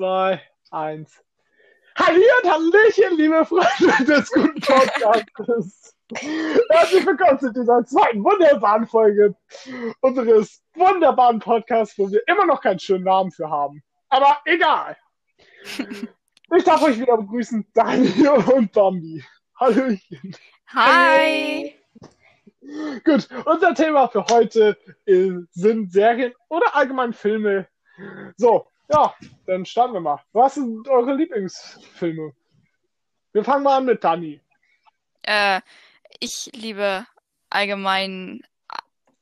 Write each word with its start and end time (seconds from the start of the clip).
zwei, 0.00 0.40
eins. 0.70 1.22
Halli 1.94 2.24
und 2.42 2.50
Hallöchen, 2.50 3.18
liebe 3.18 3.44
Freunde 3.44 4.04
des 4.06 4.30
guten 4.30 4.58
Podcasts. 4.58 5.94
Herzlich 6.70 7.04
willkommen 7.04 7.38
zu 7.38 7.52
dieser 7.52 7.84
zweiten 7.84 8.24
wunderbaren 8.24 8.86
Folge 8.86 9.36
unseres 10.00 10.62
wunderbaren 10.74 11.38
Podcasts, 11.38 11.98
wo 11.98 12.10
wir 12.10 12.26
immer 12.28 12.46
noch 12.46 12.62
keinen 12.62 12.78
schönen 12.78 13.04
Namen 13.04 13.30
für 13.30 13.50
haben. 13.50 13.82
Aber 14.08 14.38
egal. 14.46 14.96
Ich 16.56 16.64
darf 16.64 16.82
euch 16.82 16.98
wieder 16.98 17.16
begrüßen, 17.18 17.64
Daniel 17.74 18.42
und 18.54 18.72
Bambi. 18.72 19.22
Hallöchen. 19.60 20.34
Hi. 20.68 21.76
Gut, 23.04 23.28
unser 23.44 23.74
Thema 23.74 24.08
für 24.08 24.24
heute 24.24 24.78
ist, 25.04 25.52
sind 25.52 25.92
Serien 25.92 26.32
oder 26.48 26.74
allgemein 26.74 27.12
Filme. 27.12 27.68
So, 28.36 28.66
ja, 28.90 29.14
dann 29.46 29.64
starten 29.64 29.94
wir 29.94 30.00
mal. 30.00 30.20
Was 30.32 30.54
sind 30.54 30.88
eure 30.88 31.14
Lieblingsfilme? 31.14 32.32
Wir 33.32 33.44
fangen 33.44 33.64
mal 33.64 33.78
an 33.78 33.84
mit 33.84 34.02
Dani. 34.02 34.40
Äh, 35.22 35.60
ich 36.18 36.50
liebe 36.52 37.06
allgemein 37.48 38.42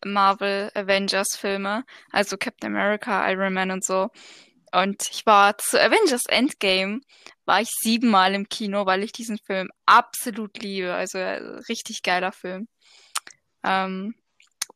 Marvel 0.05 0.71
Avengers 0.75 1.37
Filme, 1.37 1.85
also 2.13 2.37
Captain 2.37 2.75
America, 2.75 3.31
Iron 3.31 3.53
Man 3.53 3.71
und 3.71 3.85
so. 3.85 4.09
Und 4.73 5.03
ich 5.11 5.25
war 5.27 5.57
zu 5.59 5.81
Avengers 5.81 6.27
Endgame, 6.27 7.01
war 7.47 7.61
ich 7.61 7.71
siebenmal 7.81 8.35
im 8.35 8.49
Kino, 8.49 8.87
weil 8.87 9.03
ich 9.03 9.13
diesen 9.13 9.39
Film 9.39 9.71
absolut 9.87 10.63
liebe. 10.63 10.95
Also 10.95 11.19
äh, 11.19 11.41
richtig 11.69 12.03
geiler 12.03 12.33
Film. 12.33 12.69
Ähm, 13.65 14.15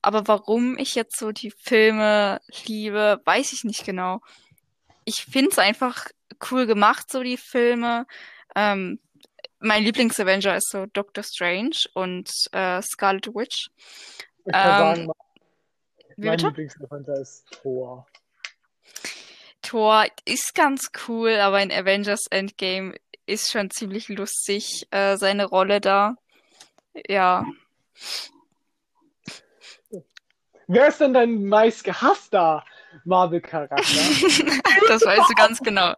aber 0.01 0.27
warum 0.27 0.79
ich 0.79 0.95
jetzt 0.95 1.19
so 1.19 1.31
die 1.33 1.53
Filme 1.63 2.41
liebe, 2.67 3.21
weiß 3.25 3.53
ich 3.53 3.65
nicht 3.65 3.85
genau. 3.85 4.21
Ich 5.05 5.25
finde 5.25 5.51
es 5.51 5.59
einfach 5.59 6.07
cool 6.51 6.67
gemacht, 6.67 7.11
so 7.11 7.23
die 7.23 7.37
Filme. 7.37 8.07
Ähm, 8.55 8.99
mein 9.59 9.85
Lieblings-Avenger 9.85 10.57
ist 10.57 10.71
so 10.71 10.87
Doctor 10.87 11.23
Strange 11.25 11.77
und 11.95 12.31
äh, 12.53 12.83
Scarlet 12.83 13.29
Witch. 13.29 13.71
Ich 14.45 14.53
kann 14.53 14.99
Ähm, 14.99 15.07
sagen, 15.07 15.13
mein? 16.17 16.39
Lieblingsavenger 16.39 17.21
ist 17.21 17.47
Thor. 17.51 18.07
Thor 19.63 20.07
ist 20.25 20.55
ganz 20.55 20.91
cool, 21.07 21.37
aber 21.37 21.63
in 21.63 21.71
Avengers 21.73 22.27
Endgame 22.31 22.97
ist 23.27 23.51
schon 23.53 23.71
ziemlich 23.71 24.09
lustig, 24.09 24.87
äh, 24.91 25.17
seine 25.17 25.47
Rolle 25.47 25.81
da. 25.81 26.17
Ja. 27.09 27.47
Wer 30.67 30.89
ist 30.89 31.01
denn 31.01 31.15
dein 31.15 31.45
meist 31.45 31.85
gehasster 31.85 32.65
Marvel-Charakter? 33.05 33.77
Das 34.89 35.05
weißt 35.05 35.31
du 35.31 35.35
ganz 35.35 35.61
genau. 35.61 35.95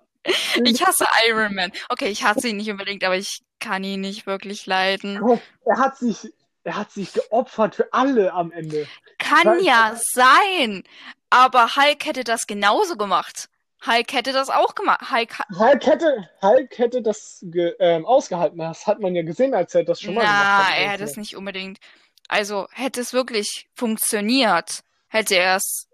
Ich 0.64 0.84
hasse 0.86 1.06
Iron 1.28 1.54
Man. 1.54 1.72
Okay, 1.88 2.08
ich 2.08 2.22
hasse 2.24 2.48
ihn 2.48 2.56
nicht 2.58 2.70
unbedingt, 2.70 3.02
aber 3.04 3.16
ich 3.16 3.40
kann 3.60 3.82
ihn 3.82 4.00
nicht 4.00 4.26
wirklich 4.26 4.66
leiden. 4.66 5.20
Er 5.64 5.78
hat 5.78 5.96
sich, 5.98 6.32
er 6.64 6.76
hat 6.76 6.92
sich 6.92 7.12
geopfert 7.12 7.74
für 7.74 7.92
alle 7.92 8.32
am 8.32 8.52
Ende. 8.52 8.86
Kann 9.18 9.46
Weil- 9.46 9.64
ja 9.64 9.96
sein, 10.12 10.84
aber 11.30 11.76
Hulk 11.76 12.04
hätte 12.06 12.24
das 12.24 12.46
genauso 12.46 12.96
gemacht. 12.96 13.48
Hulk 13.86 14.12
hätte 14.12 14.32
das 14.32 14.48
auch 14.48 14.74
gemacht. 14.74 15.10
Hulk, 15.10 15.38
Hulk 15.58 15.86
hätte, 15.86 16.28
Hulk 16.40 16.78
hätte 16.78 17.02
das 17.02 17.44
ähm, 17.78 18.06
ausgehalten. 18.06 18.58
Das 18.58 18.86
hat 18.86 19.00
man 19.00 19.14
ja 19.14 19.22
gesehen, 19.22 19.54
als 19.54 19.74
er 19.74 19.84
das 19.84 20.00
schon 20.00 20.14
mal 20.14 20.22
gemacht 20.22 20.38
na, 20.38 20.68
hat. 20.68 20.78
er 20.78 20.90
hätte 20.90 21.04
es 21.04 21.16
nicht 21.16 21.36
unbedingt. 21.36 21.78
Also 22.28 22.66
hätte 22.72 23.00
es 23.02 23.12
wirklich 23.12 23.68
funktioniert, 23.74 24.80
hätte 25.08 25.36
er 25.36 25.56
es 25.56 25.86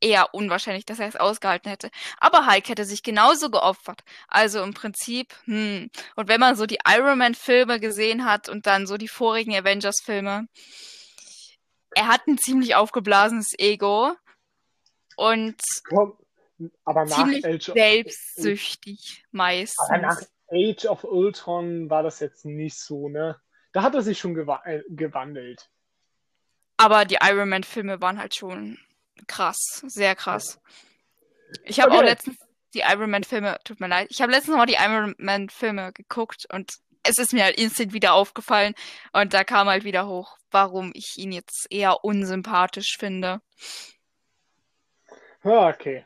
eher 0.00 0.34
unwahrscheinlich, 0.34 0.84
dass 0.86 0.98
er 0.98 1.08
es 1.08 1.16
ausgehalten 1.16 1.70
hätte. 1.70 1.90
Aber 2.18 2.46
Hulk 2.46 2.68
hätte 2.68 2.84
sich 2.84 3.02
genauso 3.02 3.50
geopfert. 3.50 4.04
Also 4.28 4.62
im 4.62 4.74
Prinzip, 4.74 5.34
hm. 5.44 5.90
Und 6.14 6.28
wenn 6.28 6.40
man 6.40 6.56
so 6.56 6.66
die 6.66 6.78
Iron 6.86 7.18
Man-Filme 7.18 7.80
gesehen 7.80 8.24
hat 8.24 8.48
und 8.48 8.66
dann 8.66 8.86
so 8.86 8.96
die 8.96 9.08
vorigen 9.08 9.54
Avengers-Filme, 9.54 10.48
er 11.94 12.08
hat 12.08 12.26
ein 12.26 12.38
ziemlich 12.38 12.74
aufgeblasenes 12.74 13.54
Ego 13.58 14.12
und 15.16 15.60
Komm, 15.88 16.16
aber 16.84 17.04
nach 17.04 17.16
ziemlich 17.16 17.44
Age 17.46 17.68
of, 17.70 17.74
selbstsüchtig 17.74 19.24
aber 19.32 19.98
nach 19.98 20.20
meistens. 20.20 20.30
Age 20.50 20.86
of 20.86 21.04
Ultron 21.04 21.90
war 21.90 22.02
das 22.02 22.20
jetzt 22.20 22.44
nicht 22.44 22.78
so, 22.78 23.08
ne? 23.08 23.40
Da 23.72 23.82
hat 23.82 23.94
er 23.94 24.02
sich 24.02 24.18
schon 24.18 24.34
gewa 24.34 24.62
äh, 24.64 24.82
gewandelt. 24.88 25.68
Aber 26.76 27.04
die 27.04 27.18
Iron 27.22 27.48
Man-Filme 27.48 28.00
waren 28.00 28.18
halt 28.18 28.34
schon 28.34 28.78
krass, 29.26 29.82
sehr 29.86 30.14
krass. 30.14 30.60
Ich 31.64 31.80
habe 31.80 31.92
auch 31.92 31.98
Okay. 31.98 32.06
letztens 32.06 32.36
die 32.74 32.80
Iron 32.80 33.10
Man-Filme, 33.10 33.58
tut 33.64 33.80
mir 33.80 33.88
leid, 33.88 34.08
ich 34.10 34.20
habe 34.20 34.32
letztens 34.32 34.50
noch 34.50 34.58
mal 34.58 34.66
die 34.66 34.74
Iron 34.74 35.14
Man-Filme 35.18 35.92
geguckt 35.92 36.46
und 36.52 36.72
es 37.02 37.18
ist 37.18 37.32
mir 37.32 37.44
halt 37.44 37.56
instant 37.58 37.92
wieder 37.92 38.14
aufgefallen 38.14 38.74
und 39.12 39.32
da 39.32 39.44
kam 39.44 39.68
halt 39.68 39.84
wieder 39.84 40.06
hoch, 40.06 40.36
warum 40.50 40.90
ich 40.94 41.14
ihn 41.16 41.32
jetzt 41.32 41.66
eher 41.70 42.04
unsympathisch 42.04 42.96
finde. 42.98 43.40
Ja, 45.44 45.68
okay. 45.68 46.04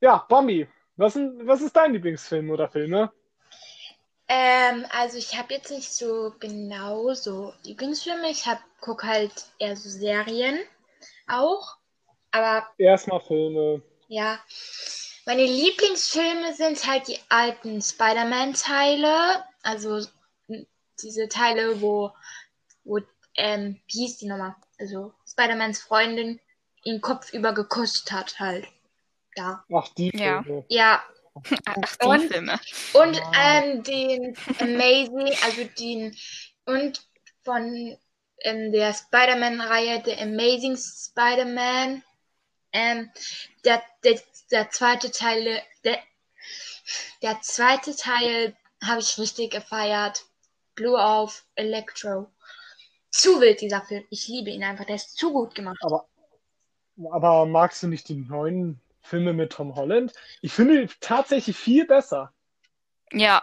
Ja, 0.00 0.26
Bombi, 0.28 0.68
was, 0.96 1.14
sind, 1.14 1.46
was 1.46 1.62
ist 1.62 1.76
dein 1.76 1.92
Lieblingsfilm 1.92 2.50
oder 2.50 2.68
Filme? 2.68 3.12
Ähm, 4.28 4.86
also 4.90 5.18
ich 5.18 5.38
habe 5.38 5.54
jetzt 5.54 5.70
nicht 5.70 5.92
so 5.92 6.34
genau 6.40 7.12
so 7.14 7.52
Lieblingsfilme. 7.64 8.30
Ich 8.30 8.46
hab, 8.46 8.60
guck 8.80 9.04
halt 9.04 9.32
eher 9.58 9.76
so 9.76 9.88
Serien 9.88 10.58
auch. 11.28 11.76
Aber 12.32 12.66
Erstmal 12.78 13.20
Filme. 13.20 13.82
ja, 14.08 14.38
meine 15.26 15.44
Lieblingsfilme 15.44 16.52
sind 16.54 16.84
halt 16.86 17.06
die 17.08 17.18
alten 17.28 17.80
Spider-Man-Teile. 17.80 19.44
Also 19.62 20.04
diese 21.02 21.28
Teile, 21.28 21.80
wo, 21.80 22.10
wo, 22.84 22.98
ähm, 23.36 23.80
wie 23.86 23.98
hieß 24.06 24.18
die 24.18 24.26
nochmal? 24.26 24.56
Also 24.78 25.12
Spider-Mans 25.30 25.80
Freundin 25.82 26.40
ihn 26.84 27.00
kopfüber 27.00 27.52
geküsst 27.52 28.10
hat 28.12 28.38
halt. 28.40 28.66
Da. 29.36 29.64
Ach, 29.72 29.88
die 29.94 30.10
Ja. 30.14 30.42
Filme. 30.42 30.64
Ja, 30.68 31.02
Ach, 31.64 31.96
die 31.96 32.06
Und- 32.06 32.28
Filme. 32.32 32.60
Und 32.92 33.16
Wow. 33.16 33.32
ähm, 33.40 33.82
den 33.84 34.36
Amazing, 34.60 35.34
also 35.42 35.64
den 35.78 36.14
und 36.66 37.00
von 37.44 37.96
ähm, 38.44 38.72
der 38.72 38.92
Spider-Man-Reihe, 38.92 40.02
der 40.02 40.20
Amazing 40.20 40.76
Spider-Man, 40.76 42.02
ähm, 42.72 43.10
der, 43.64 43.82
der, 44.04 44.20
der 44.50 44.70
zweite 44.70 45.10
Teil, 45.10 45.62
der, 45.84 45.98
der 47.22 47.40
zweite 47.40 47.94
Teil 47.94 48.56
habe 48.82 49.00
ich 49.00 49.18
richtig 49.18 49.52
gefeiert. 49.52 50.24
Blue 50.74 51.02
auf 51.02 51.44
Electro. 51.54 52.30
Zu 53.10 53.40
wild 53.40 53.60
dieser 53.60 53.82
Film. 53.82 54.04
Ich 54.10 54.26
liebe 54.28 54.50
ihn 54.50 54.64
einfach. 54.64 54.86
Der 54.86 54.96
ist 54.96 55.16
zu 55.16 55.32
gut 55.32 55.54
gemacht. 55.54 55.78
Aber, 55.82 56.08
aber 57.10 57.46
magst 57.46 57.82
du 57.82 57.88
nicht 57.88 58.08
die 58.08 58.14
neuen 58.14 58.80
Filme 59.02 59.34
mit 59.34 59.52
Tom 59.52 59.74
Holland? 59.74 60.12
Ich 60.40 60.52
finde 60.52 60.86
die 60.86 60.94
tatsächlich 61.00 61.56
viel 61.56 61.86
besser. 61.86 62.32
Ja, 63.12 63.42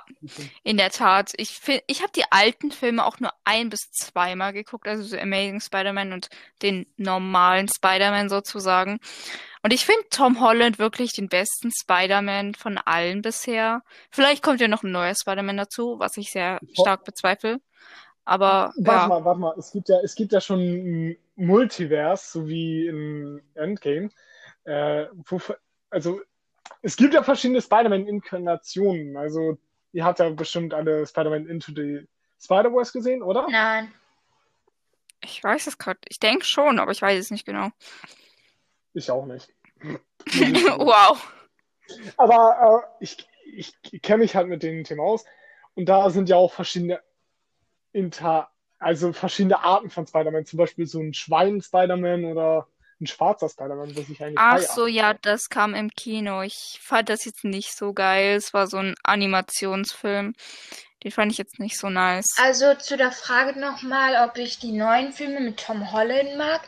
in 0.64 0.78
der 0.78 0.90
Tat. 0.90 1.34
Ich 1.38 1.52
find, 1.52 1.84
ich 1.88 2.02
habe 2.02 2.12
die 2.16 2.32
alten 2.32 2.72
Filme 2.72 3.06
auch 3.06 3.20
nur 3.20 3.32
ein 3.44 3.70
bis 3.70 3.92
zweimal 3.92 4.54
geguckt, 4.54 4.88
also 4.88 5.04
so 5.04 5.18
Amazing 5.18 5.62
Spider-Man 5.62 6.14
und 6.14 6.30
den 6.62 6.86
normalen 6.98 7.68
Spider-Man 7.68 8.30
sozusagen. 8.30 9.00
Und 9.62 9.74
ich 9.74 9.86
finde 9.86 10.04
Tom 10.10 10.40
Holland 10.40 10.80
wirklich 10.80 11.14
den 11.14 11.28
besten 11.28 11.72
Spider-Man 11.72 12.56
von 12.56 12.78
allen 12.78 13.22
bisher. 13.22 13.82
Vielleicht 14.10 14.42
kommt 14.42 14.62
ja 14.62 14.68
noch 14.68 14.84
ein 14.84 14.92
neuer 14.92 15.16
Spider-Man 15.16 15.58
dazu, 15.58 16.00
was 16.00 16.18
ich 16.18 16.32
sehr 16.32 16.60
stark 16.74 17.04
bezweifle. 17.04 17.60
Aber 18.26 18.74
Warte 18.78 18.92
ja, 18.92 19.08
mal, 19.08 19.26
warte 19.26 19.40
mal. 19.40 19.56
Es 19.58 19.72
gibt 19.72 19.90
ja, 19.90 20.00
es 20.04 20.16
gibt 20.16 20.32
ja 20.32 20.40
schon 20.40 20.60
ein 20.60 21.18
Multiverse, 21.36 22.32
so 22.32 22.48
wie 22.48 22.88
in 22.88 23.42
Endgame. 23.56 24.10
Äh, 24.66 25.08
wo, 25.26 25.42
also, 25.90 26.22
es 26.82 26.96
gibt 26.96 27.14
ja 27.14 27.24
verschiedene 27.24 27.62
Spider-Man-Inkarnationen. 27.62 29.18
Also, 29.18 29.58
ihr 29.92 30.06
habt 30.06 30.20
ja 30.20 30.30
bestimmt 30.30 30.74
alle 30.74 31.06
Spider-Man 31.06 31.48
Into 31.48 31.72
the 31.76 32.08
Spider-Verse 32.40 32.94
gesehen, 32.94 33.22
oder? 33.22 33.48
Nein. 33.50 33.94
ich 35.22 35.44
weiß 35.44 35.68
es 35.68 35.78
gerade. 35.78 36.00
Ich 36.08 36.20
denke 36.20 36.46
schon, 36.46 36.80
aber 36.80 36.92
ich 36.92 37.02
weiß 37.02 37.20
es 37.20 37.32
nicht 37.32 37.46
genau. 37.46 37.70
Ich 38.94 39.12
auch 39.12 39.26
nicht. 39.26 39.54
Wow. 40.28 41.34
Aber 42.18 42.84
äh, 43.00 43.04
ich, 43.04 43.28
ich, 43.54 43.74
ich 43.92 44.02
kenne 44.02 44.20
mich 44.20 44.36
halt 44.36 44.48
mit 44.48 44.62
dem 44.64 44.84
Thema 44.84 45.04
aus. 45.04 45.26
Und 45.76 45.86
da 45.86 46.10
sind 46.10 46.30
ja 46.30 46.36
auch 46.36 46.54
verschiedene 46.54 47.02
Inter, 47.94 48.50
also 48.78 49.14
verschiedene 49.14 49.64
Arten 49.64 49.90
von 49.90 50.06
Spider-Man. 50.06 50.46
Zum 50.46 50.58
Beispiel 50.58 50.86
so 50.86 51.00
ein 51.00 51.14
Schwein-Spider-Man 51.14 52.26
oder 52.26 52.68
ein 53.02 53.08
schwarzer 53.08 53.50
Spider-Man, 53.50 53.96
was 53.96 54.10
ich 54.10 54.22
eigentlich 54.22 54.38
Ach 54.38 54.60
so, 54.60 54.88
ja, 54.88 55.14
das 55.14 55.50
kam 55.50 55.74
im 55.74 55.90
Kino. 55.90 56.42
Ich 56.42 56.80
fand 56.82 57.10
das 57.10 57.26
jetzt 57.26 57.44
nicht 57.44 57.76
so 57.76 57.94
geil. 57.94 58.36
Es 58.36 58.54
war 58.54 58.68
so 58.68 58.78
ein 58.78 58.96
Animationsfilm. 59.04 60.34
Den 61.04 61.12
fand 61.12 61.32
ich 61.32 61.38
jetzt 61.38 61.60
nicht 61.60 61.78
so 61.78 61.90
nice. 61.90 62.36
Also 62.38 62.76
zu 62.76 62.98
der 62.98 63.14
Frage 63.14 63.58
nochmal, 63.58 64.28
ob 64.28 64.38
ich 64.38 64.60
die 64.60 64.74
neuen 64.74 65.14
Filme 65.14 65.40
mit 65.40 65.64
Tom 65.66 65.94
Holland 65.94 66.38
mag. 66.38 66.62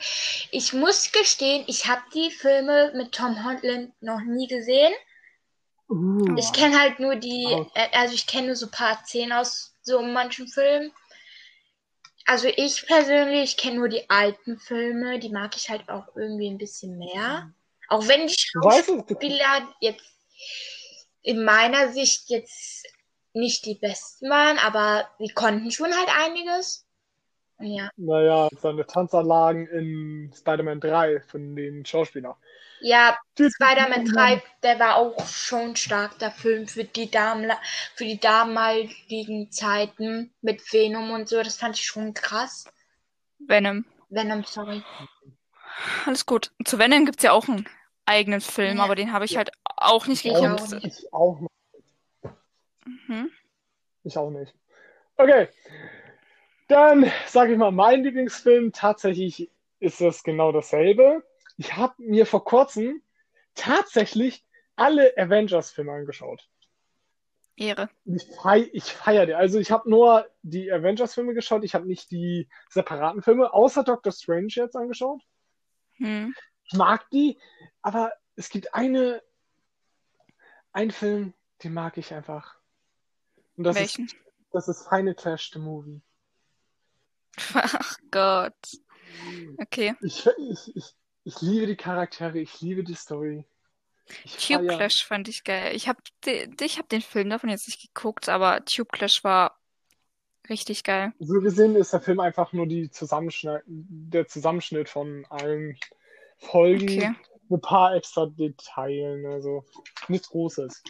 Ich 0.51 0.72
muss 0.72 1.12
gestehen, 1.12 1.66
ich 1.68 1.88
habe 1.88 2.01
die 2.13 2.31
Filme 2.31 2.94
mit 2.95 3.12
Tom 3.12 3.44
Holland 3.44 3.92
noch 4.01 4.22
nie 4.22 4.48
gesehen. 4.48 4.94
Uh, 5.89 6.38
Ich 6.38 6.54
kenne 6.54 6.80
halt 6.80 7.01
nur 7.01 7.18
die, 7.18 7.45
äh, 7.74 7.89
also 7.92 8.13
ich 8.13 8.25
kenne 8.25 8.48
nur 8.48 8.56
so 8.56 8.68
ein 8.68 8.72
paar 8.72 9.04
Szenen 9.04 9.33
aus 9.33 9.74
so 9.81 10.01
manchen 10.01 10.48
Filmen. 10.48 10.94
Also 12.31 12.48
ich 12.48 12.88
persönlich 12.88 13.57
kenne 13.57 13.75
nur 13.75 13.89
die 13.89 14.10
alten 14.10 14.57
Filme, 14.57 15.19
die 15.19 15.31
mag 15.31 15.57
ich 15.57 15.69
halt 15.69 15.89
auch 15.89 16.16
irgendwie 16.16 16.50
ein 16.50 16.57
bisschen 16.57 16.98
mehr. 16.98 17.51
Auch 17.89 18.07
wenn 18.07 18.25
die 18.25 18.36
Schauspieler 18.38 19.68
jetzt 19.81 20.06
in 21.24 21.44
meiner 21.44 21.89
Sicht 21.89 22.30
jetzt 22.30 22.88
nicht 23.33 23.66
die 23.66 23.75
besten 23.75 24.30
waren, 24.30 24.57
aber 24.60 25.10
sie 25.19 25.28
konnten 25.33 25.72
schon 25.72 25.94
halt 25.94 26.07
einiges. 26.25 26.88
Ja. 27.60 27.89
naja, 27.98 28.48
seine 28.62 28.88
Tanzanlagen 28.88 29.68
in 29.68 30.33
Spider-Man 30.33 30.80
3 30.80 31.19
von 31.19 31.57
den 31.57 31.86
Schauspielern. 31.86 32.36
Ja, 32.83 33.18
Spider-Man 33.38 34.06
3, 34.06 34.42
der 34.63 34.80
war 34.80 34.95
auch 34.95 35.28
schon 35.28 35.75
stark, 35.75 36.18
der 36.19 36.31
Film 36.31 36.68
für 36.68 36.83
die, 36.83 37.10
Damla 37.12 37.57
für 37.95 38.06
die 38.06 38.19
damaligen 38.19 39.51
Zeiten 39.51 40.33
mit 40.42 40.62
Venom 40.74 41.12
und 41.12 41.30
so. 41.30 41.38
Das 41.44 41.57
fand 41.57 41.78
ich 41.78 41.86
schon 41.86 42.13
krass. 42.13 42.66
Venom. 43.39 43.86
Venom, 44.10 44.44
sorry. 44.44 44.83
Alles 46.06 46.25
gut. 46.25 46.51
Zu 46.66 46.80
Venom 46.80 47.06
gibt's 47.06 47.24
ja 47.24 47.31
auch 47.31 47.48
einen 47.48 47.68
eigenen 48.06 48.42
Film, 48.42 48.78
Ja. 48.78 48.83
aber 48.83 48.95
den 48.95 49.13
habe 49.13 49.25
ich 49.25 49.38
halt 49.38 49.51
auch 49.63 50.07
nicht 50.07 50.25
Ich 50.25 50.33
geguckt. 50.33 50.62
auch 50.62 50.69
nicht. 50.72 50.86
Ich 50.86 51.13
auch 51.13 51.39
nicht. 51.39 51.51
Mhm. 52.86 53.31
Ich 54.04 54.18
auch 54.18 54.30
nicht. 54.31 54.54
Okay. 55.18 55.48
Dann 56.68 57.12
sage 57.28 57.51
ich 57.54 57.57
mal, 57.60 57.72
mein 57.72 58.04
Lieblingsfilm 58.04 58.72
tatsächlich 58.72 59.51
ist 59.80 60.01
es 60.01 60.24
genau 60.24 60.51
dasselbe. 60.51 61.24
Ich 61.62 61.75
habe 61.78 61.94
mir 62.00 62.25
vor 62.25 62.44
kurzem 62.44 63.04
tatsächlich 63.54 64.44
alle 64.75 65.16
Avengers-Filme 65.16 65.92
angeschaut. 65.92 66.50
Ehre. 67.56 67.88
Ich, 68.04 68.25
fei 68.42 68.68
ich 68.74 68.86
feiere 68.86 69.28
die. 69.28 69.36
Also 69.36 69.60
ich 69.60 69.69
habe 69.69 69.88
nur 69.88 70.28
die 70.42 70.72
Avengers-Filme 70.72 71.36
geschaut. 71.36 71.63
Ich 71.63 71.75
habe 71.75 71.86
nicht 71.86 72.10
die 72.10 72.50
separaten 72.68 73.22
Filme, 73.22 73.54
außer 73.54 73.84
Doctor 73.84 74.12
Strange 74.12 74.48
jetzt 74.48 74.75
angeschaut. 74.75 75.22
Hm. 75.98 76.34
Ich 76.63 76.74
mag 76.74 77.08
die, 77.12 77.40
aber 77.84 78.12
es 78.36 78.50
gibt 78.50 78.74
eine, 78.74 79.22
einen 80.74 80.90
Film, 80.90 81.36
den 81.64 81.75
mag 81.75 81.96
ich 82.00 82.12
einfach. 82.12 82.56
Und 83.56 83.66
das 83.66 83.75
ist, 83.75 84.00
Welchen? 84.00 84.19
das 84.52 84.68
ist 84.68 84.90
Final 84.90 85.14
Clash 85.14 85.52
the 85.54 85.60
Movie. 85.60 86.02
Ach 87.54 88.00
Gott. 88.10 88.81
Okay. 89.60 89.94
Ich, 90.02 90.25
ich, 90.25 90.75
ich, 90.75 90.96
ich 91.23 91.41
liebe 91.41 91.68
die 91.68 91.75
Charaktere, 91.75 92.39
ich 92.39 92.62
liebe 92.62 92.83
die 92.83 92.95
Story. 92.95 93.45
Ich 94.25 94.47
Tube 94.47 94.65
feier- 94.65 94.77
Clash 94.77 95.06
fand 95.06 95.27
ich 95.27 95.44
geil. 95.44 95.75
Ich 95.75 95.88
habe 95.88 96.00
ich 96.25 96.77
hab 96.77 96.89
den 96.89 97.01
Film 97.01 97.29
davon 97.29 97.50
jetzt 97.50 97.68
nicht 97.68 97.94
geguckt, 97.94 98.27
aber 98.29 98.63
Tube 98.65 98.91
Clash 98.91 99.23
war 99.23 99.57
richtig 100.50 100.83
geil. 100.83 101.13
So 101.19 101.39
gesehen 101.39 101.75
ist 101.75 101.94
der 101.94 102.01
Film 102.01 102.19
einfach 102.19 102.51
nur 102.51 102.68
die 102.68 102.89
Zusammenschnitt, 102.89 103.62
der 103.68 104.27
Zusammenschnitt 104.27 104.89
von 104.89 105.25
allen 105.29 105.77
Folgen 106.38 106.89
Okay. 106.89 107.15
ein 107.50 107.62
paar 107.62 107.95
extra 107.95 108.25
Detailen, 108.25 109.25
also 109.27 109.63
nichts 110.07 110.29
Großes. 110.29 110.83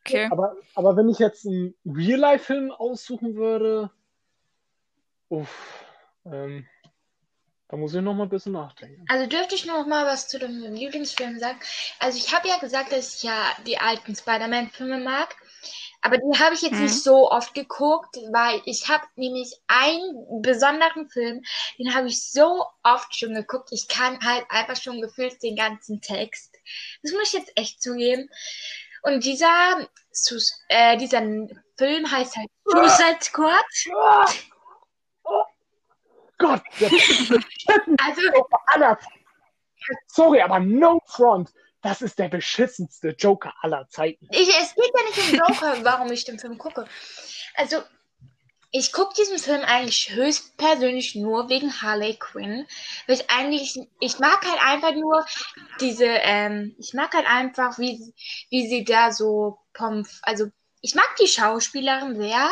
Okay. 0.00 0.28
Aber, 0.30 0.54
aber 0.74 0.96
wenn 0.96 1.08
ich 1.08 1.18
jetzt 1.18 1.46
einen 1.46 1.74
Real-Life-Film 1.84 2.70
aussuchen 2.70 3.34
würde, 3.34 3.90
uff, 5.28 5.84
ähm, 6.26 6.66
da 7.68 7.76
muss 7.76 7.94
ich 7.94 8.00
noch 8.00 8.14
mal 8.14 8.24
ein 8.24 8.28
bisschen 8.28 8.52
nachdenken. 8.52 9.04
Also 9.08 9.26
dürfte 9.26 9.54
ich 9.54 9.66
noch 9.66 9.86
mal 9.86 10.06
was 10.06 10.28
zu 10.28 10.38
dem 10.38 10.62
Lieblingsfilm 10.72 11.38
sagen? 11.38 11.58
Also 11.98 12.18
ich 12.18 12.34
habe 12.34 12.48
ja 12.48 12.58
gesagt, 12.58 12.92
dass 12.92 13.16
ich 13.16 13.22
ja 13.24 13.34
die 13.66 13.78
alten 13.78 14.14
Spider-Man-Filme 14.14 14.98
mag. 14.98 15.34
Aber 16.02 16.18
die 16.18 16.38
habe 16.38 16.54
ich 16.54 16.62
jetzt 16.62 16.74
Mhm. 16.74 16.82
nicht 16.84 17.02
so 17.02 17.30
oft 17.30 17.54
geguckt, 17.54 18.14
weil 18.32 18.62
ich 18.64 18.88
habe 18.88 19.04
nämlich 19.16 19.52
einen 19.66 20.40
besonderen 20.42 21.08
Film, 21.10 21.42
den 21.78 21.92
habe 21.94 22.06
ich 22.06 22.30
so 22.30 22.64
oft 22.84 23.16
schon 23.16 23.34
geguckt. 23.34 23.70
Ich 23.72 23.88
kann 23.88 24.20
halt 24.24 24.44
einfach 24.48 24.80
schon 24.80 25.00
gefühlt 25.00 25.42
den 25.42 25.56
ganzen 25.56 26.00
Text. 26.00 26.54
Das 27.02 27.10
muss 27.12 27.32
ich 27.32 27.40
jetzt 27.40 27.52
echt 27.56 27.82
zugeben. 27.82 28.28
Und 29.02 29.24
dieser, 29.24 29.88
äh, 30.68 30.96
dieser 30.96 31.22
Film 31.76 32.10
heißt 32.10 32.36
halt 32.36 32.48
Suicide 32.64 33.18
Squad. 33.20 33.64
Gott, 36.38 36.62
der 36.80 36.88
beschissenste 36.88 37.40
Also 38.04 38.20
Joker 38.22 38.58
aller 38.66 38.98
Zeiten. 38.98 39.24
Sorry, 40.06 40.40
aber 40.40 40.60
no 40.60 41.00
front. 41.06 41.52
Das 41.82 42.02
ist 42.02 42.18
der 42.18 42.28
beschissenste 42.28 43.10
Joker 43.10 43.54
aller 43.60 43.88
Zeiten. 43.88 44.26
Ich, 44.32 44.48
es 44.48 44.74
geht 44.74 44.92
ja 44.92 45.04
nicht 45.04 45.32
um 45.32 45.54
Joker, 45.54 45.76
warum 45.84 46.10
ich 46.10 46.24
den 46.24 46.38
Film 46.38 46.58
gucke. 46.58 46.86
Also, 47.54 47.82
ich 48.72 48.92
gucke 48.92 49.14
diesen 49.14 49.38
Film 49.38 49.62
eigentlich 49.62 50.10
höchstpersönlich 50.10 51.14
nur 51.14 51.48
wegen 51.48 51.80
Harley 51.82 52.16
Quinn. 52.16 52.66
Weil 53.06 53.16
ich 53.16 53.30
eigentlich, 53.30 53.78
ich 54.00 54.18
mag 54.18 54.44
halt 54.44 54.60
einfach 54.62 54.94
nur 54.94 55.24
diese, 55.80 56.06
ähm, 56.06 56.74
ich 56.78 56.92
mag 56.92 57.14
halt 57.14 57.26
einfach, 57.28 57.78
wie, 57.78 58.12
wie 58.50 58.68
sie 58.68 58.84
da 58.84 59.12
so 59.12 59.58
pomp, 59.72 60.08
also, 60.22 60.46
ich 60.80 60.94
mag 60.94 61.08
die 61.20 61.28
Schauspielerin 61.28 62.16
sehr. 62.16 62.50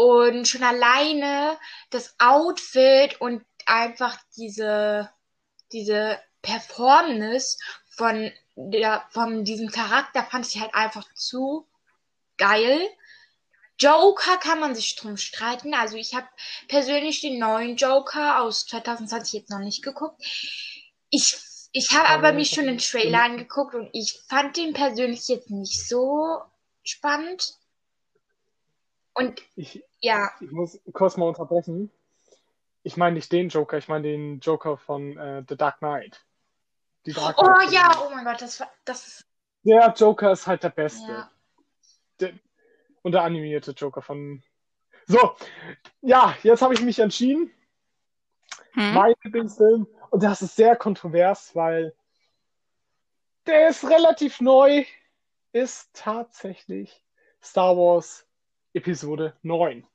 Und 0.00 0.48
schon 0.48 0.62
alleine 0.62 1.58
das 1.90 2.14
Outfit 2.18 3.20
und 3.20 3.44
einfach 3.66 4.16
diese, 4.34 5.10
diese 5.72 6.18
Performance 6.40 7.58
von 7.90 8.32
der, 8.56 9.04
von 9.10 9.44
diesem 9.44 9.70
Charakter 9.70 10.24
fand 10.24 10.46
ich 10.46 10.58
halt 10.58 10.74
einfach 10.74 11.06
zu 11.12 11.66
geil. 12.38 12.80
Joker 13.78 14.38
kann 14.38 14.58
man 14.58 14.74
sich 14.74 14.96
drum 14.96 15.18
streiten. 15.18 15.74
Also 15.74 15.98
ich 15.98 16.14
habe 16.14 16.28
persönlich 16.66 17.20
den 17.20 17.38
neuen 17.38 17.76
Joker 17.76 18.40
aus 18.40 18.64
2020 18.68 19.34
jetzt 19.34 19.50
noch 19.50 19.58
nicht 19.58 19.84
geguckt. 19.84 20.18
Ich, 21.10 21.36
ich 21.72 21.90
habe 21.90 22.08
aber 22.08 22.32
mich 22.32 22.48
schon 22.48 22.64
den 22.64 22.78
Trailer 22.78 23.24
angeguckt 23.24 23.74
und 23.74 23.90
ich 23.92 24.18
fand 24.30 24.56
den 24.56 24.72
persönlich 24.72 25.28
jetzt 25.28 25.50
nicht 25.50 25.86
so 25.86 26.40
spannend. 26.84 27.58
Und 29.12 29.42
Ich, 29.56 29.82
ja, 30.00 30.30
ich 30.40 30.50
muss 30.50 30.80
kurz 30.92 31.16
mal 31.16 31.28
unterbrechen. 31.28 31.90
Ich 32.82 32.96
meine 32.96 33.14
nicht 33.14 33.30
den 33.32 33.48
Joker, 33.48 33.78
ich 33.78 33.88
meine 33.88 34.08
den 34.08 34.40
Joker 34.40 34.76
von 34.76 35.16
äh, 35.18 35.44
The 35.48 35.56
Dark 35.56 35.78
Knight. 35.78 36.24
Die 37.06 37.12
Dark 37.12 37.36
oh 37.38 37.44
Knight. 37.44 37.72
ja, 37.72 37.90
oh 38.04 38.10
mein 38.10 38.24
Gott, 38.24 38.40
das 38.40 38.60
war, 38.60 38.70
das 38.84 39.06
ist, 39.06 39.26
Der 39.64 39.92
Joker 39.96 40.32
ist 40.32 40.46
halt 40.46 40.62
der 40.62 40.70
Beste. 40.70 41.10
ja. 41.10 41.30
Der, 42.20 42.32
und 43.02 43.12
der 43.12 43.22
animierte 43.22 43.72
Joker 43.72 44.02
von. 44.02 44.42
So, 45.06 45.34
ja, 46.02 46.36
jetzt 46.42 46.62
habe 46.62 46.74
ich 46.74 46.82
mich 46.82 46.98
entschieden. 46.98 47.50
Hm? 48.72 48.94
Mein 48.94 49.14
Lieblingsfilm. 49.22 49.86
Und 50.10 50.22
das 50.22 50.42
ist 50.42 50.56
sehr 50.56 50.76
kontrovers, 50.76 51.54
weil 51.54 51.94
der 53.46 53.68
ist 53.68 53.84
relativ 53.88 54.40
neu. 54.40 54.84
Ist 55.52 55.90
tatsächlich 55.94 57.02
Star 57.42 57.76
Wars 57.76 58.24
Episode 58.74 59.36
9. 59.42 59.86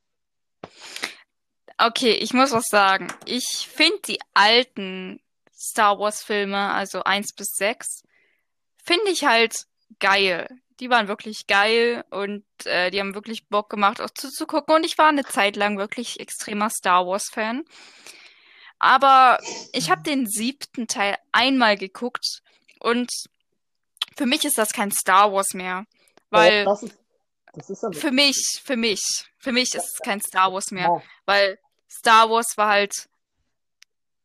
Okay, 1.78 2.12
ich 2.12 2.34
muss 2.34 2.52
was 2.52 2.68
sagen. 2.70 3.08
Ich 3.26 3.68
finde 3.70 4.00
die 4.08 4.20
alten 4.34 5.20
Star 5.54 6.00
Wars 6.00 6.24
Filme, 6.24 6.72
also 6.72 7.04
1 7.04 7.34
bis 7.36 7.48
6, 7.56 8.04
finde 8.84 9.10
ich 9.12 9.26
halt 9.26 9.66
geil. 10.00 10.48
Die 10.80 10.90
waren 10.90 11.08
wirklich 11.08 11.48
geil 11.48 12.04
und 12.10 12.44
äh, 12.66 12.92
die 12.92 13.00
haben 13.00 13.16
wirklich 13.16 13.48
Bock 13.48 13.70
gemacht, 13.70 14.02
auch 14.02 14.10
zuzugucken. 14.10 14.76
Und 14.76 14.86
ich 14.86 14.98
war 14.98 15.08
eine 15.08 15.24
Zeit 15.24 15.56
lang 15.56 15.78
wirklich 15.78 16.20
extremer 16.20 16.70
Star 16.70 17.08
Wars 17.08 17.30
Fan. 17.32 17.64
Aber 18.80 19.40
ich 19.72 19.90
habe 19.90 20.04
den 20.04 20.28
siebten 20.28 20.88
Teil 20.88 21.18
einmal 21.32 21.78
geguckt 21.78 22.42
und 22.80 23.10
für 24.18 24.26
mich 24.26 24.46
ist 24.46 24.58
das 24.58 24.74
kein 24.74 24.92
Star 24.92 25.32
Wars 25.32 25.54
mehr. 25.54 25.86
Weil 26.30 26.66
das 26.66 26.84
ist, 26.84 26.98
das 27.56 27.70
ist 27.70 27.86
für 27.94 28.12
mich, 28.12 28.62
für 28.64 28.76
mich, 28.76 29.02
für 29.38 29.52
mich 29.52 29.74
ist 29.76 29.94
es 29.94 30.00
kein 30.04 30.22
Star 30.22 30.54
Wars 30.54 30.72
mehr. 30.72 30.86
Ja. 30.86 31.02
Weil 31.26 31.60
Star 31.90 32.30
Wars 32.30 32.58
war 32.58 32.70
halt 32.70 33.10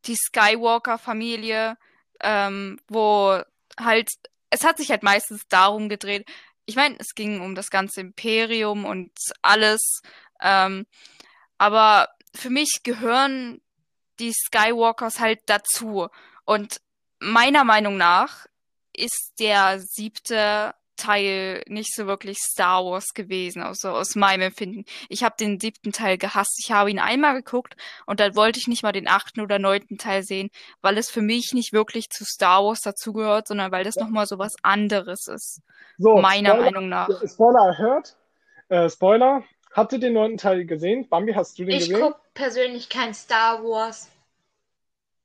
die 0.05 0.15
Skywalker-Familie, 0.15 1.77
ähm, 2.21 2.79
wo 2.87 3.39
halt, 3.79 4.09
es 4.49 4.63
hat 4.63 4.77
sich 4.77 4.91
halt 4.91 5.03
meistens 5.03 5.47
darum 5.47 5.89
gedreht. 5.89 6.27
Ich 6.65 6.75
meine, 6.75 6.95
es 6.99 7.15
ging 7.15 7.41
um 7.41 7.55
das 7.55 7.69
ganze 7.69 8.01
Imperium 8.01 8.85
und 8.85 9.11
alles. 9.41 10.01
Ähm, 10.41 10.85
aber 11.57 12.09
für 12.35 12.49
mich 12.49 12.81
gehören 12.83 13.61
die 14.19 14.33
Skywalkers 14.33 15.19
halt 15.19 15.41
dazu. 15.47 16.07
Und 16.45 16.81
meiner 17.19 17.63
Meinung 17.63 17.97
nach 17.97 18.45
ist 18.93 19.33
der 19.39 19.79
siebte 19.79 20.73
Teil 21.01 21.63
nicht 21.67 21.95
so 21.95 22.05
wirklich 22.05 22.37
Star 22.37 22.85
Wars 22.85 23.13
gewesen, 23.13 23.61
also 23.61 23.89
aus 23.89 24.15
meinem 24.15 24.41
Empfinden. 24.41 24.85
Ich 25.09 25.23
habe 25.23 25.35
den 25.39 25.59
siebten 25.59 25.91
Teil 25.91 26.17
gehasst. 26.17 26.59
Ich 26.63 26.71
habe 26.71 26.91
ihn 26.91 26.99
einmal 26.99 27.33
geguckt 27.35 27.75
und 28.05 28.19
dann 28.19 28.35
wollte 28.35 28.59
ich 28.59 28.67
nicht 28.67 28.83
mal 28.83 28.91
den 28.91 29.07
achten 29.07 29.41
oder 29.41 29.57
neunten 29.57 29.97
Teil 29.97 30.23
sehen, 30.23 30.49
weil 30.81 30.97
es 30.97 31.09
für 31.09 31.21
mich 31.21 31.51
nicht 31.53 31.73
wirklich 31.73 32.09
zu 32.09 32.23
Star 32.23 32.63
Wars 32.63 32.81
dazugehört, 32.81 33.47
sondern 33.47 33.71
weil 33.71 33.83
das 33.83 33.95
ja. 33.95 34.03
nochmal 34.03 34.27
so 34.27 34.37
was 34.37 34.53
anderes 34.61 35.27
ist. 35.27 35.61
So, 35.97 36.17
meiner 36.17 36.51
Spoiler, 36.51 36.63
Meinung 36.63 36.89
nach. 36.89 37.09
Spoiler 37.27 37.65
erhört. 37.67 38.15
Äh, 38.69 38.89
Spoiler. 38.89 39.43
Habt 39.73 39.93
ihr 39.93 39.99
den 39.99 40.13
neunten 40.13 40.37
Teil 40.37 40.65
gesehen? 40.65 41.07
Bambi, 41.09 41.33
hast 41.33 41.57
du 41.57 41.63
den 41.63 41.71
ich 41.71 41.79
gesehen? 41.79 41.95
Ich 41.95 42.01
gucke 42.01 42.19
persönlich 42.33 42.89
kein 42.89 43.13
Star 43.13 43.63
Wars. 43.63 44.09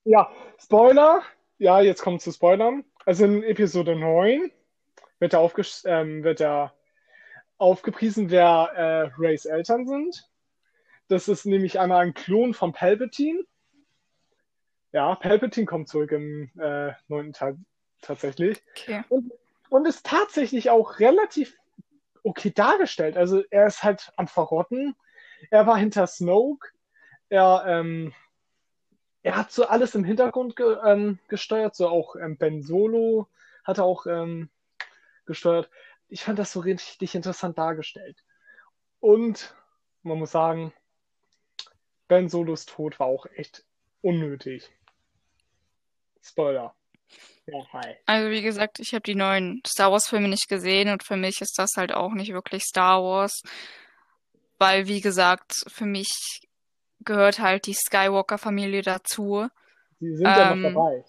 Ja, 0.05 0.31
Spoiler. 0.59 1.23
Ja, 1.59 1.81
jetzt 1.81 2.03
kommt 2.03 2.23
zu 2.23 2.33
Spoilern. 2.33 2.85
Also 3.05 3.25
in 3.25 3.43
Episode 3.43 3.97
9 3.97 4.51
wird 5.19 5.33
er, 5.33 5.41
aufges 5.41 5.85
ähm, 5.87 6.25
wird 6.25 6.41
er 6.41 6.75
aufgepriesen, 7.59 8.31
wer 8.31 8.73
äh, 8.75 9.11
Rays 9.19 9.45
Eltern 9.47 9.87
sind. 9.87 10.29
Das 11.09 11.29
ist 11.29 11.47
nämlich 11.47 11.79
einmal 11.79 12.05
ein 12.05 12.15
Klon 12.15 12.55
von 12.55 12.73
Palpatine. 12.73 13.45
Ja, 14.93 15.15
Palpatine 15.15 15.67
kommt 15.67 15.89
zurück 15.89 16.13
im 16.13 16.51
äh, 16.59 16.93
neunten 17.09 17.33
Teil 17.33 17.59
tatsächlich. 18.03 18.63
Okay. 18.71 19.05
Und, 19.09 19.33
und 19.69 19.87
ist 19.87 20.05
tatsächlich 20.07 20.71
auch 20.71 20.99
relativ 20.99 21.57
okay 22.23 22.51
dargestellt. 22.51 23.17
Also 23.17 23.43
er 23.51 23.67
ist 23.67 23.83
halt 23.83 24.13
am 24.17 24.29
Verrotten. 24.29 24.97
Er 25.51 25.67
war 25.67 25.77
hinter 25.77 26.07
Snoke. 26.07 26.69
Er, 27.29 27.65
ähm, 27.67 28.13
er 29.23 29.37
hat 29.37 29.53
so 29.53 29.67
alles 29.67 29.95
im 29.95 30.05
Hintergrund 30.05 30.57
ge 30.57 30.77
ähm, 30.85 31.19
gesteuert, 31.29 31.75
so 31.75 31.89
auch 31.89 32.17
ähm, 32.17 32.37
Ben 32.37 32.63
Solo 32.63 33.29
hat 33.65 33.79
er 33.79 33.85
auch 33.85 34.07
ähm, 34.07 34.49
gesteuert. 35.27 35.71
Ich 36.09 36.23
fand 36.23 36.39
das 36.39 36.53
so 36.53 36.61
richtig 36.61 37.15
interessant 37.15 37.59
dargestellt. 37.59 38.23
Und 39.01 39.55
man 40.03 40.19
muss 40.19 40.31
sagen, 40.31 40.73
Ben 42.09 42.29
Solos 42.29 42.67
Tod 42.67 42.99
war 43.01 43.07
auch 43.07 43.27
echt 43.35 43.65
unnötig. 44.03 44.71
Spoiler. 46.23 46.75
Ja, 47.47 47.65
hi. 47.73 47.95
Also 48.07 48.31
wie 48.31 48.43
gesagt, 48.43 48.81
ich 48.81 48.93
habe 48.93 49.03
die 49.03 49.15
neuen 49.15 49.63
Star 49.67 49.93
Wars 49.93 50.09
Filme 50.09 50.29
nicht 50.29 50.49
gesehen 50.49 50.89
und 50.91 51.05
für 51.05 51.17
mich 51.17 51.41
ist 51.41 51.57
das 51.59 51.71
halt 51.77 51.93
auch 51.93 52.13
nicht 52.13 52.33
wirklich 52.33 52.63
Star 52.65 53.03
Wars, 53.03 53.43
weil 54.59 54.89
wie 54.89 55.01
gesagt, 55.01 55.53
für 55.69 55.87
mich 55.87 56.11
gehört 57.05 57.39
halt 57.39 57.67
die 57.67 57.75
Skywalker 57.75 58.39
Familie 58.39 58.83
dazu. 58.83 59.47
Die 60.01 60.17
sind 60.17 60.27
ähm, 60.27 60.33
ja 60.33 60.55
noch 60.55 60.57
ähm, 60.57 60.75
dabei. 60.75 61.05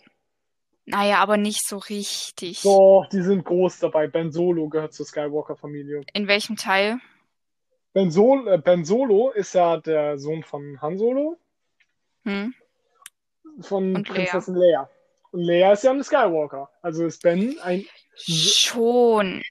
Naja, 0.90 1.18
aber 1.18 1.36
nicht 1.36 1.68
so 1.68 1.78
richtig. 1.78 2.62
Doch, 2.62 3.08
die 3.12 3.22
sind 3.22 3.44
groß 3.44 3.80
dabei. 3.80 4.08
Ben 4.08 4.32
Solo 4.32 4.70
gehört 4.70 4.94
zur 4.94 5.06
Skywalker-Familie. 5.06 6.04
In 6.14 6.30
welchem 6.30 6.56
Teil? 6.56 7.00
Ben, 7.92 8.10
Sol 8.10 8.48
äh, 8.48 8.58
ben 8.58 8.86
Solo 8.86 9.32
ist 9.32 9.54
ja 9.54 9.78
der 9.78 10.18
Sohn 10.18 10.44
von 10.44 10.82
Han 10.82 10.98
Solo. 10.98 11.38
Hm. 12.24 12.54
Von 13.60 13.98
Und 13.98 14.08
Prinzessin 14.08 14.56
Lea. 14.56 14.62
Leia. 14.62 14.90
Und 15.32 15.42
Leia 15.42 15.74
ist 15.74 15.84
ja 15.84 15.92
eine 15.92 16.06
Skywalker. 16.06 16.70
Also 16.82 17.06
ist 17.06 17.22
Ben 17.22 17.60
ein. 17.60 17.86
Schon. 18.16 19.44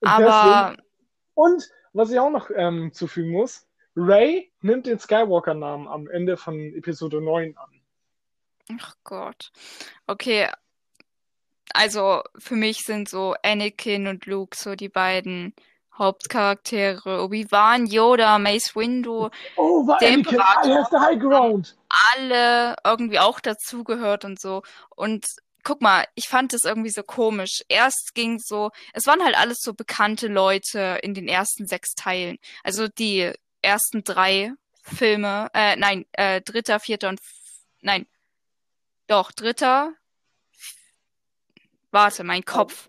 Aber. 0.00 0.74
Deswegen... 0.74 0.88
Und 1.34 1.70
was 1.92 2.10
ich 2.10 2.18
auch 2.18 2.30
noch 2.30 2.50
ähm, 2.52 2.92
zufügen 2.92 3.30
muss: 3.30 3.68
Ray 3.94 4.50
nimmt 4.62 4.86
den 4.86 4.98
Skywalker-Namen 4.98 5.86
am 5.86 6.08
Ende 6.08 6.36
von 6.36 6.58
Episode 6.74 7.20
9 7.20 7.56
an. 7.56 7.75
Ach 8.80 8.94
Gott. 9.04 9.50
Okay. 10.06 10.48
Also 11.72 12.22
für 12.38 12.56
mich 12.56 12.78
sind 12.84 13.08
so 13.08 13.34
Anakin 13.42 14.06
und 14.06 14.26
Luke 14.26 14.56
so 14.56 14.74
die 14.74 14.88
beiden 14.88 15.54
Hauptcharaktere. 15.94 17.22
Obi-Wan, 17.22 17.86
Yoda, 17.86 18.38
Mace 18.38 18.74
Windu. 18.76 19.30
Oh, 19.56 19.86
war 19.86 20.00
Anakin, 20.02 20.38
I 20.38 20.72
have 20.72 20.88
the 20.90 20.98
high 20.98 21.18
ground. 21.18 21.76
Alle 22.14 22.76
irgendwie 22.84 23.18
auch 23.18 23.40
dazugehört 23.40 24.24
und 24.24 24.40
so. 24.40 24.62
Und 24.94 25.26
guck 25.62 25.82
mal, 25.82 26.06
ich 26.14 26.28
fand 26.28 26.52
das 26.52 26.64
irgendwie 26.64 26.90
so 26.90 27.02
komisch. 27.02 27.62
Erst 27.68 28.14
ging 28.14 28.38
so, 28.38 28.70
es 28.92 29.06
waren 29.06 29.22
halt 29.24 29.36
alles 29.36 29.58
so 29.60 29.74
bekannte 29.74 30.28
Leute 30.28 31.00
in 31.02 31.12
den 31.12 31.28
ersten 31.28 31.66
sechs 31.66 31.94
Teilen. 31.94 32.38
Also 32.62 32.88
die 32.88 33.32
ersten 33.62 34.04
drei 34.04 34.52
Filme, 34.82 35.50
äh, 35.54 35.74
nein, 35.76 36.06
äh, 36.12 36.40
dritter, 36.40 36.78
vierter 36.78 37.08
und, 37.08 37.20
nein, 37.80 38.06
doch, 39.06 39.32
dritter. 39.32 39.92
Warte, 41.90 42.24
mein 42.24 42.44
Kopf. 42.44 42.88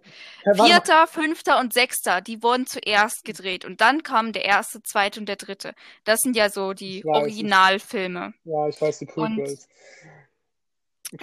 Vierter, 0.55 1.07
fünfter 1.07 1.59
und 1.59 1.71
sechster, 1.71 2.19
die 2.21 2.41
wurden 2.43 2.67
zuerst 2.67 3.23
gedreht. 3.23 3.63
Und 3.63 3.79
dann 3.79 4.03
kamen 4.03 4.33
der 4.33 4.45
erste, 4.45 4.81
zweite 4.83 5.19
und 5.19 5.27
der 5.27 5.35
dritte. 5.35 5.73
Das 6.03 6.19
sind 6.21 6.35
ja 6.35 6.49
so 6.49 6.73
die 6.73 7.05
Originalfilme. 7.05 8.33
ja, 8.43 8.67
ich 8.67 8.81
weiß 8.81 8.99
die 8.99 9.05
Prequels. 9.05 9.67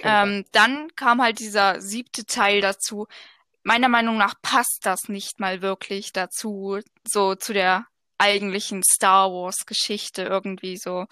Ähm, 0.01 0.45
dann 0.51 0.95
kam 0.95 1.21
halt 1.21 1.39
dieser 1.39 1.79
siebte 1.79 2.25
Teil 2.25 2.61
dazu. 2.61 3.07
Meiner 3.63 3.89
Meinung 3.89 4.17
nach 4.17 4.35
passt 4.41 4.79
das 4.83 5.09
nicht 5.09 5.39
mal 5.39 5.61
wirklich 5.61 6.11
dazu, 6.11 6.79
so 7.07 7.35
zu 7.35 7.53
der 7.53 7.85
eigentlichen 8.17 8.81
Star 8.83 9.31
Wars 9.31 9.65
Geschichte 9.65 10.23
irgendwie 10.23 10.77
so. 10.77 11.05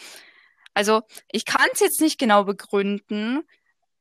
Also 0.74 1.04
ich 1.32 1.46
kann 1.46 1.68
es 1.74 1.82
jetzt 1.82 2.02
nicht 2.02 2.18
genau 2.18 2.46
begründen, 2.46 3.44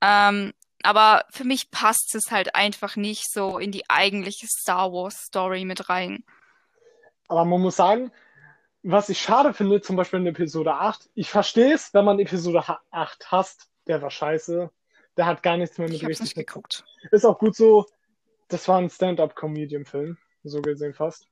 ähm, 0.02 0.52
aber 0.82 1.24
für 1.30 1.44
mich 1.44 1.70
passt 1.70 2.14
es 2.14 2.30
halt 2.30 2.54
einfach 2.54 2.96
nicht 2.96 3.32
so 3.32 3.58
in 3.58 3.70
die 3.70 3.88
eigentliche 3.88 4.48
Star 4.48 4.92
Wars 4.92 5.14
Story 5.14 5.64
mit 5.64 5.88
rein. 5.88 6.24
Aber 7.28 7.44
man 7.44 7.60
muss 7.60 7.76
sagen, 7.76 8.10
was 8.82 9.08
ich 9.08 9.20
schade 9.20 9.54
finde, 9.54 9.80
zum 9.80 9.94
Beispiel 9.94 10.18
in 10.18 10.26
Episode 10.26 10.74
8, 10.74 11.08
ich 11.14 11.30
verstehe 11.30 11.72
es, 11.72 11.94
wenn 11.94 12.04
man 12.04 12.18
Episode 12.18 12.64
8 12.90 13.30
hasst, 13.30 13.70
der 13.86 14.02
war 14.02 14.10
scheiße. 14.10 14.70
Der 15.16 15.26
hat 15.26 15.42
gar 15.42 15.56
nichts 15.56 15.78
mehr 15.78 15.88
mit 15.88 15.96
ich 15.96 16.06
richtig 16.06 16.36
nicht 16.36 16.46
geguckt. 16.46 16.84
Ist 17.10 17.24
auch 17.24 17.38
gut 17.38 17.54
so. 17.54 17.86
Das 18.48 18.66
war 18.66 18.78
ein 18.78 18.90
Stand-up-Comedian-Film, 18.90 20.18
so 20.42 20.62
gesehen 20.62 20.94
fast. 20.94 21.28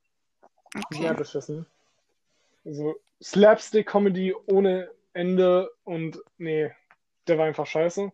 Okay. 0.74 1.02
Sehr 1.02 1.14
beschissen. 1.14 1.66
Also 2.64 2.94
Slapstick-Comedy 3.22 4.34
ohne 4.46 4.90
Ende 5.12 5.70
und 5.84 6.20
nee, 6.38 6.70
der 7.26 7.38
war 7.38 7.46
einfach 7.46 7.66
scheiße 7.66 8.12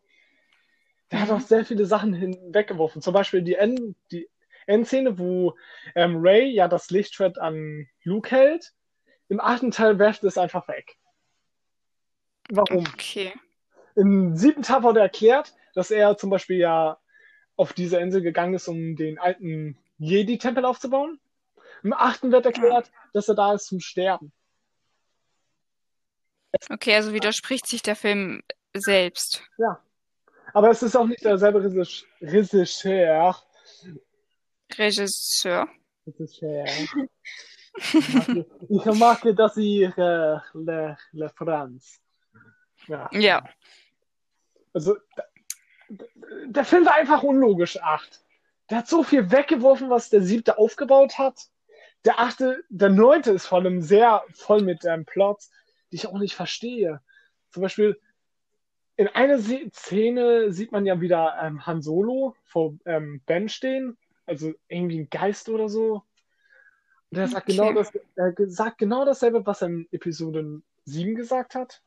der 1.10 1.20
hat 1.20 1.30
auch 1.30 1.40
sehr 1.40 1.64
viele 1.64 1.86
Sachen 1.86 2.12
hinweggeworfen. 2.12 3.02
Zum 3.02 3.14
Beispiel 3.14 3.42
die, 3.42 3.54
End, 3.54 3.96
die 4.10 4.28
Endszene, 4.66 5.18
wo 5.18 5.56
ähm, 5.94 6.16
Ray 6.18 6.50
ja 6.50 6.68
das 6.68 6.90
Lichtschwert 6.90 7.38
an 7.38 7.88
Luke 8.02 8.30
hält. 8.30 8.72
Im 9.28 9.40
achten 9.40 9.70
Teil 9.70 9.98
werft 9.98 10.24
es 10.24 10.38
einfach 10.38 10.68
weg. 10.68 10.96
Warum? 12.50 12.86
Okay. 12.92 13.32
Im 13.96 14.36
siebten 14.36 14.62
Teil 14.62 14.82
wurde 14.82 15.00
erklärt, 15.00 15.54
dass 15.74 15.90
er 15.90 16.16
zum 16.16 16.30
Beispiel 16.30 16.58
ja 16.58 16.98
auf 17.56 17.72
diese 17.72 17.98
Insel 17.98 18.22
gegangen 18.22 18.54
ist, 18.54 18.68
um 18.68 18.96
den 18.96 19.18
alten 19.18 19.78
Jedi-Tempel 19.98 20.64
aufzubauen. 20.64 21.18
Im 21.82 21.92
achten 21.92 22.32
wird 22.32 22.46
erklärt, 22.46 22.90
dass 23.12 23.28
er 23.28 23.34
da 23.34 23.54
ist 23.54 23.66
zum 23.66 23.80
Sterben. 23.80 24.32
Okay, 26.70 26.94
also 26.94 27.12
widerspricht 27.12 27.66
sich 27.66 27.82
der 27.82 27.96
Film 27.96 28.42
selbst. 28.74 29.42
Ja. 29.58 29.82
Aber 30.52 30.70
es 30.70 30.82
ist 30.82 30.96
auch 30.96 31.06
nicht 31.06 31.24
derselbe 31.24 31.62
Regisseur. 31.62 33.36
Regisseur. 34.78 35.68
Regisseur. 36.06 36.64
Ich 38.68 38.84
mag 38.86 39.20
das 39.36 39.56
ihre 39.56 40.42
Le, 40.54 40.96
Le 41.12 41.28
France. 41.28 41.98
Ja. 42.86 43.08
ja. 43.12 43.44
Also, 44.72 44.96
der 46.46 46.64
Film 46.64 46.86
war 46.86 46.94
einfach 46.94 47.22
unlogisch, 47.22 47.78
acht. 47.82 48.22
Der 48.70 48.78
hat 48.78 48.88
so 48.88 49.02
viel 49.02 49.30
weggeworfen, 49.30 49.90
was 49.90 50.10
der 50.10 50.22
siebte 50.22 50.58
aufgebaut 50.58 51.18
hat. 51.18 51.38
Der 52.04 52.18
achte, 52.18 52.64
der 52.68 52.88
neunte 52.90 53.32
ist 53.32 53.46
vor 53.46 53.58
allem 53.58 53.82
sehr 53.82 54.24
voll 54.32 54.62
mit 54.62 54.84
ähm, 54.84 55.04
Plots, 55.04 55.50
die 55.90 55.96
ich 55.96 56.06
auch 56.06 56.18
nicht 56.18 56.34
verstehe. 56.34 57.00
Zum 57.50 57.62
Beispiel, 57.62 58.00
in 58.96 59.08
einer 59.08 59.38
Szene 59.38 60.52
sieht 60.52 60.72
man 60.72 60.86
ja 60.86 61.00
wieder 61.00 61.36
ähm, 61.42 61.66
Han 61.66 61.82
Solo 61.82 62.34
vor 62.44 62.74
ähm, 62.86 63.20
Ben 63.26 63.48
stehen, 63.48 63.96
also 64.24 64.52
irgendwie 64.68 65.00
ein 65.00 65.10
Geist 65.10 65.48
oder 65.48 65.68
so. 65.68 66.02
Und 67.10 67.18
er 67.18 67.28
sagt, 67.28 67.48
okay. 67.48 67.56
genau 67.56 67.72
das, 67.72 67.92
er 68.16 68.34
sagt 68.48 68.78
genau 68.78 69.04
dasselbe, 69.04 69.44
was 69.46 69.62
er 69.62 69.68
in 69.68 69.88
Episode 69.92 70.62
7 70.84 71.14
gesagt 71.14 71.54
hat. 71.54 71.82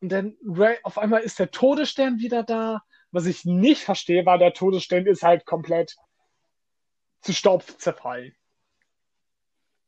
Und 0.00 0.10
dann 0.10 0.36
Ray, 0.44 0.78
auf 0.82 0.98
einmal 0.98 1.22
ist 1.22 1.38
der 1.38 1.50
Todesstern 1.50 2.18
wieder 2.18 2.42
da. 2.42 2.82
Was 3.12 3.26
ich 3.26 3.44
nicht 3.44 3.82
verstehe, 3.82 4.26
war, 4.26 4.38
der 4.38 4.52
Todesstern 4.52 5.06
ist 5.06 5.22
halt 5.22 5.46
komplett 5.46 5.96
zu 7.20 7.32
Staub 7.32 7.62
zerfallen. 7.62 8.34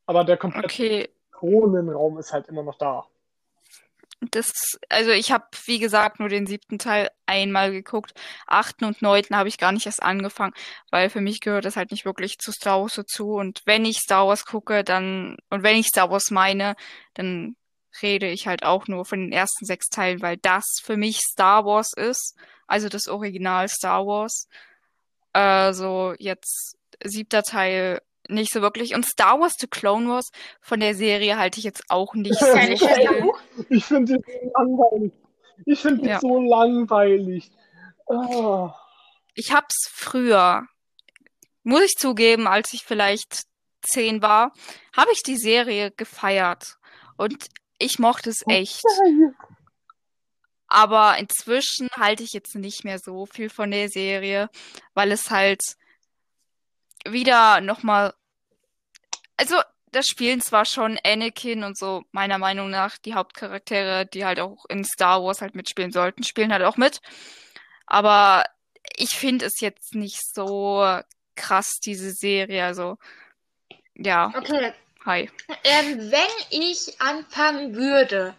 Aber 0.06 0.24
der 0.24 0.36
komplette 0.36 0.66
okay. 0.66 1.08
Kronenraum 1.32 2.18
ist 2.18 2.32
halt 2.32 2.48
immer 2.48 2.62
noch 2.62 2.78
da. 2.78 3.06
Das, 4.20 4.52
also 4.88 5.10
ich 5.10 5.30
habe, 5.30 5.46
wie 5.66 5.78
gesagt, 5.78 6.18
nur 6.18 6.28
den 6.28 6.46
siebten 6.46 6.78
Teil 6.78 7.08
einmal 7.26 7.70
geguckt. 7.70 8.14
Achten 8.46 8.84
und 8.84 9.00
neunten 9.00 9.36
habe 9.36 9.48
ich 9.48 9.58
gar 9.58 9.70
nicht 9.70 9.86
erst 9.86 10.02
angefangen, 10.02 10.54
weil 10.90 11.08
für 11.08 11.20
mich 11.20 11.40
gehört 11.40 11.64
das 11.64 11.76
halt 11.76 11.92
nicht 11.92 12.04
wirklich 12.04 12.38
zu 12.38 12.50
Star 12.50 12.80
Wars 12.80 12.94
dazu. 12.94 13.34
Und 13.34 13.62
wenn 13.64 13.84
ich 13.84 13.98
Star 13.98 14.26
Wars 14.26 14.44
gucke, 14.44 14.82
dann, 14.82 15.36
und 15.50 15.62
wenn 15.62 15.76
ich 15.76 15.86
Star 15.86 16.10
Wars 16.10 16.30
meine, 16.32 16.74
dann 17.14 17.56
rede 18.02 18.28
ich 18.28 18.46
halt 18.48 18.64
auch 18.64 18.88
nur 18.88 19.04
von 19.04 19.20
den 19.20 19.32
ersten 19.32 19.64
sechs 19.64 19.88
Teilen, 19.88 20.20
weil 20.20 20.36
das 20.38 20.64
für 20.82 20.96
mich 20.96 21.18
Star 21.20 21.64
Wars 21.64 21.92
ist. 21.96 22.36
Also 22.66 22.88
das 22.88 23.08
Original 23.08 23.68
Star 23.68 24.06
Wars. 24.06 24.48
Also 25.32 26.14
jetzt 26.18 26.76
siebter 27.04 27.42
Teil 27.42 28.00
nicht 28.28 28.52
so 28.52 28.60
wirklich. 28.62 28.94
Und 28.94 29.04
Star 29.06 29.40
Wars 29.40 29.54
The 29.58 29.66
Clone 29.66 30.08
Wars 30.08 30.26
von 30.60 30.80
der 30.80 30.94
Serie 30.94 31.36
halte 31.38 31.58
ich 31.58 31.64
jetzt 31.64 31.84
auch 31.88 32.14
nicht 32.14 32.38
so 32.38 32.46
viel. 32.46 32.72
Ich 33.70 33.84
finde 33.84 34.14
die 34.18 34.22
so 34.22 34.52
langweilig. 34.56 35.12
Ich 35.66 35.80
finde 35.80 36.02
die 36.02 36.08
Ja. 36.08 36.20
so 36.20 36.40
langweilig. 36.40 37.50
Ah. 38.08 38.74
Ich 39.34 39.52
hab's 39.52 39.88
früher, 39.92 40.62
muss 41.62 41.82
ich 41.82 41.94
zugeben, 41.96 42.46
als 42.46 42.72
ich 42.72 42.82
vielleicht 42.84 43.42
zehn 43.82 44.22
war, 44.22 44.52
habe 44.96 45.10
ich 45.12 45.22
die 45.22 45.36
Serie 45.36 45.90
gefeiert. 45.92 46.76
Und 47.16 47.48
ich 47.78 47.98
mochte 47.98 48.30
es 48.30 48.42
echt. 48.48 48.82
Aber 50.66 51.16
inzwischen 51.18 51.88
halte 51.96 52.22
ich 52.22 52.32
jetzt 52.32 52.54
nicht 52.54 52.84
mehr 52.84 52.98
so 52.98 53.26
viel 53.26 53.48
von 53.50 53.70
der 53.70 53.88
Serie, 53.88 54.48
weil 54.94 55.12
es 55.12 55.30
halt 55.30 55.60
wieder 57.06 57.60
nochmal. 57.60 58.14
Also, 59.38 59.56
das 59.92 60.06
spielen 60.06 60.42
zwar 60.42 60.66
schon 60.66 60.98
Anakin 61.02 61.64
und 61.64 61.78
so, 61.78 62.02
meiner 62.12 62.36
Meinung 62.38 62.68
nach, 62.68 62.98
die 62.98 63.14
Hauptcharaktere, 63.14 64.04
die 64.04 64.26
halt 64.26 64.38
auch 64.40 64.66
in 64.68 64.84
Star 64.84 65.22
Wars 65.24 65.40
halt 65.40 65.54
mitspielen 65.54 65.92
sollten, 65.92 66.24
spielen 66.24 66.52
halt 66.52 66.62
auch 66.62 66.76
mit. 66.76 67.00
Aber 67.86 68.44
ich 68.96 69.10
finde 69.16 69.46
es 69.46 69.60
jetzt 69.60 69.94
nicht 69.94 70.20
so 70.34 70.84
krass, 71.36 71.78
diese 71.82 72.10
Serie. 72.10 72.64
Also, 72.64 72.98
ja, 73.94 74.32
Okay, 74.36 74.72
hi. 75.06 75.30
ähm, 75.64 76.10
wenn 76.10 76.36
ich 76.50 77.00
anfangen 77.00 77.74
würde 77.74 78.34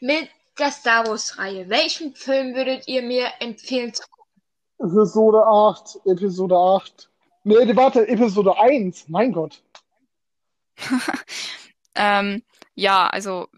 mit 0.00 0.28
der 0.58 0.70
Star 0.70 1.06
Wars-Reihe, 1.06 1.68
welchen 1.68 2.14
Film 2.14 2.54
würdet 2.54 2.88
ihr 2.88 3.02
mir 3.02 3.28
empfehlen 3.40 3.92
zu 3.92 4.02
gucken? 4.08 4.42
Episode 4.78 5.44
8, 5.44 5.98
Episode 6.06 6.56
8. 6.56 7.08
Nee, 7.44 7.76
warte, 7.76 8.06
Episode 8.08 8.56
1. 8.58 9.08
Mein 9.08 9.32
Gott. 9.32 9.60
Ähm, 11.98 12.44
ja, 12.76 13.08
also 13.08 13.48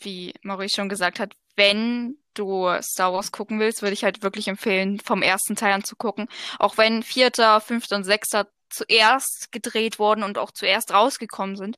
wie 0.00 0.32
Maurice 0.42 0.76
schon 0.76 0.88
gesagt 0.88 1.18
hat, 1.18 1.34
wenn 1.56 2.16
du 2.34 2.68
Star 2.80 3.12
Wars 3.12 3.32
gucken 3.32 3.58
willst, 3.58 3.82
würde 3.82 3.94
ich 3.94 4.04
halt 4.04 4.22
wirklich 4.22 4.46
empfehlen, 4.46 5.00
vom 5.00 5.22
ersten 5.22 5.56
Teil 5.56 5.72
an 5.72 5.82
zu 5.82 5.96
gucken. 5.96 6.28
Auch 6.60 6.78
wenn 6.78 7.02
vierter, 7.02 7.60
fünfter 7.60 7.96
und 7.96 8.04
sechster 8.04 8.46
zuerst 8.70 9.50
gedreht 9.50 9.98
wurden 9.98 10.22
und 10.22 10.38
auch 10.38 10.52
zuerst 10.52 10.92
rausgekommen 10.92 11.56
sind, 11.56 11.76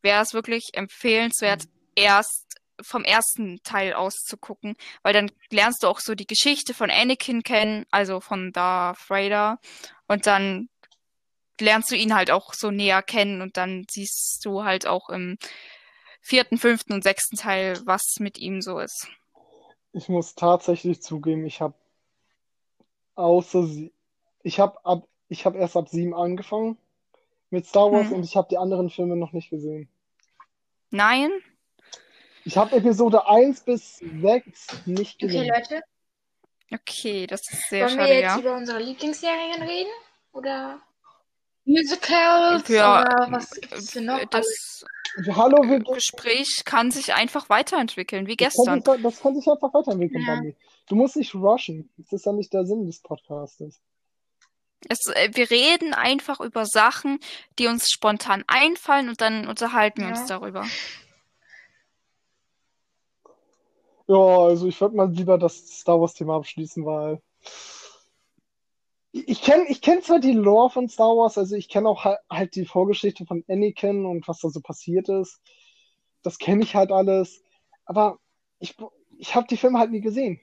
wäre 0.00 0.22
es 0.22 0.32
wirklich 0.32 0.70
empfehlenswert, 0.72 1.64
erst 1.94 2.56
vom 2.80 3.04
ersten 3.04 3.62
Teil 3.62 3.92
aus 3.92 4.22
zu 4.24 4.38
gucken, 4.38 4.74
weil 5.02 5.12
dann 5.12 5.30
lernst 5.50 5.82
du 5.82 5.88
auch 5.88 6.00
so 6.00 6.14
die 6.14 6.26
Geschichte 6.26 6.72
von 6.72 6.90
Anakin 6.90 7.42
kennen, 7.42 7.84
also 7.90 8.20
von 8.20 8.52
Darth 8.52 9.10
Vader, 9.10 9.58
und 10.06 10.26
dann 10.26 10.69
lernst 11.60 11.90
du 11.90 11.96
ihn 11.96 12.14
halt 12.14 12.30
auch 12.30 12.54
so 12.54 12.70
näher 12.70 13.02
kennen 13.02 13.42
und 13.42 13.56
dann 13.56 13.84
siehst 13.90 14.44
du 14.44 14.64
halt 14.64 14.86
auch 14.86 15.08
im 15.08 15.38
vierten, 16.20 16.58
fünften 16.58 16.92
und 16.92 17.02
sechsten 17.02 17.36
Teil, 17.36 17.80
was 17.84 18.16
mit 18.18 18.38
ihm 18.38 18.60
so 18.60 18.78
ist. 18.78 19.08
Ich 19.92 20.08
muss 20.08 20.34
tatsächlich 20.34 21.02
zugeben, 21.02 21.44
ich 21.46 21.60
habe 21.60 21.74
außer 23.14 23.64
sie, 23.66 23.92
ich 24.42 24.60
habe 24.60 24.84
ab, 24.84 25.06
ich 25.28 25.44
habe 25.46 25.58
erst 25.58 25.76
ab 25.76 25.88
7 25.88 26.14
angefangen 26.14 26.78
mit 27.50 27.66
Star 27.66 27.90
Wars 27.90 28.08
Hm. 28.08 28.14
und 28.14 28.24
ich 28.24 28.36
habe 28.36 28.48
die 28.50 28.58
anderen 28.58 28.90
Filme 28.90 29.16
noch 29.16 29.32
nicht 29.32 29.50
gesehen. 29.50 29.88
Nein? 30.90 31.30
Ich 32.44 32.56
habe 32.56 32.76
Episode 32.76 33.26
1 33.28 33.60
bis 33.62 33.98
6 33.98 34.86
nicht 34.86 35.16
Okay, 35.16 35.26
gesehen. 35.26 35.48
Leute, 35.48 35.82
Okay, 36.72 37.26
das 37.26 37.40
ist 37.52 37.68
sehr 37.68 37.86
wollen 37.86 37.98
wir 37.98 38.04
schade, 38.04 38.14
jetzt 38.14 38.22
ja. 38.22 38.38
über 38.38 38.56
unsere 38.56 38.78
Lieblingsserien 38.78 39.62
reden? 39.62 39.90
Oder 40.32 40.80
Musicals? 41.70 42.68
Ja, 42.68 43.02
oder 43.02 43.32
was 43.32 43.50
gibt's 43.50 43.92
denn 43.92 44.06
noch? 44.06 44.24
Das 44.26 44.84
Hallo, 45.34 45.62
wir, 45.68 45.80
Gespräch 45.80 46.62
kann 46.64 46.90
sich 46.90 47.14
einfach 47.14 47.48
weiterentwickeln, 47.48 48.26
wie 48.26 48.36
das, 48.36 48.54
kann 48.54 48.80
gestern. 48.80 48.96
sich, 48.96 49.02
das 49.02 49.20
kann 49.20 49.34
sich 49.34 49.48
einfach 49.48 49.74
weiterentwickeln, 49.74 50.24
Ja. 50.26 50.34
Bambi. 50.34 50.56
Du 50.88 50.94
musst 50.94 51.16
nicht 51.16 51.34
rushen. 51.34 51.90
Das 51.96 52.12
ist 52.12 52.26
ja 52.26 52.32
nicht 52.32 52.52
der 52.52 52.64
Sinn 52.64 52.86
des 52.86 53.00
Podcastes. 53.00 53.80
Es, 54.88 54.98
äh, 55.14 55.30
wir 55.34 55.50
reden 55.50 55.94
einfach 55.94 56.40
über 56.40 56.64
Sachen, 56.64 57.18
die 57.58 57.66
uns 57.66 57.90
spontan 57.90 58.44
einfallen 58.46 59.08
und 59.08 59.20
dann 59.20 59.46
unterhalten 59.46 60.02
wir 60.02 60.08
Ja. 60.08 60.12
uns 60.12 60.26
darüber. 60.26 60.64
Ja, 64.06 64.16
also 64.16 64.66
ich 64.66 64.80
würde 64.80 64.96
mal 64.96 65.10
lieber 65.10 65.38
das 65.38 65.56
Star 65.68 66.00
Wars-Thema 66.00 66.36
abschließen, 66.36 66.84
weil 66.84 67.20
ich 69.12 69.42
kenne 69.42 69.64
ich 69.68 69.82
kenn 69.82 70.02
zwar 70.02 70.20
die 70.20 70.32
Lore 70.32 70.70
von 70.70 70.88
Star 70.88 71.16
Wars, 71.16 71.36
also 71.36 71.56
ich 71.56 71.68
kenne 71.68 71.88
auch 71.88 72.04
halt, 72.04 72.18
halt 72.30 72.54
die 72.54 72.64
Vorgeschichte 72.64 73.26
von 73.26 73.44
Anakin 73.48 74.06
und 74.06 74.26
was 74.28 74.38
da 74.38 74.48
so 74.50 74.60
passiert 74.60 75.08
ist. 75.08 75.40
Das 76.22 76.38
kenne 76.38 76.62
ich 76.62 76.74
halt 76.74 76.92
alles, 76.92 77.42
aber 77.84 78.18
ich, 78.60 78.76
ich 79.18 79.34
habe 79.34 79.46
die 79.48 79.56
Filme 79.56 79.78
halt 79.78 79.90
nie 79.90 80.00
gesehen. 80.00 80.40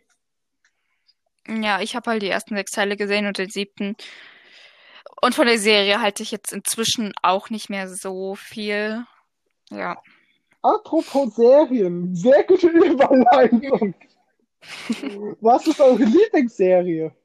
Ja, 1.47 1.82
ich 1.82 1.95
habe 1.95 2.12
halt 2.12 2.21
die 2.21 2.30
ersten 2.30 2.56
sechs 2.56 2.71
Teile 2.71 2.97
gesehen 2.97 3.25
und 3.25 3.38
den 3.38 3.49
siebten. 3.49 3.95
Und 5.21 5.34
von 5.34 5.47
der 5.47 5.58
Serie 5.58 6.01
halte 6.01 6.23
ich 6.23 6.32
jetzt 6.32 6.51
inzwischen 6.51 7.13
auch 7.23 7.49
nicht 7.49 7.69
mehr 7.69 7.88
so 7.88 8.36
viel. 8.36 9.06
Ja. 9.69 10.01
Apropos 10.62 11.36
Serien, 11.36 12.13
sehr 12.13 12.43
gute 12.43 12.67
Überleitung. 12.67 13.95
Was 15.41 15.67
ist 15.67 15.80
eure 15.80 16.03
Lieblingsserie? 16.03 17.15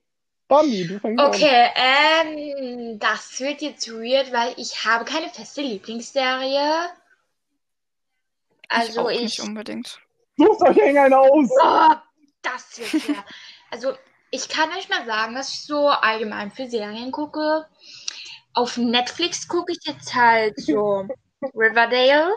Bambi, 0.53 0.87
du 0.87 1.01
fängst 1.01 1.19
an. 1.19 1.29
Okay, 1.29 1.71
ähm, 1.75 2.99
das 2.99 3.41
wird 3.41 3.63
jetzt 3.63 3.89
weird, 3.91 4.31
weil 4.33 4.53
ich 4.59 4.85
habe 4.85 5.07
keine 5.07 5.31
feste 5.31 5.63
Lieblingsserie. 5.63 6.91
ich 8.65 8.71
Also 8.71 9.01
auch 9.01 9.11
ich, 9.11 9.23
nicht 9.23 9.41
unbedingt. 9.41 9.99
Sucht 10.37 10.61
euch 10.61 10.77
irgendeinen 10.77 11.15
aus. 11.15 11.49
oh, 11.63 11.95
das 12.43 12.79
wird 12.79 13.03
schwer. 13.03 13.25
Also 13.71 13.95
ich 14.31 14.51
kann 14.51 14.69
euch 14.77 14.91
mal 14.91 15.07
sagen, 15.07 15.35
was 15.35 15.49
ich 15.49 15.65
so 15.65 15.89
allgemein 15.89 16.51
für 16.51 16.69
Serien 16.69 17.13
gucke. 17.13 17.67
Auf 18.53 18.77
Netflix 18.77 19.49
gucke 19.49 19.73
ich 19.73 19.79
jetzt 19.87 20.15
halt 20.15 20.61
so 20.61 21.09
Riverdale. 21.55 22.31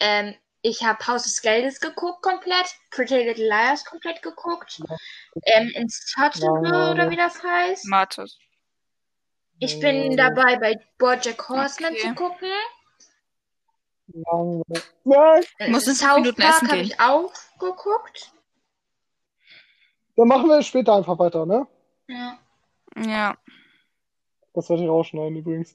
Ähm, 0.00 0.34
ich 0.62 0.82
habe 0.84 1.04
Haus 1.06 1.24
des 1.24 1.42
Geldes 1.42 1.80
geguckt 1.80 2.22
komplett, 2.22 2.74
Pretty 2.90 3.16
Little 3.16 3.46
Liars 3.48 3.84
komplett 3.84 4.22
geguckt, 4.22 4.80
ähm, 5.44 5.70
Insufferable 5.74 6.68
Ja. 6.72 6.90
oder 6.92 7.10
wie 7.10 7.16
das 7.16 7.42
heißt. 7.42 7.86
Mathe. 7.86 8.26
Ich 9.58 9.78
bin 9.78 10.16
dabei, 10.16 10.56
bei 10.56 10.74
BoJack 10.98 11.48
Horseman 11.48 11.92
Okay. 11.92 12.08
zu 12.08 12.14
gucken. 12.14 12.48
Ich 15.58 15.68
muss 15.68 15.86
in 15.86 15.94
South 15.94 16.16
Minuten 16.16 16.42
Park 16.42 16.62
habe 16.68 16.78
ich 16.78 16.98
auch 17.00 17.32
geguckt. 17.58 18.32
dann 20.16 20.28
machen 20.28 20.48
wir 20.48 20.62
später 20.62 20.94
einfach 20.94 21.18
weiter, 21.18 21.46
ne? 21.46 21.66
Ja. 22.08 22.38
Ja. 22.96 23.36
Das 24.54 24.68
werde 24.68 24.82
ich 24.82 24.88
rausschneiden 24.88 25.36
übrigens. 25.38 25.74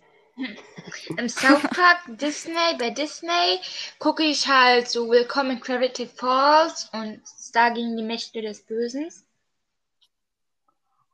Im 1.18 1.30
South 1.30 1.64
Park 1.64 2.04
Disney, 2.10 2.76
bei 2.78 2.92
Disney 2.92 3.60
gucke 3.98 4.24
ich 4.24 4.48
halt 4.48 4.88
so 4.88 5.10
Willkommen 5.10 5.52
in 5.52 5.60
Gravity 5.60 6.06
Falls 6.06 6.90
und 6.94 7.28
Star 7.28 7.72
gegen 7.72 7.98
die 7.98 8.04
Mächte 8.04 8.44
des 8.44 8.64
Bösen. 8.64 9.06
Das 9.06 9.26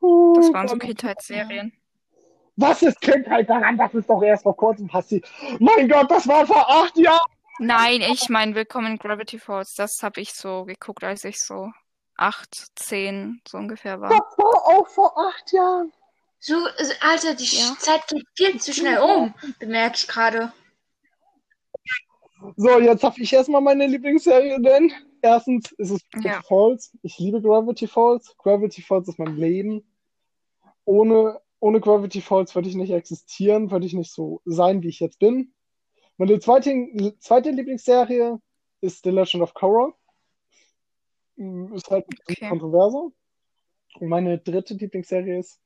Oh 0.01 0.53
waren 0.53 0.67
so 0.67 0.75
Gott. 0.75 0.87
Kindheitsserien. 0.87 1.71
Was 2.57 2.81
ist 2.81 2.99
Kindheit 2.99 3.49
daran? 3.49 3.77
Das 3.77 3.93
ist 3.93 4.09
doch 4.09 4.21
erst 4.21 4.43
vor 4.43 4.57
kurzem 4.57 4.87
passiert. 4.87 5.25
Mein 5.59 5.87
Gott, 5.87 6.11
das 6.11 6.27
war 6.27 6.45
vor 6.45 6.69
acht 6.69 6.97
Jahren. 6.97 7.25
Nein, 7.59 8.01
ich 8.01 8.27
meine 8.27 8.55
Willkommen 8.55 8.87
in 8.87 8.97
Gravity 8.97 9.39
Falls. 9.39 9.73
Das 9.75 10.03
habe 10.03 10.19
ich 10.19 10.33
so 10.33 10.65
geguckt, 10.65 11.03
als 11.05 11.23
ich 11.23 11.41
so 11.41 11.71
acht, 12.17 12.53
zehn 12.75 13.41
so 13.47 13.57
ungefähr 13.57 14.01
war. 14.01 14.09
Das 14.09 14.19
war 14.37 14.67
auch 14.67 14.87
vor 14.89 15.17
acht 15.17 15.51
Jahren. 15.53 15.93
So, 16.45 16.55
also, 16.77 16.93
Alter, 16.99 17.35
die 17.35 17.45
Ja. 17.55 17.73
Zeit 17.79 18.05
geht 18.09 18.27
viel 18.35 18.59
zu 18.59 18.73
schnell 18.73 18.99
um, 18.99 19.33
bemerke 19.59 19.95
ich 19.95 20.07
gerade. 20.09 20.51
So, 22.57 22.81
jetzt 22.81 23.01
habe 23.01 23.21
ich 23.21 23.31
erstmal 23.31 23.61
meine 23.61 23.87
Lieblingsserie, 23.87 24.59
denn 24.59 24.91
erstens 25.21 25.71
ist 25.77 25.91
es 25.91 26.01
Gravity 26.11 26.27
Ja. 26.27 26.41
Falls. 26.45 26.97
Ich 27.01 27.17
liebe 27.17 27.41
Gravity 27.41 27.87
Falls. 27.87 28.35
Gravity 28.37 28.81
Falls 28.81 29.07
ist 29.07 29.19
mein 29.19 29.37
Leben. 29.37 29.87
Ohne, 30.83 31.39
ohne 31.61 31.79
Gravity 31.79 32.19
Falls 32.19 32.53
würde 32.55 32.67
ich 32.67 32.75
nicht 32.75 32.91
existieren, 32.91 33.71
würde 33.71 33.85
ich 33.85 33.93
nicht 33.93 34.11
so 34.11 34.41
sein, 34.43 34.83
wie 34.83 34.89
ich 34.89 34.99
jetzt 34.99 35.19
bin. 35.19 35.53
Meine 36.17 36.37
zweite, 36.39 36.73
zweite 37.19 37.51
Lieblingsserie 37.51 38.37
ist 38.81 39.05
The 39.05 39.11
Legend 39.11 39.43
of 39.43 39.53
Korra. 39.53 39.93
Mm, 41.37 41.73
Ist 41.73 41.89
halt 41.89 42.03
ein 42.05 42.17
bisschen 42.27 42.35
Okay. 42.35 42.49
kontroverser. 42.49 43.11
Und 44.01 44.09
meine 44.09 44.39
dritte 44.39 44.73
Lieblingsserie 44.73 45.39
ist. 45.39 45.61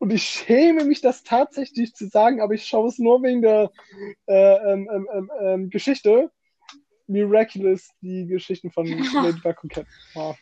Und 0.00 0.14
ich 0.14 0.22
schäme 0.22 0.84
mich, 0.84 1.02
das 1.02 1.24
tatsächlich 1.24 1.94
zu 1.94 2.06
sagen, 2.08 2.40
aber 2.40 2.54
ich 2.54 2.64
schaue 2.64 2.88
es 2.88 2.98
nur 2.98 3.22
wegen 3.22 3.42
der 3.42 3.70
äh, 4.26 4.72
ähm, 4.72 4.88
ähm, 4.90 5.08
ähm, 5.12 5.30
ähm, 5.38 5.70
Geschichte. 5.70 6.30
Miraculous, 7.06 7.90
die 8.00 8.26
Geschichten 8.26 8.70
von 8.70 8.86
Ladybug 9.14 9.62
und 9.62 9.72
Cat. 9.72 9.86
Ja. 10.14 10.34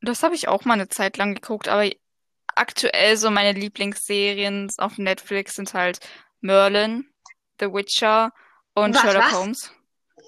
Das 0.00 0.22
habe 0.22 0.34
ich 0.34 0.48
auch 0.48 0.64
mal 0.64 0.74
eine 0.74 0.88
Zeit 0.88 1.18
lang 1.18 1.34
geguckt, 1.34 1.68
aber 1.68 1.90
aktuell 2.54 3.18
so 3.18 3.30
meine 3.30 3.58
Lieblingsserien 3.58 4.72
auf 4.78 4.96
Netflix 4.96 5.56
sind 5.56 5.74
halt 5.74 6.00
Merlin, 6.40 7.06
The 7.60 7.66
Witcher 7.66 8.32
und 8.74 8.94
Was, 8.94 9.02
Sherlock 9.02 9.24
was? 9.24 9.32
Holmes. 9.32 9.72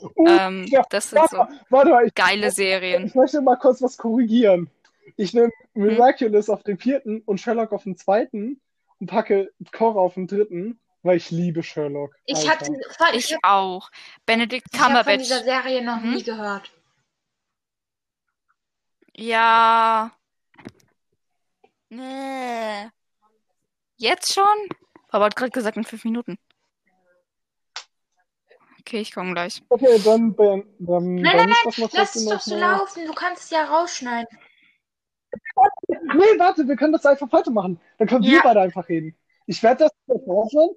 Uh, 0.03 0.29
Ähm, 0.29 0.67
ja, 0.69 0.85
das 0.91 1.09
sind 1.09 1.27
so 1.31 1.39
warte, 1.39 1.61
warte 1.71 1.91
mal, 1.91 2.07
ich, 2.07 2.15
geile 2.15 2.51
Serien. 2.51 3.07
ich 3.07 3.15
möchte 3.15 3.41
mal 3.41 3.57
kurz 3.57 3.81
was 3.81 3.97
korrigieren. 3.97 4.71
Ich 5.17 5.33
nehme 5.35 5.51
Miraculous 5.75 6.51
auf 6.51 6.63
den 6.63 6.79
vierten 6.79 7.23
und 7.23 7.41
Sherlock 7.41 7.73
auf 7.73 7.85
den 7.85 7.97
zweiten 7.97 8.61
und 9.01 9.07
packe 9.07 9.51
Cora 9.73 9.99
auf 10.01 10.15
den 10.15 10.27
dritten, 10.27 10.79
weil 11.03 11.17
ich 11.17 11.31
liebe 11.31 11.63
Sherlock. 11.63 12.15
Ich 12.27 12.49
Alter. 12.49 12.67
habe 12.67 12.81
voll, 12.97 13.09
ich 13.15 13.31
Ich 13.31 13.39
auch. 13.43 13.91
Benedict 14.27 14.67
ich 14.73 14.79
hab 14.79 14.87
von 14.87 14.95
Cumberbatch. 14.97 15.23
dieser 15.23 15.43
Serie 15.45 15.83
noch 15.83 16.01
Mhm. 16.01 16.15
nie 16.15 16.23
gehört. 16.23 16.71
Ja. 19.15 20.13
Nee. 21.89 22.91
Jetzt 23.97 24.35
schon? 24.35 24.45
Aber 25.09 25.27
hat 25.27 25.37
gerade 25.37 25.51
gesagt 25.53 25.79
in 25.79 25.85
fünf 25.85 26.05
Minuten. 26.05 26.37
Okay, 28.81 29.01
ich 29.01 29.13
komme 29.13 29.33
gleich. 29.33 29.63
Okay, 29.69 29.99
dann, 30.05 30.37
dann, 30.37 30.65
dann, 30.79 31.15
Nein, 31.17 31.37
nein, 31.37 31.49
noch 31.65 31.77
Lass 31.93 32.15
es 32.17 32.25
doch 32.27 32.41
so 32.41 32.57
mal- 32.59 32.73
laufen. 32.79 33.07
Du 33.07 33.15
kannst 33.15 33.45
es 33.45 33.51
ja 33.51 33.65
rausschneiden. 33.65 34.39
Nee, 35.89 36.39
warte, 36.39 36.67
wir 36.69 36.77
können 36.77 36.93
das 36.93 37.07
einfach 37.07 37.31
weitermachen. 37.33 37.81
Dann 37.99 38.09
können 38.09 38.25
wir 38.25 38.33
Ja. 38.37 38.41
beide 38.43 38.61
einfach 38.61 38.89
reden. 38.89 39.15
Ich 39.47 39.63
werde 39.63 39.85
das 39.85 39.93
rausschneiden. 40.09 40.77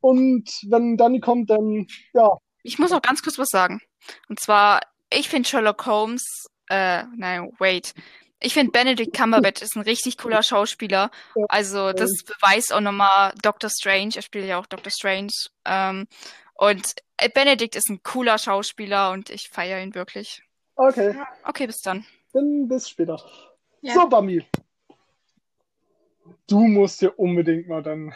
Und 0.00 0.48
wenn 0.68 0.96
Dani 0.96 1.20
kommt, 1.20 1.50
dann, 1.50 1.86
ja. 2.14 2.38
Ich 2.62 2.78
muss 2.78 2.90
noch 2.90 3.02
ganz 3.02 3.22
kurz 3.22 3.38
was 3.38 3.48
sagen. 3.48 3.80
Und 4.28 4.40
zwar, 4.40 4.80
ich 5.12 5.28
finde 5.28 5.48
Sherlock 5.48 5.84
Holmes, 5.86 6.24
äh, 6.70 7.04
nein, 7.16 7.52
wait. 7.58 7.94
Ich 8.40 8.54
finde 8.54 8.70
Benedict 8.70 9.14
Cumberbatch 9.16 9.62
ist 9.62 9.74
ein 9.76 9.82
richtig 9.82 10.16
cooler 10.16 10.42
Schauspieler. 10.42 11.10
Also, 11.48 11.92
das 11.92 12.10
beweist 12.24 12.72
auch 12.72 12.80
nochmal 12.80 13.32
Doctor 13.42 13.68
Strange. 13.68 14.12
Er 14.14 14.22
spielt 14.22 14.46
ja 14.46 14.58
auch 14.60 14.66
Doctor 14.66 14.92
Strange. 14.92 15.32
Ähm, 15.64 16.06
und 16.54 16.84
äh, 17.16 17.28
Benedict 17.28 17.74
ist 17.74 17.90
ein 17.90 18.00
cooler 18.04 18.38
Schauspieler 18.38 19.10
und 19.10 19.28
ich 19.30 19.48
feiere 19.50 19.82
ihn 19.82 19.94
wirklich. 19.94 20.42
Okay, 20.76 21.16
Okay, 21.44 21.66
bis 21.66 21.80
dann. 21.80 22.06
dann 22.32 22.68
bis 22.68 22.88
später. 22.88 23.20
Ja. 23.80 23.94
So, 23.94 24.08
Bami. 24.08 24.44
Du 26.46 26.60
musst 26.60 27.00
dir 27.00 27.18
unbedingt 27.18 27.68
mal 27.68 27.82
dann 27.82 28.14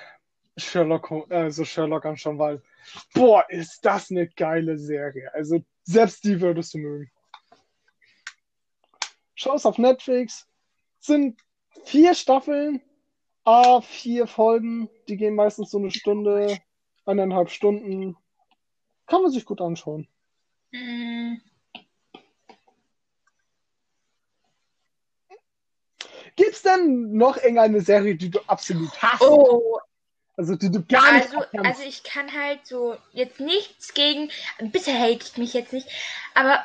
Sherlock, 0.56 1.10
also 1.30 1.64
Sherlock 1.64 2.04
anschauen, 2.04 2.38
weil, 2.38 2.62
boah, 3.14 3.44
ist 3.48 3.84
das 3.84 4.10
eine 4.10 4.28
geile 4.28 4.78
Serie. 4.78 5.32
Also, 5.34 5.62
selbst 5.84 6.24
die 6.24 6.40
würdest 6.40 6.74
du 6.74 6.78
mögen. 6.78 7.10
Schau 9.34 9.54
es 9.54 9.66
auf 9.66 9.78
Netflix. 9.78 10.48
Sind 11.00 11.40
vier 11.84 12.14
Staffeln, 12.14 12.80
a 13.44 13.80
vier 13.80 14.26
Folgen. 14.26 14.88
Die 15.08 15.16
gehen 15.16 15.34
meistens 15.34 15.70
so 15.70 15.78
eine 15.78 15.90
Stunde, 15.90 16.58
eineinhalb 17.06 17.50
Stunden. 17.50 18.16
Kann 19.06 19.22
man 19.22 19.30
sich 19.30 19.44
gut 19.44 19.60
anschauen. 19.60 20.06
Mm, 20.70 21.36
Gibt's 26.62 26.76
denn 26.76 27.16
noch 27.16 27.36
irgendeine 27.36 27.80
Serie, 27.80 28.14
die 28.14 28.30
du 28.30 28.40
absolut 28.46 28.90
hasst? 29.02 29.22
Oh, 29.22 29.80
Also, 30.36 30.54
die 30.54 30.70
du 30.70 30.84
gar 30.84 31.12
nicht 31.12 31.34
also, 31.34 31.44
also 31.58 31.82
ich 31.82 32.04
kann 32.04 32.32
halt 32.32 32.66
so 32.66 32.96
jetzt 33.12 33.40
nichts 33.40 33.94
gegen. 33.94 34.30
Bitte 34.60 34.92
hatet 34.92 35.38
mich 35.38 35.54
jetzt 35.54 35.72
nicht. 35.72 35.88
Aber 36.34 36.64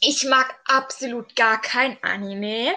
ich 0.00 0.24
mag 0.24 0.54
absolut 0.66 1.36
gar 1.36 1.60
kein 1.60 1.96
Anime. 2.02 2.74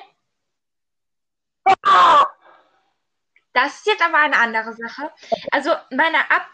Das 3.56 3.76
ist 3.76 3.86
jetzt 3.88 4.04
aber 4.04 4.18
eine 4.18 4.38
andere 4.38 4.74
Sache. 4.74 5.12
Also 5.50 5.72
meine 5.90 6.30
ab 6.30 6.46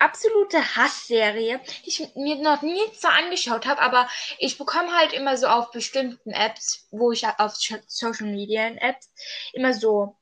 absolute 0.00 0.58
Hassserie, 0.74 1.60
die 1.84 1.88
ich 1.88 2.14
mir 2.16 2.36
noch 2.36 2.62
nie 2.62 2.80
so 2.98 3.06
angeschaut 3.06 3.66
habe, 3.66 3.80
aber 3.80 4.08
ich 4.38 4.58
bekomme 4.58 4.92
halt 4.96 5.12
immer 5.12 5.36
so 5.36 5.46
auf 5.46 5.70
bestimmten 5.70 6.32
Apps, 6.32 6.88
wo 6.90 7.12
ich 7.12 7.24
auf 7.24 7.54
Social 7.86 8.26
Media 8.26 8.66
Apps 8.66 9.12
immer 9.52 9.74
so 9.74 10.16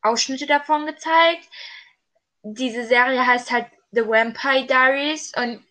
Ausschnitte 0.00 0.46
davon 0.46 0.86
gezeigt. 0.86 1.48
Diese 2.42 2.86
Serie 2.86 3.26
heißt 3.26 3.50
halt 3.50 3.66
The 3.90 4.06
Vampire 4.06 4.66
Diaries 4.66 5.32
und 5.36 5.64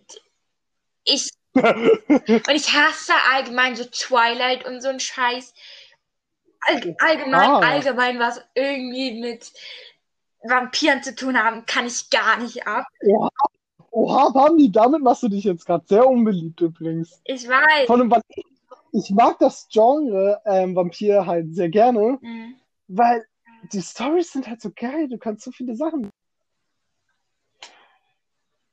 ich 1.05 1.29
und 1.53 2.49
ich 2.49 2.73
hasse 2.73 3.13
allgemein 3.31 3.77
so 3.77 3.85
Twilight 3.85 4.65
und 4.65 4.81
so 4.81 4.89
ein 4.89 4.99
Scheiß. 4.99 5.53
All, 6.65 6.95
allgemein, 6.99 7.49
Ah. 7.49 7.59
allgemein, 7.59 8.19
was 8.19 8.41
irgendwie 8.55 9.19
mit 9.21 9.51
Vampiren 10.43 11.01
zu 11.03 11.15
tun 11.15 11.38
haben, 11.38 11.65
kann 11.65 11.86
ich 11.86 12.10
gar 12.10 12.38
nicht 12.38 12.67
ab. 12.67 12.86
Oha, 13.06 13.29
oha, 13.91 14.29
Bambi, 14.29 14.71
damit 14.71 15.01
machst 15.01 15.23
du 15.23 15.29
dich 15.29 15.43
jetzt 15.45 15.65
gerade 15.65 15.86
sehr 15.88 16.08
unbeliebt 16.08 16.60
übrigens. 16.62 17.21
Ich 17.23 17.47
weiß. 17.47 17.89
Allem, 17.89 18.12
weil 18.12 18.21
ich, 18.91 19.10
mag 19.12 19.39
das 19.39 19.67
Genre 19.69 20.41
ähm, 20.45 20.75
Vampir 20.75 21.25
halt 21.25 21.56
sehr 21.56 21.69
gerne, 21.69 22.19
Mhm. 22.21 22.56
weil 22.88 23.25
die 23.71 23.82
Storys 23.82 24.32
sind 24.34 24.47
halt 24.47 24.62
so 24.62 24.71
geil, 24.75 25.08
du 25.08 25.17
kannst 25.17 25.45
so 25.45 25.51
viele 25.51 25.75
Sachen. 25.75 26.10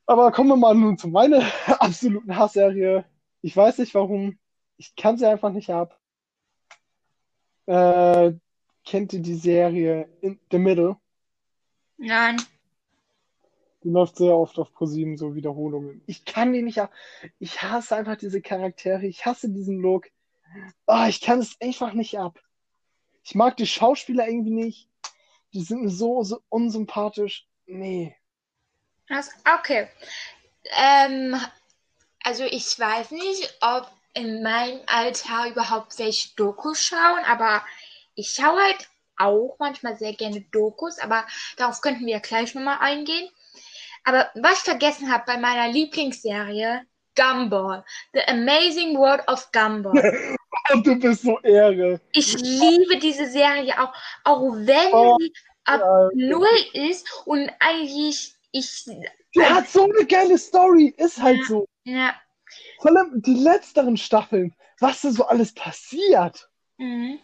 Aber 0.05 0.31
kommen 0.31 0.49
wir 0.49 0.57
mal 0.57 0.75
nun 0.75 0.97
zu 0.97 1.07
meiner 1.07 1.41
absoluten 1.79 2.35
Hassserie. 2.35 3.05
Ich 3.41 3.55
weiß 3.55 3.77
nicht 3.77 3.95
warum, 3.95 4.37
ich 4.77 4.95
kann 4.95 5.17
sie 5.17 5.25
einfach 5.25 5.51
nicht 5.51 5.69
ab. 5.69 5.97
Äh, 7.67 8.33
kennt 8.83 9.13
ihr 9.13 9.21
die 9.21 9.35
Serie 9.35 10.09
In 10.21 10.39
the 10.51 10.57
Middle? 10.57 10.97
Nein. 12.01 12.41
Die 13.83 13.89
läuft 13.89 14.17
sehr 14.17 14.35
oft 14.35 14.57
auf 14.57 14.73
ProSieben, 14.73 15.17
so 15.17 15.35
Wiederholungen. 15.35 16.01
Ich 16.07 16.25
kann 16.25 16.51
die 16.51 16.63
nicht 16.63 16.79
ab. 16.79 16.91
Ich 17.37 17.61
hasse 17.61 17.95
einfach 17.95 18.15
diese 18.15 18.41
Charaktere. 18.41 19.05
Ich 19.05 19.25
hasse 19.25 19.49
diesen 19.49 19.79
Look. 19.79 20.09
Ah, 20.87 21.07
ich 21.07 21.21
kann 21.21 21.39
es 21.39 21.55
einfach 21.61 21.93
nicht 21.93 22.17
ab. 22.17 22.39
Ich 23.23 23.35
mag 23.35 23.55
die 23.57 23.67
Schauspieler 23.67 24.27
irgendwie 24.27 24.51
nicht. 24.51 24.89
Die 25.53 25.61
sind 25.61 25.83
mir 25.83 25.89
so, 25.89 26.23
so 26.23 26.41
unsympathisch. 26.49 27.47
Nee. 27.67 28.15
Okay. 29.59 29.87
Ähm, 30.71 31.39
also 32.23 32.43
ich 32.43 32.79
weiß 32.79 33.11
nicht, 33.11 33.57
ob 33.61 33.91
in 34.13 34.41
meinem 34.41 34.81
Alter 34.87 35.49
überhaupt 35.49 35.99
welche 35.99 36.35
Dokus 36.35 36.83
schauen, 36.83 37.23
aber 37.25 37.63
ich 38.15 38.31
schaue 38.31 38.59
halt 38.59 38.89
auch 39.23 39.55
manchmal 39.59 39.97
sehr 39.97 40.13
gerne 40.13 40.41
Dokus, 40.51 40.99
aber 40.99 41.25
darauf 41.57 41.81
könnten 41.81 42.05
wir 42.05 42.13
ja 42.13 42.19
gleich 42.19 42.53
nochmal 42.55 42.77
eingehen. 42.79 43.29
Aber 44.03 44.29
was 44.35 44.53
ich 44.59 44.63
vergessen 44.63 45.11
habe 45.11 45.23
bei 45.27 45.37
meiner 45.37 45.71
Lieblingsserie, 45.71 46.81
Gumball. 47.15 47.83
The 48.13 48.21
Amazing 48.27 48.97
World 48.97 49.27
of 49.27 49.51
Gumball. 49.51 50.37
Und 50.73 50.87
du 50.87 50.95
bist 50.95 51.23
so 51.23 51.39
Ehre. 51.41 51.99
Ich 52.13 52.33
liebe 52.33 52.97
diese 52.99 53.27
Serie 53.27 53.73
auch, 53.81 53.93
auch 54.23 54.53
wenn 54.53 54.93
Oh, 54.93 55.17
sie 55.19 55.33
ab 55.65 55.81
Ja, 55.81 56.09
null 56.13 56.47
ist 56.73 57.05
und 57.25 57.49
eigentlich 57.59 58.33
ich 58.51 58.85
die 58.85 59.41
hat 59.43 59.67
so 59.69 59.83
eine 59.85 60.05
geile 60.05 60.37
Story. 60.37 60.93
Ist 60.97 61.21
halt 61.21 61.45
so. 61.45 61.65
ja, 61.83 62.15
Vor 62.79 62.91
allem 62.95 63.21
die 63.21 63.35
letzteren 63.35 63.97
Staffeln. 63.97 64.53
Was 64.79 65.01
da 65.01 65.11
so 65.11 65.25
alles 65.25 65.53
passiert. 65.53 66.49
Mhm. 66.77 67.19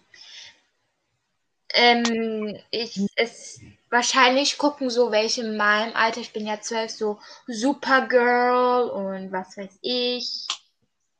Ähm, 1.73 2.57
ich, 2.71 2.99
es, 3.15 3.59
wahrscheinlich 3.89 4.57
gucken 4.57 4.89
so 4.89 5.11
welche 5.11 5.41
in 5.41 5.57
meinem 5.57 5.93
Alter, 5.95 6.21
ich 6.21 6.33
bin 6.33 6.45
ja 6.45 6.59
zwölf, 6.61 6.91
so 6.91 7.19
Supergirl 7.47 8.89
und 8.89 9.31
was 9.31 9.57
weiß 9.57 9.79
ich. 9.81 10.47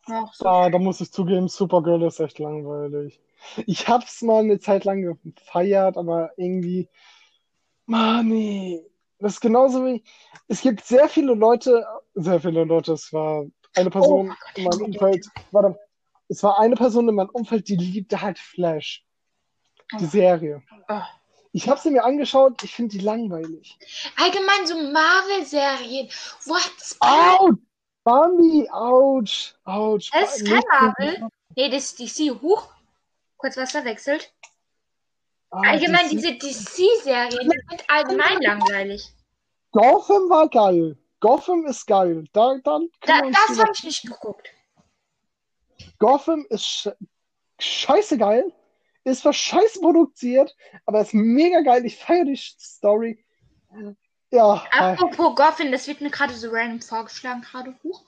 Noch 0.08 0.34
so. 0.34 0.46
Ah, 0.46 0.70
da 0.70 0.80
muss 0.80 1.02
ich 1.02 1.12
zugeben, 1.12 1.48
Supergirl 1.48 2.04
ist 2.04 2.20
echt 2.20 2.40
langweilig. 2.40 3.20
Ich 3.66 3.88
hab's 3.88 4.22
mal 4.22 4.40
eine 4.40 4.60
Zeit 4.60 4.86
lang 4.86 5.18
gefeiert, 5.36 5.98
aber 5.98 6.32
irgendwie, 6.38 6.90
nee. 7.86 8.84
Das 9.20 9.34
ist 9.34 9.42
genauso 9.42 9.84
wie, 9.84 10.04
es 10.48 10.62
gibt 10.62 10.86
sehr 10.86 11.10
viele 11.10 11.34
Leute, 11.34 11.86
sehr 12.14 12.40
viele 12.40 12.64
Leute, 12.64 12.94
es 12.94 13.12
war 13.12 13.46
eine 13.76 13.90
Person 13.90 14.36
in 14.56 14.64
meinem 14.66 14.82
Umfeld, 14.86 15.26
warte, 15.52 15.80
es 16.28 16.44
war 16.44 16.60
eine 16.60 16.76
Person 16.76 17.10
in 17.10 17.16
meinem 17.16 17.30
Umfeld, 17.30 17.68
die 17.68 17.78
liebte 17.78 18.22
halt 18.22 18.38
Flash, 18.38 19.07
die 20.00 20.06
Serie. 20.06 20.62
Oh. 20.89 21.02
Ich 21.54 21.67
habe 21.67 21.80
sie 21.80 21.89
mir 21.91 22.04
angeschaut, 22.04 22.63
ich 22.63 22.76
finde 22.76 22.97
die 22.97 23.04
langweilig. 23.04 23.78
Allgemein 24.17 24.67
so 24.67 24.76
Marvel-Serien. 24.76 26.10
What? 26.45 26.71
Autsch! 27.00 27.60
Bambi, 28.04 28.69
ouch, 28.71 29.54
ouch. 29.65 30.10
Das 30.13 30.38
ist 30.38 30.47
kein 30.47 30.63
Marvel. 30.69 31.28
Nee, 31.58 31.69
das 31.69 31.91
ist 31.91 32.00
DC. 32.00 32.41
Huch. 32.41 32.69
Kurz 33.36 33.58
was 33.58 33.71
verwechselt. 33.71 34.32
Ah, 35.50 35.62
Allgemein, 35.71 36.08
DC 36.10 36.12
diese 36.12 36.34
DC-Serien 36.38 37.52
sind 37.69 37.84
allgemein 37.89 38.39
langweilig. 38.41 39.12
Gotham 39.71 40.30
war 40.30 40.47
geil. 40.47 40.97
Gotham 41.19 41.65
ist 41.65 41.86
geil. 41.86 42.23
Da, 42.32 42.58
dann 42.63 42.89
Da, 43.02 43.19
uns 43.19 43.38
das 43.47 43.60
habe 43.60 43.71
ich 43.73 43.84
nicht 43.84 44.04
geguckt. 44.04 44.47
Gotham 46.00 46.45
ist 46.50 46.65
sch 46.65 46.89
scheiße 47.60 48.17
geil, 48.17 48.54
ist 49.12 49.22
zwar 49.22 49.34
scheiße 49.34 49.80
produziert, 49.80 50.56
aber 50.86 51.02
ist 51.02 51.13
mega 51.13 51.62
geil. 51.62 51.86
Ich 51.86 51.98
feiere 51.98 52.26
die 52.26 52.36
Story. 52.36 53.24
Ja, 54.32 54.65
Apropos 54.72 55.36
Goffin, 55.36 55.72
das 55.72 55.88
wird 55.88 56.02
mir 56.02 56.10
gerade 56.10 56.34
so 56.34 56.50
random 56.52 56.82
vorgeschlagen 56.82 57.41
gerade. 57.41 57.76
Huch. 57.84 58.04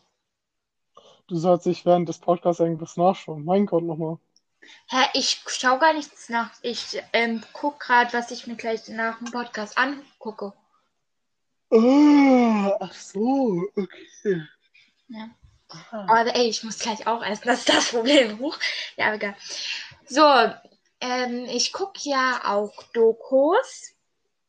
du 1.28 1.36
sollst 1.36 1.66
dich 1.66 1.86
während 1.86 2.10
des 2.10 2.20
Podcasts 2.20 2.60
irgendwas 2.60 2.98
nachschauen. 2.98 3.46
Mein 3.46 3.66
Gott, 3.66 3.84
nochmal. 3.84 4.18
Hä, 4.88 5.06
ich 5.14 5.42
schau 5.48 5.80
gar 5.80 5.94
nichts 5.94 6.30
nach. 6.30 6.52
Ich 6.62 7.02
ähm, 7.14 7.42
guck 7.54 7.80
gerade, 7.80 8.12
was 8.14 8.32
ich 8.32 8.48
mir 8.48 8.56
gleich 8.56 8.88
nach 8.90 9.20
dem 9.20 9.32
Podcast 9.32 9.78
angucke. 9.78 10.54
Oh, 11.70 12.76
ach 12.80 12.94
so, 12.94 13.64
okay. 13.76 14.44
Ja. 15.08 15.30
Ah. 15.70 16.06
Aber 16.08 16.36
ey, 16.36 16.50
ich 16.50 16.64
muss 16.64 16.80
gleich 16.80 17.06
auch 17.08 17.24
essen. 17.24 17.44
Das 17.46 17.60
ist 17.60 17.70
das 17.70 17.92
Problem. 17.92 18.40
Huch. 18.40 18.58
Ja, 18.98 19.08
aber 19.08 19.16
egal. 19.16 19.36
So, 20.08 20.24
ähm, 21.02 21.46
ich 21.46 21.72
gucke 21.72 22.00
ja 22.04 22.42
auch 22.46 22.84
Dokus. 22.94 23.94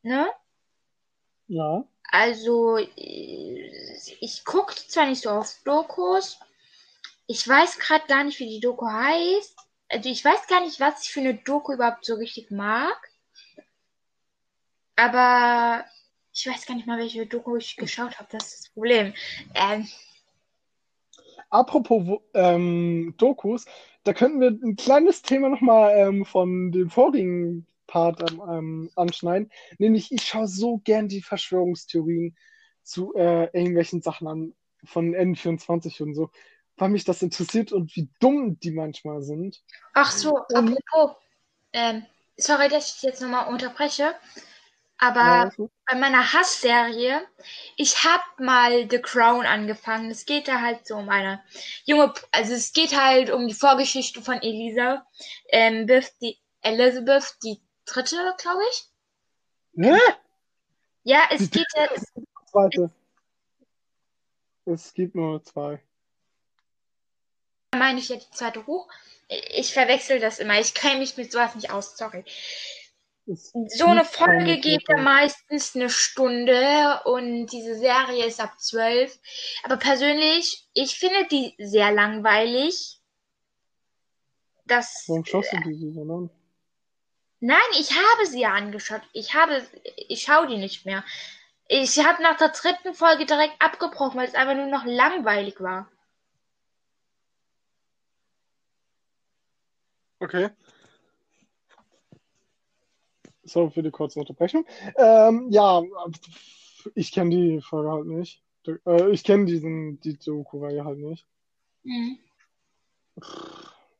Ne? 0.02 0.28
Ja. 1.48 1.84
Also, 2.10 2.76
ich 2.76 4.44
gucke 4.44 4.74
zwar 4.74 5.06
nicht 5.06 5.22
so 5.22 5.30
oft 5.30 5.66
Dokus. 5.66 6.38
Ich 7.26 7.46
weiß 7.46 7.78
gerade 7.78 8.06
gar 8.06 8.24
nicht, 8.24 8.40
wie 8.40 8.48
die 8.48 8.60
Doku 8.60 8.86
heißt. 8.86 9.56
Also, 9.88 10.08
ich 10.08 10.24
weiß 10.24 10.46
gar 10.48 10.60
nicht, 10.60 10.80
was 10.80 11.04
ich 11.04 11.12
für 11.12 11.20
eine 11.20 11.34
Doku 11.34 11.72
überhaupt 11.72 12.04
so 12.04 12.14
richtig 12.14 12.50
mag. 12.50 12.96
Aber 14.96 15.84
ich 16.32 16.46
weiß 16.46 16.66
gar 16.66 16.74
nicht 16.74 16.86
mal, 16.86 16.98
welche 16.98 17.26
Doku 17.26 17.56
ich 17.56 17.76
geschaut 17.76 18.18
habe. 18.18 18.28
Das 18.32 18.52
ist 18.52 18.64
das 18.64 18.68
Problem. 18.70 19.14
Ähm, 19.54 19.88
Apropos 21.50 22.20
ähm, 22.34 23.14
Dokus, 23.18 23.66
da 24.04 24.12
könnten 24.12 24.40
wir 24.40 24.48
ein 24.50 24.76
kleines 24.76 25.22
Thema 25.22 25.48
nochmal 25.48 25.96
ähm, 25.96 26.24
von 26.24 26.70
dem 26.72 26.90
vorigen 26.90 27.66
Part 27.86 28.22
ähm, 28.30 28.40
ähm, 28.48 28.90
anschneiden. 28.94 29.50
Nämlich, 29.78 30.12
ich 30.12 30.22
schaue 30.22 30.46
so 30.46 30.78
gern 30.78 31.08
die 31.08 31.22
Verschwörungstheorien 31.22 32.36
zu 32.82 33.14
äh, 33.14 33.44
irgendwelchen 33.52 34.00
Sachen 34.00 34.28
an, 34.28 34.54
von 34.84 35.14
N24 35.14 36.02
und 36.02 36.14
so, 36.14 36.30
weil 36.76 36.88
mich 36.88 37.04
das 37.04 37.20
interessiert 37.20 37.72
und 37.72 37.94
wie 37.96 38.08
dumm 38.20 38.58
die 38.60 38.70
manchmal 38.70 39.22
sind. 39.22 39.62
ach 39.92 40.12
so, 40.12 40.38
Und- 40.54 40.78
apropos. 40.78 41.16
Ähm, 41.72 42.04
sorry, 42.36 42.68
dass 42.68 42.96
ich 42.96 43.02
jetzt 43.02 43.20
nochmal 43.20 43.52
unterbreche. 43.52 44.14
Aber 45.02 45.20
Ja, 45.20 45.50
bei 45.86 45.96
meiner 45.96 46.32
Hassserie, 46.34 47.26
ich 47.76 48.04
habe 48.04 48.22
mal 48.38 48.86
The 48.90 49.00
Crown 49.00 49.46
angefangen. 49.46 50.10
Es 50.10 50.26
geht 50.26 50.46
da 50.46 50.60
halt 50.60 50.86
so 50.86 50.96
um 50.96 51.08
eine 51.08 51.42
junge, 51.84 52.12
also 52.32 52.52
es 52.52 52.74
geht 52.74 52.94
halt 52.94 53.30
um 53.30 53.48
die 53.48 53.54
Vorgeschichte 53.54 54.20
von 54.20 54.42
Elisa, 54.42 55.06
ähm, 55.48 55.86
die 56.20 56.38
Elizabeth, 56.60 57.34
die 57.42 57.62
dritte, 57.86 58.34
glaube 58.36 58.60
ich. 58.70 58.84
Hä? 59.76 59.98
Ja, 61.04 61.20
es 61.30 61.50
geht 61.50 61.66
jetzt, 61.74 62.12
Zweite. 62.50 62.90
Es 64.66 64.92
gibt 64.92 65.14
nur 65.14 65.42
zwei. 65.42 65.82
meine 67.74 68.00
ich 68.00 68.10
ja 68.10 68.16
die 68.16 68.30
zweite 68.32 68.66
hoch. 68.66 68.86
Ich 69.28 69.72
verwechsel 69.72 70.20
das 70.20 70.40
immer. 70.40 70.60
Ich 70.60 70.74
kenne 70.74 70.98
mich 70.98 71.16
mit 71.16 71.32
sowas 71.32 71.54
nicht 71.54 71.70
aus, 71.70 71.96
sorry. 71.96 72.24
So 73.26 73.86
eine 73.86 74.04
Folge 74.04 74.58
geht 74.58 74.88
ja 74.88 74.96
meistens 74.96 75.76
eine 75.76 75.90
Stunde 75.90 77.00
und 77.04 77.46
diese 77.46 77.76
Serie 77.76 78.26
ist 78.26 78.40
ab 78.40 78.60
zwölf. 78.60 79.18
Aber 79.62 79.76
persönlich, 79.76 80.66
ich 80.72 80.98
finde 80.98 81.26
die 81.30 81.54
sehr 81.58 81.92
langweilig. 81.92 83.00
Das, 84.66 85.04
Warum 85.06 85.24
schaust 85.24 85.52
du 85.52 85.58
die 85.60 85.92
so 85.92 86.02
an? 86.02 86.30
nein, 87.40 87.58
ich 87.78 87.90
habe 87.92 88.26
sie 88.26 88.40
ja 88.40 88.52
angeschaut. 88.54 89.02
Ich 89.12 89.34
habe, 89.34 89.66
ich 90.08 90.22
schaue 90.22 90.46
die 90.46 90.58
nicht 90.58 90.86
mehr. 90.86 91.04
Ich 91.68 92.04
habe 92.04 92.22
nach 92.22 92.36
der 92.36 92.48
dritten 92.48 92.94
Folge 92.94 93.26
direkt 93.26 93.60
abgebrochen, 93.60 94.18
weil 94.18 94.28
es 94.28 94.34
einfach 94.34 94.56
nur 94.56 94.66
noch 94.66 94.84
langweilig 94.84 95.60
war. 95.60 95.88
Okay. 100.20 100.50
So, 103.50 103.68
für 103.68 103.82
die 103.82 103.90
kurze 103.90 104.20
Unterbrechung. 104.20 104.64
Ähm, 104.96 105.48
ja, 105.50 105.82
ich 106.94 107.10
kenne 107.10 107.30
die 107.30 107.60
Folge 107.60 107.90
halt 107.90 108.06
nicht. 108.06 108.44
Äh, 108.86 109.10
ich 109.10 109.24
kenne 109.24 109.46
diesen, 109.46 110.00
die 110.02 110.16
Doku-Reihe 110.16 110.84
halt 110.84 110.98
nicht. 110.98 111.26
Mhm. 111.82 112.20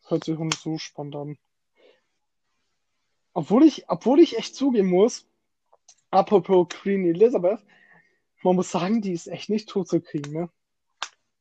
Hört 0.07 0.23
sich 0.23 0.37
auch 0.37 0.45
nicht 0.45 0.61
so 0.61 0.79
spannend 0.79 1.17
an. 1.17 1.39
Obwohl 3.33 3.65
ich, 3.65 3.89
obwohl 3.89 4.21
ich 4.21 4.39
echt 4.39 4.55
zugeben 4.55 4.89
muss, 4.89 5.27
apropos 6.13 6.69
Queen 6.69 7.05
Elizabeth, 7.07 7.59
man 8.45 8.55
muss 8.55 8.71
sagen, 8.71 9.03
die 9.03 9.13
ist 9.13 9.27
echt 9.27 9.51
nicht 9.51 9.69
tot 9.69 9.89
zu 9.89 10.01
kriegen, 10.01 10.33
ne? 10.33 10.49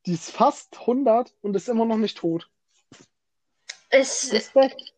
Die 0.07 0.13
ist 0.13 0.31
fast 0.31 0.79
100 0.79 1.35
und 1.41 1.55
ist 1.55 1.69
immer 1.69 1.85
noch 1.85 1.97
nicht 1.97 2.17
tot. 2.17 2.49
Es, 3.91 4.33
Respekt. 4.33 4.95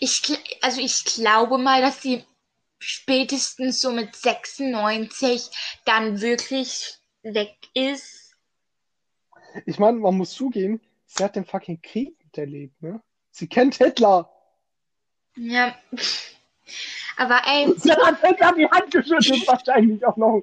Ich, 0.00 0.22
also 0.62 0.80
ich 0.80 1.04
glaube 1.04 1.58
mal, 1.58 1.80
dass 1.80 2.02
sie 2.02 2.24
spätestens 2.78 3.80
so 3.80 3.90
mit 3.92 4.14
96 4.14 5.50
dann 5.84 6.20
wirklich 6.20 6.98
weg 7.22 7.56
ist. 7.74 8.36
Ich 9.66 9.78
meine, 9.78 9.98
man 9.98 10.16
muss 10.16 10.32
zugeben, 10.32 10.80
sie 11.06 11.24
hat 11.24 11.36
den 11.36 11.44
fucking 11.44 11.80
Krieg 11.82 12.16
miterlebt, 12.24 12.80
ne? 12.82 13.02
Sie 13.30 13.48
kennt 13.48 13.76
Hitler. 13.76 14.30
Ja. 15.36 15.76
Aber 17.16 17.40
ey, 17.46 17.72
Sie 17.76 17.92
hat 17.92 18.20
Hitler 18.20 18.52
die 18.52 18.68
Hand 18.68 18.90
geschüttelt, 18.90 19.46
wahrscheinlich 19.46 20.04
auch 20.04 20.16
noch. 20.16 20.42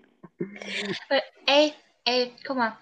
äh, 1.09 1.21
ey, 1.45 1.73
ey, 2.05 2.33
guck 2.45 2.57
mal. 2.57 2.77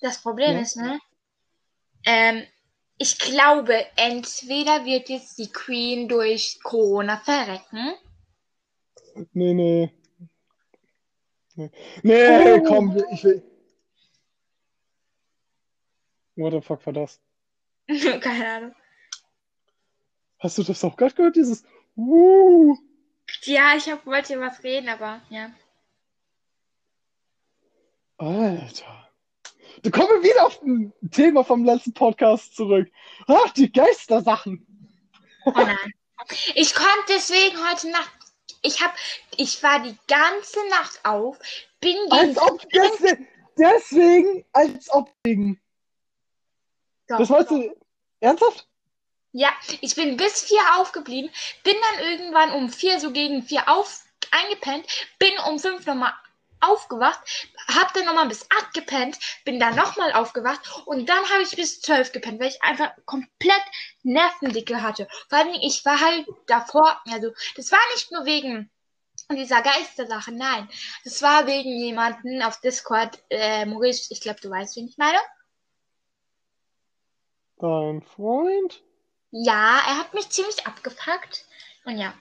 Das 0.00 0.20
Problem 0.20 0.56
Ja. 0.56 0.60
ist, 0.62 0.76
ne? 0.76 0.98
Ähm, 2.04 2.46
ich 2.98 3.18
glaube, 3.18 3.74
entweder 3.96 4.84
wird 4.84 5.08
jetzt 5.08 5.38
die 5.38 5.52
Queen 5.52 6.08
durch 6.08 6.58
Corona 6.62 7.18
verrecken. 7.18 7.94
Nee, 9.32 9.54
nee. 9.54 9.92
Nee, 11.54 11.70
nee 12.02 12.52
Oh. 12.52 12.62
komm, 12.62 12.96
ich 13.12 13.24
will. 13.24 13.42
What 16.36 16.52
the 16.52 16.60
fuck 16.60 16.84
war 16.84 16.92
das? 16.92 17.20
Keine 18.20 18.48
Ahnung. 18.48 18.74
Hast 20.38 20.58
du 20.58 20.62
das 20.62 20.84
auch 20.84 20.96
gerade 20.96 21.14
gehört? 21.14 21.36
Dieses 21.36 21.64
uh, 21.96 22.76
Ja, 23.44 23.74
ich 23.76 23.90
hab, 23.90 24.04
wollte 24.04 24.38
was 24.38 24.62
reden, 24.62 24.88
aber 24.88 25.22
ja. 25.30 25.50
Alter. 28.18 29.05
Da 29.82 29.90
kommen 29.90 30.08
wir 30.08 30.22
wieder 30.22 30.46
auf 30.46 30.60
ein 30.62 30.92
Thema 31.10 31.44
vom 31.44 31.64
letzten 31.64 31.92
Podcast 31.92 32.56
zurück. 32.56 32.88
Ach, 33.26 33.50
die 33.50 33.70
Geistersachen. 33.70 34.66
Oh 35.44 35.52
nein. 35.54 35.76
Ich 36.54 36.74
konnte 36.74 37.04
deswegen 37.08 37.56
heute 37.70 37.90
Nacht. 37.90 38.10
Ich 38.62 38.82
hab, 38.82 38.94
ich 39.36 39.62
war 39.62 39.80
die 39.80 39.96
ganze 40.08 40.58
Nacht 40.70 41.00
auf, 41.04 41.38
bin 41.80 41.96
gegen 42.10 42.12
Als 42.12 42.38
ob 42.38 42.60
deswegen, 42.74 43.28
deswegen, 43.56 44.44
als 44.52 44.90
ob 44.90 45.12
wegen. 45.24 45.60
Doch, 47.06 47.18
Das 47.18 47.30
wolltest 47.30 47.50
du 47.52 47.76
ernsthaft? 48.20 48.66
Ja, 49.32 49.50
ich 49.82 49.94
bin 49.94 50.16
bis 50.16 50.42
vier 50.42 50.60
aufgeblieben, 50.78 51.30
bin 51.62 51.76
dann 51.80 52.06
irgendwann 52.06 52.52
um 52.52 52.70
vier, 52.70 52.98
so 52.98 53.12
gegen 53.12 53.42
vier 53.42 53.68
auf, 53.68 54.00
eingepennt, 54.30 54.86
bin 55.18 55.32
um 55.46 55.58
fünf 55.58 55.86
nochmal 55.86 56.14
aufgewacht, 56.60 57.20
hab 57.68 57.92
dann 57.94 58.04
nochmal 58.04 58.28
bis 58.28 58.46
acht 58.50 58.74
gepennt, 58.74 59.18
bin 59.44 59.60
dann 59.60 59.76
nochmal 59.76 60.12
aufgewacht 60.12 60.60
und 60.86 61.08
dann 61.08 61.24
habe 61.30 61.42
ich 61.42 61.56
bis 61.56 61.80
zwölf 61.80 62.12
gepennt, 62.12 62.40
weil 62.40 62.48
ich 62.48 62.62
einfach 62.62 62.92
komplett 63.04 63.62
Nervendicke 64.02 64.82
hatte. 64.82 65.08
Vor 65.28 65.38
allem, 65.38 65.54
ich 65.62 65.84
war 65.84 66.00
halt 66.00 66.26
davor, 66.46 67.00
also, 67.10 67.32
das 67.56 67.72
war 67.72 67.80
nicht 67.94 68.10
nur 68.12 68.24
wegen 68.24 68.70
dieser 69.30 69.62
Geistersache, 69.62 70.32
nein. 70.32 70.68
Das 71.04 71.22
war 71.22 71.46
wegen 71.46 71.76
jemanden 71.76 72.42
auf 72.42 72.60
Discord, 72.60 73.18
äh, 73.30 73.66
Maurice, 73.66 74.12
ich 74.12 74.20
glaube, 74.20 74.40
du 74.40 74.50
weißt, 74.50 74.76
wen 74.76 74.88
ich 74.88 74.98
meine. 74.98 75.18
Dein 77.58 78.02
Freund? 78.02 78.82
Ja, 79.30 79.80
er 79.86 79.98
hat 79.98 80.14
mich 80.14 80.28
ziemlich 80.30 80.66
abgepackt. 80.66 81.44
Und 81.84 81.98
ja. 81.98 82.14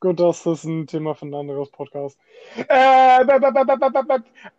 Gut, 0.00 0.18
das 0.18 0.46
ist 0.46 0.64
ein 0.64 0.86
Thema 0.86 1.14
für 1.14 1.26
ein 1.26 1.34
anderes 1.34 1.70
Podcast. 1.70 2.18
Äh, 2.56 3.22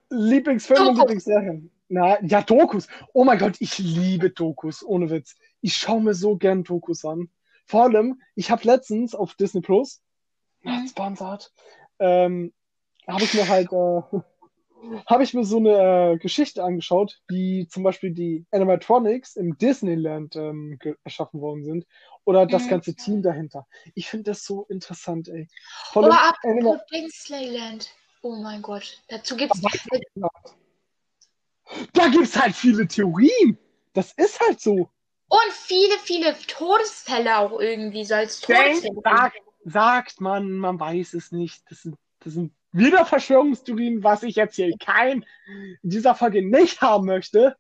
Lieblingsfilme 0.10 0.90
und. 0.90 0.98
Lieblingsserien. 1.00 1.72
Na, 1.90 2.24
ja, 2.24 2.42
Dokus. 2.42 2.88
Oh 3.14 3.24
mein 3.24 3.40
Gott, 3.40 3.56
ich 3.60 3.80
liebe 3.80 4.30
Dokus, 4.30 4.84
ohne 4.84 5.10
Witz. 5.10 5.36
Ich 5.62 5.74
schaue 5.76 6.02
mir 6.02 6.14
so 6.14 6.38
gern 6.38 6.64
Dokus 6.64 7.04
an. 7.06 7.30
Vor 7.66 7.84
allem, 7.84 8.22
ich 8.36 8.52
habe 8.52 8.64
letztens 8.66 9.16
auf 9.16 9.34
Disney 9.34 9.62
Plus, 9.62 10.02
Mhm. 10.64 10.88
sponsert, 10.88 11.52
ähm, 12.00 12.54
habe 13.08 13.24
ich 13.24 13.34
mir 13.34 13.48
halt, 13.50 13.72
äh, 13.72 14.20
habe 15.06 15.24
ich 15.24 15.34
mir 15.34 15.44
so 15.44 15.58
eine 15.58 16.14
äh, 16.14 16.18
Geschichte 16.18 16.64
angeschaut, 16.64 17.22
wie 17.28 17.68
zum 17.68 17.84
Beispiel 17.84 18.12
die 18.12 18.46
Animatronics 18.52 19.36
im 19.36 19.58
Disneyland 19.58 20.36
ähm, 20.36 20.80
erschaffen 21.04 21.42
worden 21.42 21.64
sind. 21.64 21.86
Oder 22.24 22.46
das 22.46 22.66
Mhm. 22.66 22.70
ganze 22.70 22.96
Team 22.96 23.22
dahinter. 23.22 23.68
Ich 23.96 24.10
finde 24.10 24.32
das 24.32 24.44
so 24.44 24.66
interessant, 24.70 25.28
ey. 25.28 25.48
Oh, 25.50 25.94
Vor 25.94 26.04
allem 26.04 26.12
apropos 26.14 26.40
Anima 26.44 26.82
Disneyland. 26.92 27.90
Oh 28.22 28.36
mein 28.36 28.62
Gott. 28.62 29.02
Dazu 29.08 29.36
gibt's. 29.36 29.60
da 31.94 32.08
gibt's 32.10 32.40
halt 32.40 32.56
viele 32.56 32.88
Theorien. 32.88 33.58
Das 33.94 34.14
ist 34.14 34.40
halt 34.40 34.60
so. 34.60 34.90
Und 35.30 35.52
viele, 35.52 35.98
viele 36.04 36.36
Todesfälle 36.48 37.38
auch 37.38 37.60
irgendwie, 37.60 38.06
so 38.06 38.16
als 38.16 38.42
Todesfälle. 38.42 39.02
Sagt, 39.04 39.38
sagt 39.64 40.22
man, 40.22 40.52
man 40.52 40.80
weiß 40.80 41.14
es 41.14 41.32
nicht. 41.32 41.64
Das 41.70 41.82
sind, 41.82 41.96
das 42.20 42.34
sind 42.34 42.54
wieder 42.72 43.06
Verschwörungstheorien, 43.06 44.04
was 44.04 44.24
ich 44.24 44.36
jetzt 44.36 44.56
hier 44.56 44.76
kein 44.78 45.26
in 45.84 45.90
dieser 45.90 46.16
Folge 46.16 46.42
nicht 46.48 46.82
haben 46.82 47.06
möchte. 47.06 47.56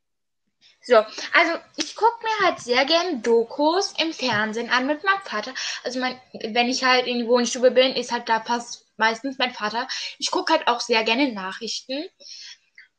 So, 0.83 0.95
also 0.95 1.57
ich 1.75 1.95
gucke 1.95 2.23
mir 2.23 2.47
halt 2.47 2.59
sehr 2.59 2.85
gern 2.85 3.21
Dokus 3.21 3.93
im 3.99 4.13
Fernsehen 4.13 4.69
an 4.69 4.87
mit 4.87 5.03
meinem 5.03 5.21
Vater. 5.23 5.53
Also 5.83 5.99
mein, 5.99 6.19
wenn 6.33 6.69
ich 6.69 6.83
halt 6.83 7.05
in 7.07 7.19
die 7.19 7.27
Wohnstube 7.27 7.71
bin, 7.71 7.93
ist 7.95 8.11
halt 8.11 8.29
da 8.29 8.41
fast 8.41 8.87
meistens 8.97 9.37
mein 9.37 9.53
Vater. 9.53 9.87
Ich 10.17 10.31
gucke 10.31 10.53
halt 10.53 10.67
auch 10.67 10.79
sehr 10.79 11.03
gerne 11.03 11.31
Nachrichten. 11.33 12.03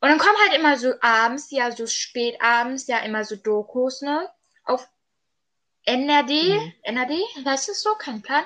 Und 0.01 0.09
dann 0.09 0.17
kommen 0.17 0.37
halt 0.45 0.59
immer 0.59 0.77
so 0.77 0.93
abends, 1.01 1.51
ja, 1.51 1.71
so 1.71 1.87
spät 1.87 2.41
abends, 2.41 2.87
ja, 2.87 2.99
immer 2.99 3.23
so 3.23 3.35
Dokus, 3.37 4.01
ne? 4.01 4.29
Auf 4.65 4.87
NRD, 5.85 6.29
Mhm. 6.29 6.73
NRD, 6.83 7.13
heißt 7.45 7.69
es 7.69 7.81
so? 7.81 7.93
Kein 7.95 8.21
Plan. 8.21 8.43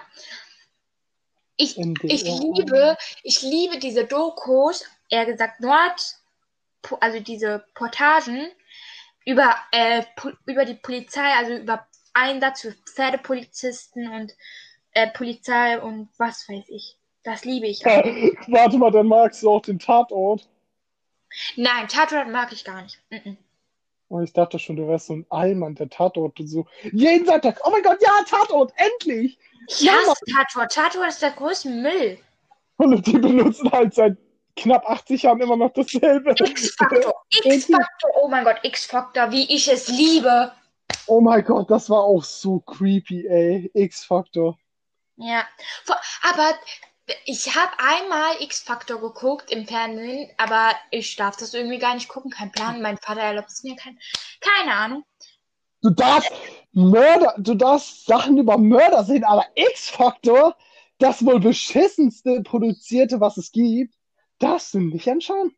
Ich, 1.57 1.77
ich 1.77 2.23
liebe, 2.23 2.97
ich 3.23 3.41
liebe 3.41 3.79
diese 3.79 4.05
Dokus, 4.05 4.85
eher 5.09 5.25
gesagt 5.25 5.59
Nord, 5.59 6.15
also 6.99 7.19
diese 7.19 7.65
Portagen 7.73 8.47
über, 9.25 9.55
äh, 9.71 10.03
über 10.45 10.65
die 10.65 10.75
Polizei, 10.75 11.33
also 11.37 11.55
über 11.55 11.87
Einsatz 12.13 12.61
für 12.61 12.73
Pferdepolizisten 12.73 14.07
und 14.11 14.33
äh, 14.91 15.07
Polizei 15.07 15.79
und 15.79 16.09
was 16.17 16.47
weiß 16.47 16.65
ich. 16.69 16.97
Das 17.23 17.43
liebe 17.43 17.67
ich. 17.67 17.85
auch. 17.85 18.03
Warte 18.47 18.77
mal, 18.77 18.91
dann 18.91 19.07
magst 19.07 19.43
du 19.43 19.51
auch 19.51 19.61
den 19.61 19.79
Tatort. 19.79 20.47
Nein, 21.55 21.87
Tatort 21.87 22.29
mag 22.29 22.51
ich 22.53 22.63
gar 22.63 22.83
nicht. 22.83 22.99
Mhm. 23.09 23.37
Und 24.09 24.23
ich 24.23 24.33
dachte 24.33 24.57
schon, 24.57 24.77
du 24.77 24.87
wärst 24.87 25.07
so 25.07 25.13
ein 25.13 25.25
Allmann, 25.29 25.75
der 25.75 25.89
Tatort 25.89 26.39
und 26.39 26.47
so. 26.47 26.65
Jeden 26.93 27.25
Sonntag. 27.25 27.59
Oh 27.65 27.71
mein 27.71 27.83
Gott, 27.83 28.01
ja, 28.01 28.23
Tatort, 28.27 28.73
endlich! 28.77 29.37
Ich 29.67 29.81
Ja, 29.81 29.93
hasse 29.93 30.23
Tatort. 30.33 30.71
Tatort 30.71 31.09
ist 31.09 31.21
der 31.21 31.31
größte 31.31 31.69
Müll. 31.69 32.17
Und 32.77 33.05
die 33.05 33.17
benutzen 33.17 33.71
halt 33.71 33.93
seit 33.93 34.17
knapp 34.55 34.89
80 34.89 35.23
Jahren 35.23 35.41
immer 35.41 35.57
noch 35.57 35.73
dasselbe. 35.73 36.31
X-Faktor. 36.31 37.13
X-Faktor. 37.43 38.11
Oh 38.21 38.27
mein 38.29 38.45
Gott, 38.45 38.59
X-Faktor, 38.63 39.31
wie 39.31 39.53
ich 39.53 39.67
es 39.67 39.89
liebe. 39.89 40.51
Oh 41.07 41.19
mein 41.19 41.43
Gott, 41.43 41.69
das 41.69 41.89
war 41.89 42.03
auch 42.03 42.23
so 42.23 42.59
creepy, 42.59 43.27
ey. 43.27 43.71
X-Faktor. 43.73 44.57
Ja, 45.17 45.45
aber 46.21 46.53
ich 47.25 47.55
habe 47.55 47.71
einmal 47.79 48.41
X-Factor 48.41 48.99
geguckt 48.99 49.51
im 49.51 49.65
Fernsehen, 49.65 50.29
aber 50.37 50.71
ich 50.91 51.15
darf 51.15 51.37
das 51.37 51.53
irgendwie 51.53 51.79
gar 51.79 51.93
nicht 51.95 52.09
gucken, 52.09 52.31
kein 52.31 52.51
Plan. 52.51 52.81
Mein 52.81 52.97
Vater 52.97 53.21
erlaubt 53.21 53.49
es 53.49 53.63
mir, 53.63 53.75
kein, 53.75 53.97
keine 54.41 54.73
Ahnung. 54.73 55.05
Du 55.81 55.89
darfst 55.91 56.31
Mörder, 56.73 57.35
du 57.37 57.55
darfst 57.55 58.05
Sachen 58.05 58.37
über 58.37 58.57
Mörder 58.57 59.03
sehen, 59.03 59.23
aber 59.23 59.45
X-Faktor, 59.55 60.57
das 60.99 61.23
wohl 61.23 61.39
beschissenste 61.39 62.41
produzierte, 62.41 63.21
was 63.21 63.37
es 63.37 63.51
gibt, 63.51 63.93
darfst 64.39 64.73
du 64.73 64.79
nicht 64.79 65.07
anschauen. 65.07 65.55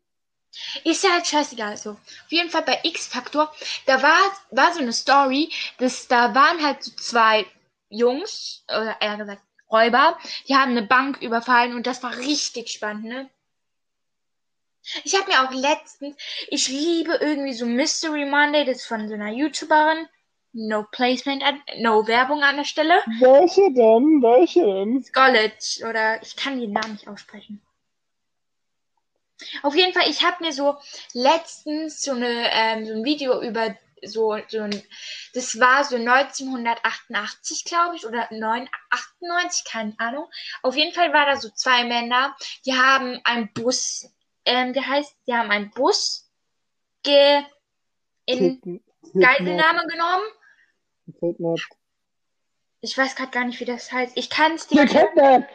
Ist 0.84 1.04
ja 1.04 1.10
halt 1.10 1.26
scheißegal. 1.26 1.76
So. 1.76 1.90
Auf 1.90 2.00
jeden 2.28 2.50
Fall 2.50 2.62
bei 2.62 2.80
X-Factor, 2.82 3.52
da 3.86 4.02
war, 4.02 4.18
war 4.50 4.72
so 4.74 4.80
eine 4.80 4.92
Story, 4.92 5.50
dass 5.78 6.06
da 6.06 6.34
waren 6.34 6.62
halt 6.62 6.82
so 6.84 6.90
zwei 6.92 7.46
Jungs, 7.88 8.64
oder 8.68 8.96
eher 9.00 9.16
gesagt 9.16 9.42
Räuber, 9.70 10.18
die 10.48 10.56
haben 10.56 10.72
eine 10.72 10.82
Bank 10.82 11.22
überfallen 11.22 11.74
und 11.74 11.86
das 11.86 12.02
war 12.02 12.16
richtig 12.16 12.70
spannend, 12.70 13.04
ne? 13.04 13.30
Ich 15.04 15.14
habe 15.14 15.30
mir 15.30 15.42
auch 15.42 15.52
letztens, 15.52 16.16
ich 16.48 16.68
liebe 16.68 17.14
irgendwie 17.20 17.52
so 17.52 17.66
Mystery 17.66 18.24
Monday, 18.24 18.64
das 18.64 18.78
ist 18.78 18.86
von 18.86 19.08
so 19.08 19.14
einer 19.14 19.30
YouTuberin. 19.30 20.08
No 20.52 20.84
Placement, 20.90 21.44
an, 21.44 21.62
no 21.78 22.08
Werbung 22.08 22.42
an 22.42 22.56
der 22.56 22.64
Stelle. 22.64 22.94
Welche 23.20 23.72
denn? 23.72 24.20
Welche 24.20 24.62
denn? 24.62 25.04
College 25.12 25.88
oder 25.88 26.20
ich 26.22 26.34
kann 26.34 26.58
den 26.58 26.72
Namen 26.72 26.94
nicht 26.94 27.06
aussprechen. 27.06 27.62
Auf 29.62 29.76
jeden 29.76 29.92
Fall, 29.92 30.10
ich 30.10 30.24
habe 30.24 30.42
mir 30.44 30.52
so 30.52 30.76
letztens 31.14 32.02
so, 32.02 32.12
eine, 32.12 32.50
ähm, 32.52 32.84
so 32.84 32.92
ein 32.94 33.04
Video 33.04 33.40
über 33.40 33.76
so, 34.02 34.38
so 34.48 34.60
ein, 34.60 34.82
das 35.34 35.58
war 35.58 35.84
so 35.84 35.96
1988, 35.96 37.64
glaube 37.64 37.96
ich, 37.96 38.06
oder 38.06 38.28
9, 38.30 38.68
98, 38.90 39.64
keine 39.64 39.94
Ahnung. 39.98 40.26
Auf 40.62 40.76
jeden 40.76 40.94
Fall 40.94 41.12
war 41.12 41.26
da 41.26 41.36
so 41.36 41.50
zwei 41.50 41.84
Männer, 41.84 42.36
die 42.66 42.74
haben 42.74 43.20
einen 43.24 43.52
Bus, 43.52 44.10
ähm, 44.44 44.72
der 44.72 44.86
heißt, 44.86 45.14
die 45.26 45.34
haben 45.34 45.50
einen 45.50 45.70
Bus 45.70 46.30
ge, 47.02 47.42
in 48.26 48.82
Geiselnahme 49.14 49.86
genommen. 49.86 50.24
Kidnap. 51.18 51.58
Ich 52.82 52.96
weiß 52.96 53.14
gerade 53.14 53.30
gar 53.30 53.44
nicht, 53.44 53.60
wie 53.60 53.64
das 53.64 53.92
heißt. 53.92 54.16
Ich 54.16 54.30
kann 54.30 54.54
es 54.54 54.66
dir 54.66 54.86
Kidnap. 54.86 55.48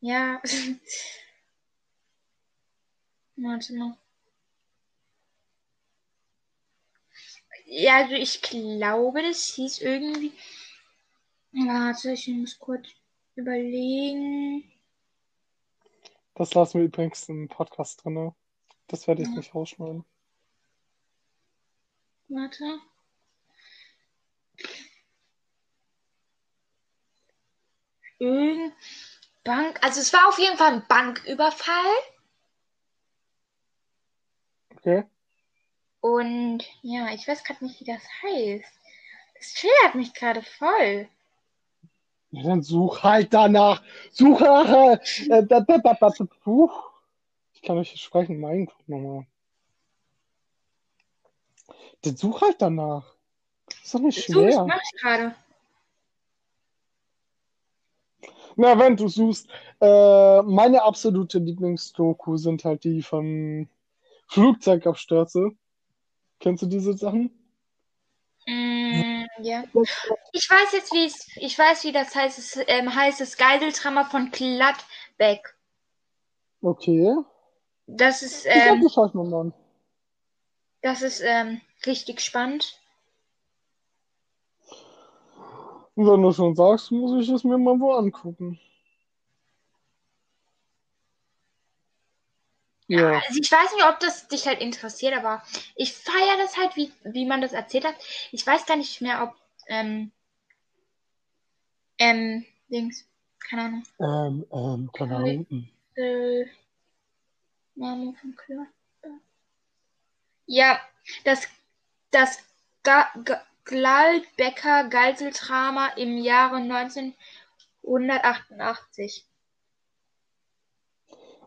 Ja. 0.00 0.40
Warte 3.36 3.74
mal. 3.74 3.96
Ja, 7.70 7.96
also 7.98 8.14
ich 8.14 8.40
glaube, 8.40 9.22
das 9.22 9.44
hieß 9.54 9.80
irgendwie. 9.82 10.32
Warte, 11.52 12.12
ich 12.12 12.26
muss 12.28 12.58
kurz 12.58 12.88
überlegen. 13.34 14.64
Das 16.34 16.54
lassen 16.54 16.78
wir 16.78 16.86
übrigens 16.86 17.28
im 17.28 17.46
Podcast 17.48 18.02
drin. 18.04 18.32
Das 18.86 19.06
werde 19.06 19.22
ich 19.22 19.28
Ja. 19.28 19.34
nicht 19.34 19.54
rausschneiden. 19.54 20.04
Warte. 22.28 22.80
Irgend 28.18 28.72
Bank. 29.44 29.78
Also 29.82 30.00
es 30.00 30.12
war 30.12 30.26
auf 30.28 30.38
jeden 30.38 30.56
Fall 30.56 30.72
ein 30.74 30.86
Banküberfall. 30.88 31.92
Okay? 34.76 35.04
Und 36.00 36.64
ja, 36.82 37.08
ich 37.12 37.26
weiß 37.26 37.44
gerade 37.44 37.64
nicht, 37.64 37.80
wie 37.80 37.84
das 37.84 38.02
heißt. 38.22 38.72
Das 39.34 39.54
triggert 39.54 39.94
mich 39.94 40.14
gerade 40.14 40.42
voll. 40.42 41.08
Ja, 42.30 42.42
dann 42.42 42.62
such 42.62 43.02
halt 43.02 43.32
danach. 43.32 43.82
Such 44.10 44.40
nach. 44.40 44.68
Äh, 44.68 44.98
äh. 45.30 45.46
Ich 47.54 47.62
kann 47.62 47.78
euch 47.78 48.00
sprechen. 48.00 48.38
Mein 48.40 48.66
Gott, 48.66 48.88
nochmal. 48.88 49.26
Dann 52.02 52.16
such 52.16 52.40
halt 52.42 52.60
danach. 52.60 53.14
Ist 53.82 53.94
doch 53.94 54.00
nicht 54.00 54.24
schwer. 54.24 54.64
mach 54.64 54.80
ich 54.82 55.00
gerade. 55.00 55.34
Na, 58.56 58.78
wenn 58.78 58.96
du 58.96 59.08
suchst, 59.08 59.48
äh, 59.80 60.42
meine 60.42 60.82
absolute 60.82 61.38
Lieblingsdoku 61.38 62.36
sind 62.36 62.64
halt 62.64 62.82
die 62.84 63.02
von 63.02 63.68
Flugzeugabstürze. 64.26 65.52
Kennst 66.40 66.62
du 66.62 66.66
diese 66.66 66.92
Sachen? 66.94 67.30
Mm, 68.46 69.26
ja. 69.42 69.64
Ich 70.32 70.50
weiß 70.50 70.72
jetzt, 70.72 70.92
wie 70.92 71.04
es, 71.04 71.28
ich 71.36 71.58
weiß, 71.58 71.84
wie 71.84 71.92
das 71.92 72.14
heißt. 72.14 72.38
Es 72.38 72.58
ähm, 72.66 72.94
heißt 72.94 73.20
das 73.20 73.36
Geiseltrammer 73.36 74.06
von 74.06 74.30
Gladbeck. 74.30 75.54
Okay. 76.62 77.14
Das 77.86 78.22
ist, 78.22 78.46
Ich 78.46 78.52
glaub, 78.52 78.76
ähm, 78.76 78.82
das 78.82 79.14
mal 79.14 79.34
an. 79.34 79.54
das 80.82 81.02
ist 81.02 81.20
ähm, 81.20 81.60
richtig 81.86 82.20
spannend. 82.20 82.80
Und 85.94 86.06
wenn 86.06 86.22
du 86.22 86.32
schon 86.32 86.54
sagst, 86.54 86.92
muss 86.92 87.20
ich 87.20 87.28
es 87.28 87.44
mir 87.44 87.58
mal 87.58 87.78
wo 87.80 87.92
angucken. 87.92 88.60
Ja. 92.88 93.20
Also 93.28 93.38
ich 93.40 93.52
weiß 93.52 93.74
nicht, 93.74 93.86
ob 93.86 94.00
das 94.00 94.26
dich 94.28 94.46
halt 94.46 94.60
interessiert, 94.60 95.14
aber 95.14 95.42
ich 95.76 95.92
feiere 95.92 96.38
das 96.38 96.56
halt, 96.56 96.74
wie, 96.74 96.90
wie 97.04 97.26
man 97.26 97.42
das 97.42 97.52
erzählt 97.52 97.84
hat. 97.84 97.96
Ich 98.32 98.46
weiß 98.46 98.64
gar 98.64 98.76
nicht 98.76 99.02
mehr, 99.02 99.22
ob, 99.22 99.34
ähm, 99.68 100.10
ähm, 101.98 102.46
Dings, 102.68 103.06
keine 103.38 103.62
Ahnung, 103.62 103.82
Ähm, 104.00 104.44
ähm, 104.52 104.90
keine 104.92 105.16
Ahnung. 105.16 105.46
Äh, 105.96 106.44
Name 107.74 108.14
von 108.14 108.36
Klar. 108.36 108.66
Ja, 110.46 110.80
das, 111.24 111.48
das 112.10 112.38
Ga 112.82 113.10
Ga 113.24 113.44
Geiseldrama 113.64 115.88
im 115.96 116.16
Jahre 116.16 116.56
1988. 116.56 119.26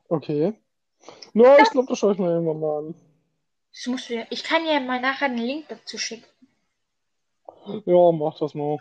Okay. 0.08 0.54
Na, 1.34 1.60
ich 1.60 1.70
glaube, 1.70 1.88
das 1.88 2.00
schaue 2.00 2.14
ich 2.14 2.20
mir 2.20 2.30
irgendwann 2.30 2.60
mal 2.60 2.78
an. 2.80 2.96
Das 3.74 3.88
musst 3.88 4.10
du, 4.10 4.28
ich 4.30 4.44
kann 4.44 4.66
dir 4.66 4.80
mal 4.82 5.00
nachher 5.00 5.26
einen 5.26 5.38
Link 5.38 5.68
dazu 5.70 5.98
schicken. 5.98 6.26
Ja, 7.86 8.12
mach 8.12 8.38
das 8.40 8.54
mal. 8.54 8.78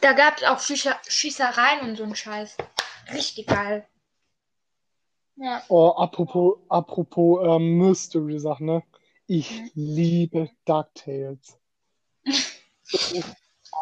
Da 0.00 0.12
gab 0.12 0.36
es 0.36 0.44
auch 0.44 0.60
Schießer 0.60 0.96
Schießereien 1.08 1.88
und 1.88 1.96
so 1.96 2.04
einen 2.04 2.14
Scheiß. 2.14 2.56
Richtig 3.12 3.46
geil. 3.46 3.86
Ja. 5.36 5.62
Oh, 5.68 5.90
apropos, 5.90 6.58
apropos 6.68 7.40
ähm, 7.44 7.78
Mystery-Sachen, 7.78 8.66
ne? 8.66 8.82
Ich 9.26 9.70
liebe 9.74 10.50
DuckTales. 10.64 11.58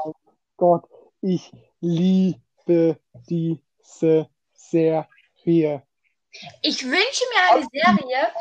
oh 0.04 0.12
Gott, 0.56 0.84
ich 1.20 1.52
liebe 1.80 3.00
diese 3.28 4.28
Serie. 4.52 5.85
Ich 6.62 6.84
wünsche 6.84 7.24
mir 7.32 7.54
eine 7.54 7.66
Serie. 7.72 8.32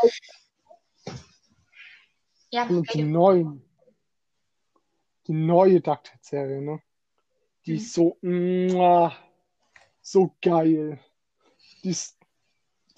Ja, 2.51 2.63
Und 2.63 2.93
die 2.93 3.03
neuen, 3.03 3.61
die 5.27 5.33
neue 5.33 5.81
DuckTales-Serie, 5.81 6.61
ne? 6.61 6.81
Die 7.65 7.75
ist 7.75 7.93
so, 7.93 8.17
muah, 8.21 9.15
so 10.01 10.35
geil. 10.41 10.99
Die, 11.83 11.95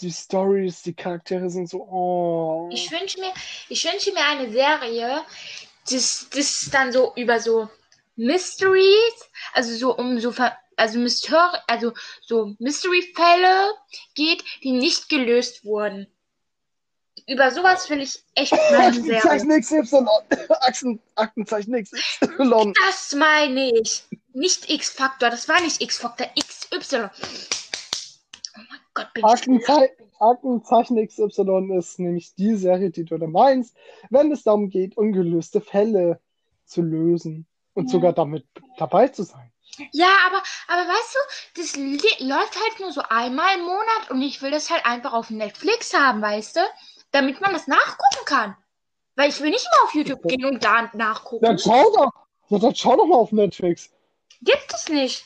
die 0.02 0.12
Stories, 0.12 0.82
die 0.84 0.94
Charaktere 0.94 1.50
sind 1.50 1.70
so, 1.70 1.82
oh. 1.84 2.70
ich 2.72 2.92
wünsche 2.92 3.20
mir, 3.20 3.34
ich 3.70 3.84
wünsche 3.86 4.12
mir 4.12 4.26
eine 4.26 4.52
Serie, 4.52 5.24
das, 5.90 6.28
das 6.30 6.70
dann 6.72 6.92
so 6.92 7.14
über 7.16 7.40
so 7.40 7.70
Mysteries, 8.18 9.30
also 9.54 9.74
so 9.76 9.96
um 9.96 10.20
so 10.20 10.32
Ver- 10.32 10.58
also 10.78 11.00
Mystery, 11.00 11.58
also 11.68 11.92
so 12.22 12.56
Mystery-Fälle 12.60 13.74
geht, 14.16 14.44
die 14.64 14.72
nicht 14.72 15.10
gelöst 15.10 15.66
wurden. 15.66 16.08
Über 17.28 17.52
sowas 17.52 17.90
will 17.90 18.02
ich 18.02 18.24
echt 18.36 18.52
mal. 18.72 18.88
Aktenzeichen 18.88 19.50
XY. 19.50 20.06
Achsen, 20.62 21.02
Aktenzeichen 21.16 21.84
XY. 21.84 22.74
Das 22.86 23.14
meine 23.16 23.72
ich. 23.82 24.04
Nicht 24.34 24.70
X-Faktor, 24.70 25.32
das 25.32 25.50
war 25.50 25.60
nicht 25.62 25.82
X-Faktor, 25.82 26.28
XY. 26.40 27.10
Oh 28.56 28.62
mein 28.70 28.80
Gott, 28.94 29.14
bin 29.14 29.26
ich 29.26 29.32
Aktenzei 29.32 29.92
Aktenzeichen 30.20 31.08
XY 31.08 31.78
ist 31.78 32.00
nämlich 32.00 32.34
die 32.36 32.56
Serie, 32.56 32.90
die 32.90 33.04
du 33.04 33.18
da 33.18 33.28
meinst, 33.28 33.76
wenn 34.10 34.32
es 34.32 34.44
darum 34.44 34.70
geht, 34.70 34.98
ungelöste 34.98 35.62
Fälle 35.62 36.20
zu 36.66 36.82
lösen 36.82 37.46
und 37.74 37.86
Ja. 37.86 37.92
sogar 37.92 38.14
damit 38.14 38.46
dabei 38.78 39.08
zu 39.10 39.24
sein. 39.24 39.52
Ja, 39.92 40.10
aber, 40.28 40.42
aber 40.68 40.90
weißt 40.90 41.16
du, 41.16 41.62
das 41.62 41.76
läuft 42.20 42.56
halt 42.56 42.80
nur 42.80 42.92
so 42.92 43.02
einmal 43.10 43.58
im 43.58 43.66
Monat 43.66 44.10
und 44.10 44.22
ich 44.22 44.42
will 44.42 44.52
das 44.52 44.70
halt 44.70 44.86
einfach 44.86 45.14
auf 45.14 45.30
Netflix 45.30 45.94
haben, 45.94 46.22
weißt 46.22 46.58
du? 46.58 46.62
Damit 47.12 47.42
man 47.42 47.54
das 47.54 47.68
nachgucken 47.68 48.26
kann. 48.26 48.58
Weil 49.16 49.30
ich 49.30 49.40
will 49.42 49.50
nicht 49.50 49.66
immer 49.66 49.84
auf 49.86 49.94
YouTube 49.96 50.22
gehen 50.24 50.46
und 50.46 50.64
da 50.64 50.90
nachgucken. 50.94 51.44
Dann 51.44 51.58
schau 51.58 51.92
doch, 51.96 52.12
ja, 52.50 52.60
dann 52.60 52.76
schau 52.76 52.96
doch 52.96 53.06
mal 53.06 53.18
auf 53.18 53.32
Netflix. 53.32 53.92
Gibt 54.42 54.74
es 54.74 54.90
nicht. 54.90 55.26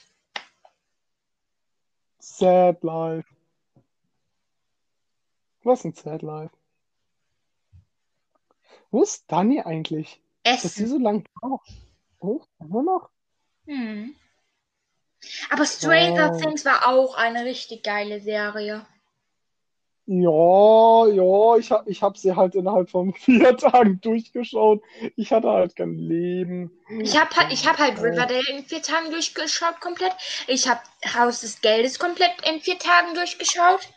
Sad 2.20 2.84
Life. 2.84 3.28
Was 5.64 5.80
ist 5.80 5.86
ein 5.86 5.94
Sad 5.94 6.22
Life? 6.22 6.56
Wo 8.90 9.04
ist 9.04 9.24
Dani 9.32 9.62
eigentlich? 9.62 10.22
Dass 10.44 10.62
sie 10.62 10.68
Essen. 10.68 10.88
so 10.88 10.98
lange 10.98 11.24
braucht? 11.40 11.70
Oh, 12.20 12.42
immer 12.60 12.84
noch? 12.84 13.10
Hm. 13.66 14.16
Aber 15.50 15.66
Stranger 15.66 16.32
Oh. 16.34 16.40
Things 16.40 16.66
war 16.66 16.88
auch 16.88 17.16
eine 17.16 17.46
richtig 17.46 17.84
geile 17.84 18.20
Serie. 18.20 18.86
Ja, 20.08 21.08
ja, 21.08 21.58
ich 21.58 21.72
hab, 21.72 21.88
ich 21.88 22.02
hab 22.02 22.18
sie 22.18 22.36
halt 22.36 22.56
innerhalb 22.56 22.90
von 22.90 23.14
vier 23.18 23.56
Tagen 23.56 24.02
durchgeschaut. 24.02 24.82
Ich 25.16 25.32
hatte 25.32 25.50
halt 25.50 25.76
kein 25.76 25.96
Leben. 25.96 26.72
Ich 27.00 27.18
habe 27.18 27.34
halt, 27.36 27.54
ich 27.54 27.68
hab 27.68 27.78
halt 27.78 27.98
Riverdale 28.02 28.44
in 28.50 28.66
vier 28.66 28.82
Tagen 28.82 29.12
durchgeschaut 29.12 29.80
komplett. 29.80 30.14
Ich 30.48 30.68
habe 30.68 30.82
Haus 31.18 31.42
des 31.42 31.62
Geldes 31.62 32.00
komplett 32.00 32.34
in 32.46 32.60
vier 32.60 32.80
Tagen 32.80 33.14
durchgeschaut. 33.14 33.88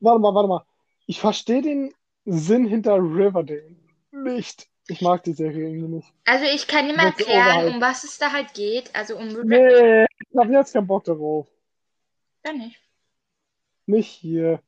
Warte 0.00 0.20
mal, 0.20 0.34
warte 0.34 0.48
mal. 0.48 0.64
Ich 1.06 1.20
verstehe 1.20 1.62
den 1.62 1.94
Sinn 2.26 2.66
hinter 2.66 2.96
Riverdale 2.96 3.76
nicht. 4.10 4.68
Ich 4.90 5.02
mag 5.02 5.22
die 5.22 5.34
Serie 5.34 5.68
irgendwie 5.68 5.96
nicht. 5.96 6.12
Also 6.24 6.46
ich 6.46 6.66
kann 6.66 6.88
Das 6.88 6.96
ist 6.96 7.28
erklären, 7.28 7.74
um 7.74 7.80
was 7.80 8.04
es 8.04 8.18
da 8.18 8.32
halt 8.32 8.54
geht. 8.54 8.90
Also 8.94 9.16
um. 9.16 9.28
Nee, 9.44 10.04
ich 10.04 10.36
hab 10.36 10.50
jetzt 10.50 10.72
keinen 10.72 10.86
Bock 10.86 11.04
darauf. 11.04 11.46
Dann 12.42 12.58
nicht. 12.58 12.80
Nicht 13.86 14.08
hier. 14.08 14.60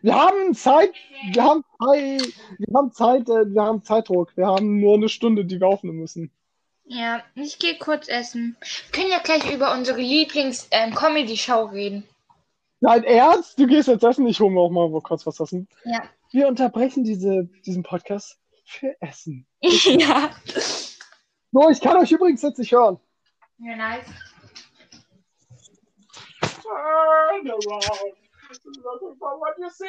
Wir 0.00 0.14
haben 0.14 0.54
Zeit, 0.54 0.90
wir 1.32 1.44
haben 1.44 1.64
Zeit, 1.78 2.32
wir 2.58 2.74
haben 2.74 2.92
Zeit, 2.92 3.28
äh, 3.28 3.54
wir 3.54 3.62
haben 3.62 3.84
Zeitdruck. 3.84 4.36
Wir 4.36 4.46
haben 4.46 4.80
nur 4.80 4.94
eine 4.94 5.08
Stunde, 5.08 5.44
die 5.44 5.60
wir 5.60 5.68
aufnehmen 5.68 5.98
müssen. 5.98 6.30
Ja, 6.84 7.22
ich 7.34 7.58
gehe 7.58 7.78
kurz 7.78 8.08
essen. 8.08 8.56
Wir 8.60 8.92
können 8.92 9.10
ja 9.10 9.18
gleich 9.18 9.52
über 9.52 9.72
unsere 9.72 10.00
Lieblings-Comedy-Show 10.00 11.66
reden. 11.66 12.04
Dein 12.80 13.04
Ernst? 13.04 13.58
Du 13.58 13.66
gehst 13.66 13.86
jetzt 13.86 14.02
essen? 14.02 14.26
Ich 14.26 14.40
hole 14.40 14.50
mir 14.50 14.60
auch 14.60 14.70
mal 14.70 14.90
kurz 15.02 15.24
was 15.26 15.38
essen. 15.38 15.68
Ja. 15.84 16.02
Wir 16.32 16.48
unterbrechen 16.48 17.04
diese, 17.04 17.48
diesen 17.64 17.82
Podcast 17.82 18.38
für 18.72 18.96
Essen. 19.00 19.46
ja. 19.60 20.30
So, 21.52 21.70
ich 21.70 21.80
kann 21.80 21.96
euch 21.98 22.12
übrigens 22.12 22.42
jetzt 22.42 22.58
nicht 22.58 22.72
hören. 22.72 22.98
Ja, 23.58 23.76
nice. 23.76 24.06
Turn 26.62 27.50
around, 27.50 28.16
looking 28.84 29.16
for 29.18 29.38
what 29.38 29.54
you 29.58 29.70
see 29.70 29.86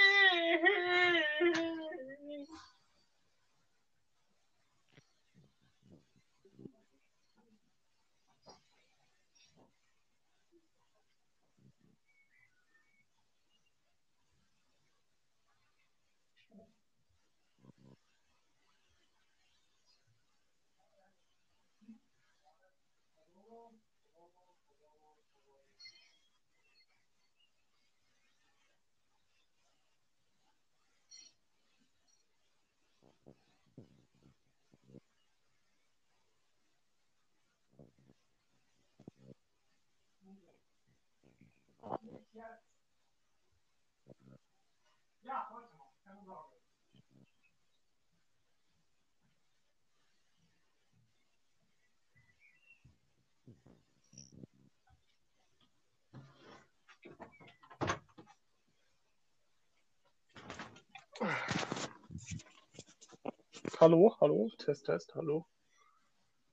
Hallo, 63.78 64.16
hallo, 64.20 64.48
Test, 64.58 64.86
Test, 64.86 65.14
hallo. 65.14 65.46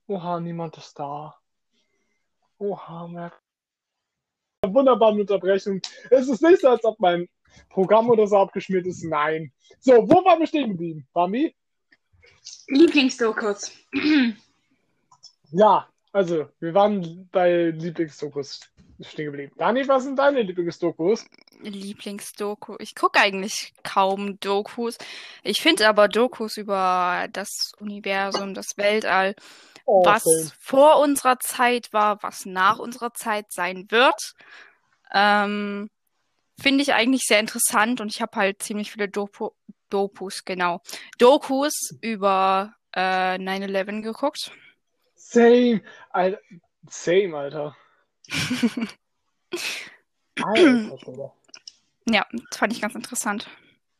Oha, 0.08 0.40
niemand 0.40 0.76
ist 0.76 0.98
da. 0.98 1.40
Oha, 2.58 3.08
merk. 3.08 3.40
Wunderbare 4.66 5.14
Unterbrechung. 5.14 5.80
Es 6.10 6.28
ist 6.28 6.42
nicht 6.42 6.60
so, 6.60 6.68
als 6.68 6.84
ob 6.84 7.00
mein 7.00 7.28
Programm 7.70 8.10
oder 8.10 8.26
so 8.26 8.36
abgeschmiert 8.36 8.86
ist. 8.86 9.02
Nein. 9.04 9.52
So, 9.80 9.92
wo 9.92 10.24
waren 10.24 10.38
wir 10.38 10.46
stehen 10.46 10.70
geblieben? 10.70 11.06
Bambi? 11.12 11.54
Lieblingsdokus. 12.68 13.72
Ja, 15.52 15.88
also, 16.12 16.46
wir 16.60 16.74
waren 16.74 17.28
bei 17.32 17.70
Lieblingsdokus 17.70 18.60
stehen 19.00 19.32
geblieben. 19.32 19.52
Dani, 19.58 19.88
was 19.88 20.04
sind 20.04 20.16
deine 20.16 20.42
Lieblingsdokus? 20.42 21.26
Lieblingsdoku. 21.60 22.76
Ich 22.78 22.94
gucke 22.94 23.18
eigentlich 23.18 23.72
kaum 23.82 24.38
Dokus. 24.38 24.96
Ich 25.42 25.60
finde 25.60 25.88
aber 25.88 26.06
Dokus 26.06 26.56
über 26.56 27.26
das 27.32 27.72
Universum, 27.80 28.54
das 28.54 28.76
Weltall, 28.76 29.34
Oh, 29.86 30.04
was 30.04 30.22
same. 30.22 30.50
vor 30.60 31.00
unserer 31.00 31.38
Zeit 31.38 31.92
war, 31.92 32.22
was 32.22 32.46
nach 32.46 32.78
unserer 32.78 33.12
Zeit 33.14 33.52
sein 33.52 33.86
wird. 33.90 34.34
Ähm, 35.12 35.90
Finde 36.60 36.82
ich 36.82 36.92
eigentlich 36.92 37.22
sehr 37.22 37.40
interessant 37.40 38.00
und 38.00 38.14
ich 38.14 38.20
habe 38.20 38.36
halt 38.36 38.62
ziemlich 38.62 38.92
viele 38.92 39.08
Dopu 39.08 39.50
Dopus, 39.88 40.44
genau. 40.44 40.82
Dokus 41.18 41.96
über 42.00 42.74
äh, 42.94 43.36
9-11 43.36 44.02
geguckt. 44.02 44.52
Same, 45.16 45.82
Alter. 46.10 46.38
Same, 46.88 47.36
Alter. 47.36 47.76
Alter, 50.42 50.98
Schwede. 50.98 51.32
Ja, 52.08 52.26
das 52.32 52.58
fand 52.58 52.72
ich 52.72 52.80
ganz 52.80 52.94
interessant. 52.94 53.48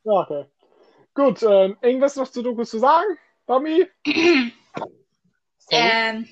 Ja, 0.05 0.13
okay. 0.13 0.47
Gut, 1.15 1.43
ähm, 1.43 1.77
irgendwas 1.83 2.17
noch 2.17 2.31
zu 2.31 2.43
Dokus 2.43 2.71
zu 2.71 2.79
sagen? 2.79 3.19
Bami? 3.47 3.87
Ähm, 5.71 6.29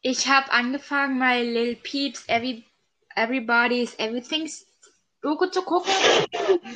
ich 0.00 0.28
habe 0.28 0.52
angefangen, 0.52 1.18
mal 1.18 1.42
Lil 1.42 1.76
Peeps 1.76 2.28
Every, 2.28 2.64
Everybody's 3.14 3.94
Everything's 3.98 4.66
Doku 5.22 5.46
zu 5.46 5.62
gucken. 5.62 5.90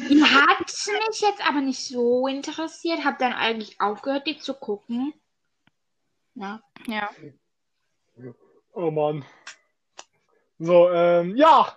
Die 0.09 0.23
hat 0.23 0.61
mich 0.61 1.21
jetzt 1.21 1.47
aber 1.47 1.61
nicht 1.61 1.87
so 1.87 2.27
interessiert. 2.27 3.05
Habe 3.05 3.19
dann 3.21 3.35
eigentlich 3.35 3.79
aufgehört, 3.79 4.27
die 4.27 4.39
zu 4.39 4.55
gucken. 4.55 5.13
Ja. 6.35 6.63
Ja. 6.87 7.11
Oh 8.73 8.91
Mann. 8.91 9.23
So, 10.59 10.91
ähm, 10.91 11.37
ja. 11.37 11.77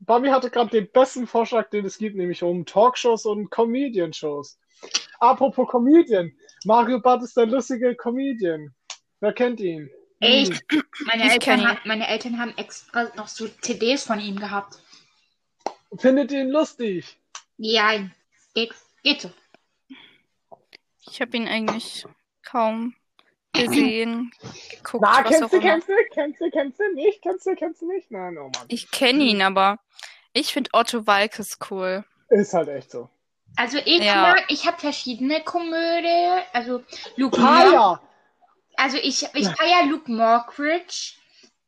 Bami 0.00 0.28
hatte 0.28 0.50
gerade 0.50 0.70
den 0.70 0.90
besten 0.90 1.28
Vorschlag, 1.28 1.70
den 1.70 1.84
es 1.84 1.98
gibt, 1.98 2.16
nämlich 2.16 2.42
um 2.42 2.66
Talkshows 2.66 3.24
und 3.24 3.50
Comedian-Shows. 3.50 4.58
Apropos 5.20 5.68
Comedian. 5.68 6.32
Mario 6.64 7.00
Barth 7.00 7.22
ist 7.22 7.36
der 7.36 7.46
lustige 7.46 7.94
Comedian. 7.94 8.74
Wer 9.20 9.32
kennt 9.32 9.60
ihn? 9.60 9.90
Echt? 10.20 10.64
Meine, 11.06 11.26
Ich 11.34 11.40
kenn 11.40 11.58
Eltern, 11.58 11.60
ihn. 11.60 11.68
ha- 11.68 11.80
meine 11.84 12.08
Eltern 12.08 12.38
haben 12.38 12.54
extra 12.56 13.04
noch 13.16 13.28
so 13.28 13.46
CDs 13.48 14.04
von 14.04 14.20
ihm 14.20 14.36
gehabt. 14.38 14.78
Findet 15.96 16.32
ihr 16.32 16.42
ihn 16.42 16.50
lustig? 16.50 17.16
Ja, 17.56 17.92
geht, 18.54 18.74
geht 19.02 19.20
so. 19.22 19.30
Ich 21.10 21.20
habe 21.20 21.36
ihn 21.36 21.48
eigentlich 21.48 22.04
kaum 22.44 22.94
gesehen, 23.52 24.30
geguckt, 24.70 25.02
Na, 25.04 25.24
was 25.24 25.30
kennst 25.30 25.42
auch 25.44 25.50
du, 25.50 25.56
immer. 25.56 25.66
kennst 25.70 25.88
du, 25.88 25.92
kennst 26.12 26.40
du, 26.40 26.50
kennst 26.50 26.78
du 26.80 26.94
nicht? 26.94 27.22
Kennst 27.22 27.46
du, 27.46 27.54
kennst 27.54 27.82
du 27.82 27.92
nicht? 27.92 28.10
Nein, 28.10 28.36
oh 28.38 28.50
Mann. 28.54 28.66
Ich 28.68 28.90
kenne 28.90 29.24
ihn, 29.24 29.42
aber 29.42 29.78
ich 30.32 30.52
finde 30.52 30.70
Otto 30.74 31.06
Walkes 31.06 31.58
cool. 31.70 32.04
Ist 32.28 32.52
halt 32.54 32.68
echt 32.68 32.90
so. 32.90 33.08
Also 33.56 33.78
ich 33.78 34.02
Ja. 34.04 34.22
mag, 34.22 34.44
ich 34.48 34.66
habe 34.66 34.78
verschiedene 34.78 35.42
Komödie. 35.42 36.42
Also 36.52 36.82
Luke 37.16 37.40
Ah 37.40 37.64
ja. 37.72 38.00
Also 38.78 38.96
ich, 38.96 39.24
ich 39.34 39.48
feiere 39.48 39.86
Luke 39.86 40.08
Mockridge, 40.08 41.14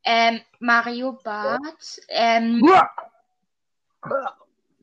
ähm, 0.05 0.43
Mario 0.61 1.19
Barth, 1.25 2.01
ähm, 2.09 2.65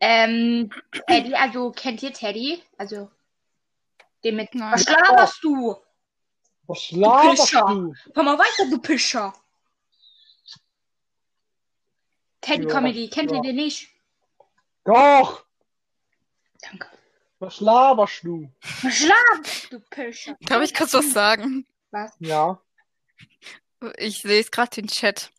ähm, 0.01 0.69
Teddy, 1.07 1.33
also 1.35 1.71
kennt 1.71 2.03
ihr 2.03 2.11
Teddy? 2.11 2.61
Also 2.77 3.09
den 4.25 4.35
mit 4.35 4.53
Nein. 4.53 4.73
Was 4.73 4.89
laberst 4.89 5.41
du? 5.41 5.77
Was 6.67 6.91
laberst 6.91 7.53
du? 7.53 7.95
Komm 8.13 8.25
mal 8.25 8.37
weiter, 8.37 8.69
du 8.71 8.77
Pischer. 8.79 9.33
Teddy 12.41 12.63
Ja, 12.63 12.69
Comedy, 12.69 13.09
kennt 13.09 13.31
ja. 13.31 13.37
ihr 13.37 13.41
den 13.41 13.55
nicht? 13.55 13.87
Doch. 14.83 15.45
Danke. 16.61 16.89
Was 17.39 17.61
laberst 17.61 18.25
du? 18.25 18.51
Was 18.83 19.01
laberst 19.01 19.71
du 19.71 19.79
Pischer? 19.79 20.35
Darf 20.41 20.61
ich 20.61 20.73
kurz 20.73 20.93
was 20.93 21.13
sagen? 21.13 21.65
Was? 21.91 22.15
Ja. 22.19 22.59
Ich 23.97 24.23
lese 24.23 24.49
gerade 24.49 24.69
den 24.71 24.87
Chat. 24.87 25.31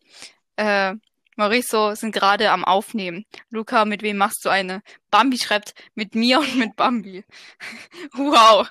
Äh, 0.55 0.95
Mauricio 1.35 1.95
sind 1.95 2.11
gerade 2.11 2.51
am 2.51 2.65
Aufnehmen. 2.65 3.25
Luca, 3.49 3.85
mit 3.85 4.01
wem 4.01 4.17
machst 4.17 4.43
du 4.43 4.49
eine? 4.49 4.81
Bambi 5.09 5.37
schreibt, 5.37 5.73
mit 5.95 6.15
mir 6.15 6.39
und 6.39 6.57
mit 6.57 6.75
Bambi. 6.75 7.23
wow. 8.13 8.69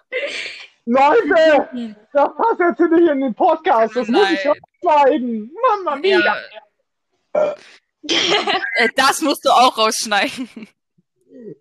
Leute, 0.85 1.99
das 2.13 2.29
passt 2.37 2.61
jetzt 2.61 2.81
nicht 2.81 3.11
in 3.11 3.21
den 3.21 3.35
Podcast. 3.35 3.95
Das 3.97 4.09
muss 4.09 4.31
ich 4.31 4.45
Nein. 4.45 4.57
rausschneiden. 4.83 5.53
Mama 5.69 5.97
mia. 5.97 6.37
Ja. 7.35 7.55
Äh, 8.03 8.89
das 8.97 9.21
musst 9.21 9.45
du 9.45 9.51
auch 9.51 9.77
rausschneiden. 9.77 10.49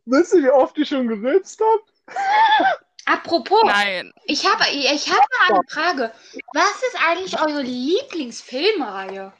Wisst 0.05 0.33
ihr, 0.33 0.43
wie 0.43 0.49
oft 0.49 0.77
ich 0.77 0.87
schon 0.89 1.07
gerülpst 1.07 1.61
habe? 1.61 1.83
Apropos, 3.07 3.63
Nein. 3.63 4.13
ich 4.25 4.45
habe 4.45 4.65
ich 4.69 5.09
habe 5.09 5.25
mal 5.39 5.55
eine 5.55 5.67
Frage. 5.69 6.11
Was 6.53 6.83
ist 6.83 6.97
eigentlich 7.07 7.39
eure 7.39 7.61
Lieblingsfilmreihe? 7.61 9.31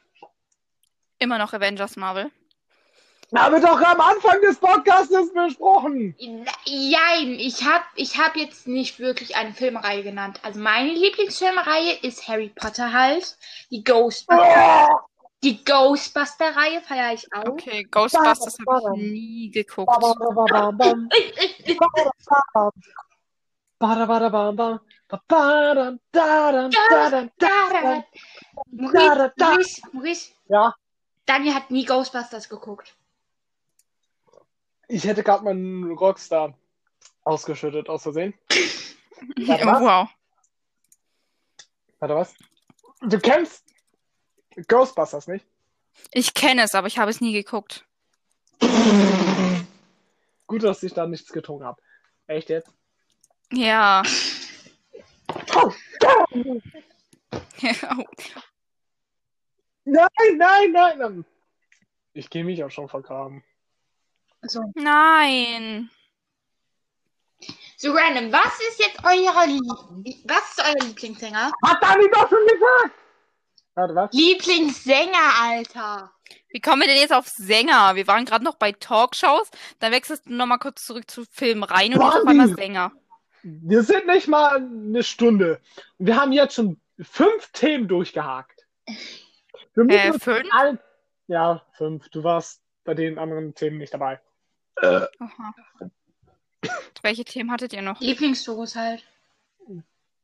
Immer 1.20 1.38
noch 1.38 1.54
Avengers 1.54 1.98
Marvel. 1.98 2.32
Haben 3.36 3.62
doch 3.62 3.82
am 3.82 4.00
Anfang 4.00 4.40
des 4.40 4.58
Podcasts 4.58 5.14
besprochen. 5.34 6.16
Jein, 6.64 7.40
ich 7.40 7.66
habe 7.66 7.84
ich 7.96 8.18
hab 8.18 8.38
jetzt 8.38 8.68
nicht 8.68 9.00
wirklich 9.00 9.36
eine 9.36 9.52
Filmreihe 9.52 10.02
genannt. 10.02 10.40
Also 10.44 10.62
meine 10.62 10.94
Lieblingsfilmreihe 10.94 11.98
ist 12.04 12.26
Harry 12.30 12.54
Potter 12.56 12.94
halt. 12.94 13.38
Die 13.70 13.84
Ghostbuster, 13.84 14.88
Oh, 14.90 14.98
die 15.44 15.62
Ghostbuster-Reihe 15.66 16.80
feiere 16.80 17.14
ich 17.14 17.28
auch. 17.34 17.50
Okay, 17.50 17.84
Ghostbusters 17.84 18.58
habe 18.66 18.96
ich 18.96 19.12
nie 19.12 19.52
geguckt. 19.52 19.92
Maurice, 28.72 29.32
Maurice, 29.38 29.82
Maurice, 29.94 30.32
Ja, 30.48 30.74
Daniel 31.26 31.54
hat 31.54 31.72
nie 31.72 31.86
Ghostbusters 31.86 32.50
geguckt. 32.50 32.96
ich 34.88 35.04
hätte 35.06 35.24
gerade 35.24 35.44
meinen 35.44 35.92
Rockstar 35.92 36.58
ausgeschüttet, 37.24 37.90
aus 37.90 38.04
Versehen. 38.04 38.34
Warte, 39.46 39.64
Oh, 39.66 39.82
wow. 39.82 40.08
Warte, 42.00 42.16
was? 42.16 42.36
Du 43.02 43.20
kennst 43.20 43.64
Ghostbusters 44.68 45.28
nicht? 45.28 45.46
Ich 46.12 46.34
kenne 46.34 46.64
es, 46.64 46.76
aber 46.76 46.88
ich 46.88 46.98
habe 47.00 47.12
es 47.12 47.22
nie 47.22 47.34
geguckt. 47.34 47.86
Gut, 50.48 50.64
dass 50.64 50.82
ich 50.84 50.94
da 50.94 51.06
nichts 51.08 51.32
getrunken 51.32 51.66
habe. 51.66 51.82
Echt 52.28 52.50
jetzt? 52.50 52.72
Ja. 53.52 54.04
Oh, 55.56 55.72
nein, 59.86 60.38
nein, 60.38 60.72
nein, 60.72 60.98
nein. 60.98 61.26
Ich 62.14 62.30
gehe 62.30 62.44
mich 62.44 62.64
auch 62.64 62.72
schon 62.72 62.90
vergraben. 62.90 63.44
So. 64.42 64.62
Nein. 64.76 65.90
so 67.78 67.92
random. 67.94 68.32
Was 68.32 68.60
ist 68.70 68.80
jetzt 68.80 69.04
euer 69.04 69.34
Was 69.34 70.50
ist 70.50 70.64
euer 70.66 70.88
Lieblingssänger? 70.88 71.52
Hat 71.66 71.84
Dani 71.84 72.10
doch 72.12 72.30
schon 72.30 72.46
gesagt! 72.48 72.96
Warte, 73.76 73.96
was? 73.96 74.12
Lieblingssänger, 74.12 75.34
Alter. 75.40 76.12
Wie 76.50 76.60
kommen 76.60 76.82
wir 76.82 76.88
denn 76.88 76.98
jetzt 76.98 77.14
auf 77.14 77.28
Sänger? 77.28 77.96
Wir 77.96 78.08
waren 78.08 78.26
gerade 78.26 78.44
noch 78.44 78.56
bei 78.56 78.72
Talkshows, 78.72 79.50
dann 79.80 79.92
wechselst 79.92 80.26
du 80.26 80.34
nochmal 80.34 80.58
kurz 80.58 80.86
zurück 80.86 81.10
zu 81.10 81.26
Film 81.32 81.64
rein 81.64 81.94
und 81.94 82.02
auf 82.02 82.26
einmal 82.26 82.50
Sänger. 82.56 82.92
Wir 83.50 83.84
sind 83.84 84.08
nicht 84.08 84.28
mal 84.28 84.58
eine 84.58 85.04
Stunde. 85.04 85.62
Wir 86.00 86.20
haben 86.20 86.34
jetzt 86.34 86.56
schon 86.56 86.80
fünf 87.00 87.50
Themen 87.54 87.88
durchgehakt. 87.88 88.68
Wir 89.74 89.84
müssen 89.86 90.16
Äh, 90.16 90.20
fünf? 90.20 90.48
allen- 90.54 90.80
Ja, 91.28 91.64
fünf. 91.74 92.10
Du 92.10 92.24
warst 92.24 92.62
bei 92.84 92.94
den 92.94 93.18
anderen 93.18 93.54
Themen 93.56 93.78
nicht 93.78 93.94
dabei. 93.94 94.20
Aha. 94.76 95.54
Welche 97.02 97.24
Themen 97.24 97.52
hattet 97.52 97.72
ihr 97.74 97.82
noch? 97.82 98.00
Lieblingsdokus 98.02 98.76
halt. 98.76 99.06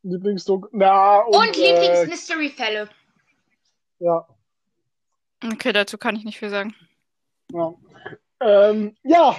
Lieblingsdruck. 0.04 0.70
Na, 0.74 1.20
und, 1.22 1.36
Und 1.36 1.58
äh, 1.58 1.72
Lieblings-Mystery-Fälle. 1.72 2.90
ja. 4.00 4.28
Okay, 5.46 5.74
dazu 5.74 5.98
kann 5.98 6.16
ich 6.16 6.24
nicht 6.24 6.40
viel 6.40 6.50
sagen. 6.50 6.74
Ja. 7.52 7.74
Ähm, 8.40 8.96
ja. 9.04 9.36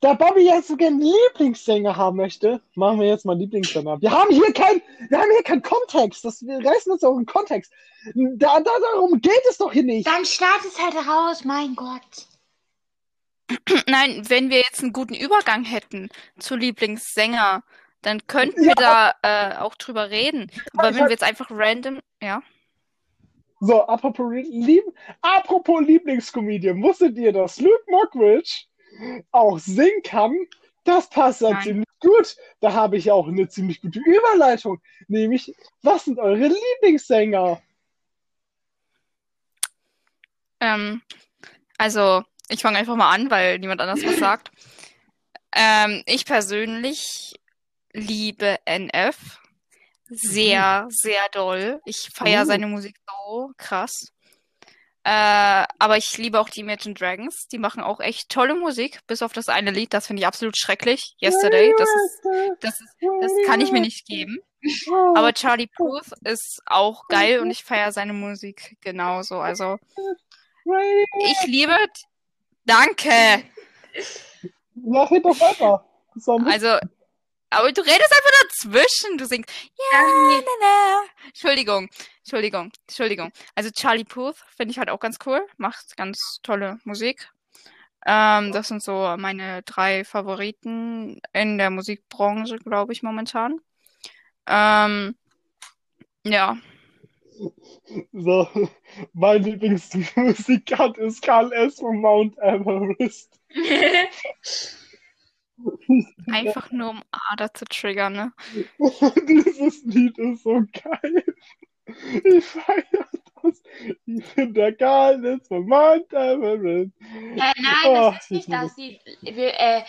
Da 0.00 0.12
Bobby 0.14 0.42
jetzt 0.42 0.68
sogar 0.68 0.88
einen 0.88 1.00
Lieblingssänger 1.00 1.96
haben 1.96 2.16
möchte, 2.18 2.60
machen 2.74 3.00
wir 3.00 3.06
jetzt 3.08 3.24
mal 3.24 3.36
Lieblingssänger. 3.38 4.02
Wir 4.02 4.10
haben 4.10 4.30
hier 4.30 4.52
kein, 4.52 4.82
wir 5.08 5.18
haben 5.18 5.30
hier 5.32 5.42
keinen 5.42 5.62
Kontext. 5.62 6.24
Das, 6.24 6.44
wir 6.46 6.58
reißen 6.58 6.92
uns 6.92 7.02
auch 7.04 7.16
einen 7.16 7.24
Kontext. 7.26 7.72
Da, 8.14 8.60
da, 8.60 8.70
darum 8.92 9.20
geht 9.20 9.42
es 9.48 9.56
doch 9.56 9.72
hier 9.72 9.84
nicht. 9.84 10.06
Dann 10.06 10.26
start 10.26 10.60
es 10.66 10.78
halt 10.78 10.94
raus, 11.06 11.44
mein 11.44 11.74
Gott. 11.74 12.26
Nein, 13.86 14.22
wenn 14.28 14.50
wir 14.50 14.58
jetzt 14.58 14.82
einen 14.82 14.92
guten 14.92 15.14
Übergang 15.14 15.64
hätten 15.64 16.10
zu 16.38 16.54
Lieblingssänger, 16.56 17.62
dann 18.02 18.26
könnten 18.26 18.62
wir 18.62 18.74
da 18.74 19.14
äh, 19.22 19.56
auch 19.56 19.74
drüber 19.74 20.10
reden. 20.10 20.50
Aber 20.76 20.90
ich 20.90 20.96
wenn 20.96 21.02
hab- 21.02 21.08
wir 21.08 21.12
jetzt 21.12 21.24
einfach 21.24 21.50
random, 21.50 22.00
ja. 22.22 22.42
So, 23.60 23.82
apropos, 23.86 24.30
Lieb 24.50 24.84
apropos 25.22 25.80
Lieblingskomedian, 25.80 26.82
wusstet 26.82 27.16
ihr, 27.16 27.32
dass 27.32 27.58
Luke 27.60 27.84
Mockridge 27.88 28.64
auch 29.32 29.58
singen 29.58 30.02
kann? 30.02 30.36
Das 30.84 31.08
passt 31.08 31.40
ja 31.40 31.58
ziemlich 31.62 31.88
gut. 32.00 32.36
Da 32.60 32.72
habe 32.74 32.98
ich 32.98 33.10
auch 33.10 33.26
eine 33.26 33.48
ziemlich 33.48 33.80
gute 33.80 34.00
Überleitung. 34.00 34.80
Nämlich, 35.08 35.54
was 35.82 36.04
sind 36.04 36.18
eure 36.18 36.48
Lieblingssänger? 36.48 37.60
Ähm, 40.60 41.02
Also, 41.78 42.22
ich 42.48 42.60
fange 42.62 42.78
einfach 42.78 42.96
mal 42.96 43.10
an, 43.10 43.30
weil 43.30 43.58
niemand 43.58 43.80
anders 43.80 44.04
was 44.04 44.16
sagt. 44.18 44.50
Ähm, 45.52 46.02
ich 46.06 46.24
persönlich 46.24 47.34
liebe 47.92 48.58
NF 48.64 49.40
sehr, 50.06 50.86
sehr 50.90 51.22
doll. 51.32 51.80
Ich 51.84 52.10
feiere 52.12 52.42
Oh. 52.42 52.46
seine 52.46 52.66
Musik 52.66 52.96
so 53.06 53.52
krass. 53.56 54.12
Äh, 55.06 55.66
aber 55.78 55.98
ich 55.98 56.16
liebe 56.16 56.40
auch 56.40 56.48
die 56.48 56.60
Imagine 56.60 56.94
Dragons. 56.94 57.46
Die 57.52 57.58
machen 57.58 57.82
auch 57.82 58.00
echt 58.00 58.30
tolle 58.30 58.54
Musik, 58.54 59.00
bis 59.06 59.20
auf 59.20 59.34
das 59.34 59.50
eine 59.50 59.70
Lied, 59.70 59.92
das 59.92 60.06
finde 60.06 60.20
ich 60.20 60.26
absolut 60.26 60.56
schrecklich. 60.56 61.14
Yesterday, 61.22 61.74
das 61.76 61.88
ist, 61.88 62.20
das 62.60 62.80
ist, 62.80 62.96
das 63.20 63.32
kann 63.46 63.60
ich 63.60 63.70
mir 63.70 63.82
nicht 63.82 64.06
geben. 64.06 64.38
Aber 65.14 65.34
Charlie 65.34 65.66
Puth 65.66 66.06
ist 66.24 66.62
auch 66.64 67.06
geil 67.08 67.40
und 67.40 67.50
ich 67.50 67.64
feiere 67.64 67.92
seine 67.92 68.14
Musik 68.14 68.78
genauso. 68.80 69.40
Also, 69.40 69.78
ich 71.20 71.46
liebe. 71.46 71.76
Danke! 72.64 73.44
Ja, 74.74 75.04
red 75.04 75.22
doch 75.22 75.38
weiter. 75.38 75.86
Also, 76.46 76.78
aber 77.50 77.72
du 77.72 77.82
redest 77.82 78.10
einfach 78.10 78.30
dazwischen. 78.42 79.18
Du 79.18 79.26
singst, 79.26 79.50
ja, 79.92 80.02
na, 80.02 80.40
na. 80.60 81.02
Entschuldigung, 81.26 81.90
Entschuldigung, 82.24 82.72
Entschuldigung. 82.88 83.32
Also 83.54 83.70
Charlie 83.70 84.04
Puth 84.04 84.36
finde 84.56 84.72
ich 84.72 84.78
halt 84.78 84.88
auch 84.88 84.98
ganz 84.98 85.18
cool. 85.26 85.46
Macht 85.58 85.94
ganz 85.98 86.40
tolle 86.42 86.78
Musik. 86.84 87.28
Ähm, 88.06 88.50
das 88.50 88.68
sind 88.68 88.82
so 88.82 89.14
meine 89.18 89.62
drei 89.64 90.04
Favoriten 90.04 91.20
in 91.34 91.58
der 91.58 91.68
Musikbranche, 91.68 92.56
glaube 92.56 92.94
ich, 92.94 93.02
momentan. 93.02 93.60
Ähm, 94.46 95.16
ja. 96.24 96.56
So, 98.12 98.48
mein 99.12 99.42
Lieblingsmusikant 99.42 100.96
ist 100.96 101.20
Karl 101.20 101.52
S. 101.52 101.78
von 101.78 102.00
Mount 102.00 102.38
Everest. 102.38 103.38
Einfach 106.26 106.72
nur 106.72 106.90
um 106.90 107.02
Ader 107.10 107.52
zu 107.52 107.64
triggern, 107.66 108.14
ne? 108.14 108.32
Dieses 109.28 109.84
Lied 109.84 110.18
ist 110.18 110.42
so 110.42 110.62
geil. 110.72 111.24
Ich 112.24 112.44
feiere 112.44 112.84
das. 113.42 113.62
Ich 114.06 114.34
bin 114.34 114.54
der 114.54 114.74
Karl 114.74 115.22
S. 115.24 115.46
von 115.48 115.66
Mount 115.66 116.12
Everest. 116.12 116.92
Äh, 117.00 117.36
nein, 117.36 117.54
Oh, 117.86 118.12
das 118.12 118.24
ist 118.24 118.30
ich 118.30 118.48
nicht 118.48 118.52
das 118.52 118.76
Lied. 118.76 119.00
Wir, 119.20 119.52
äh, 119.60 119.82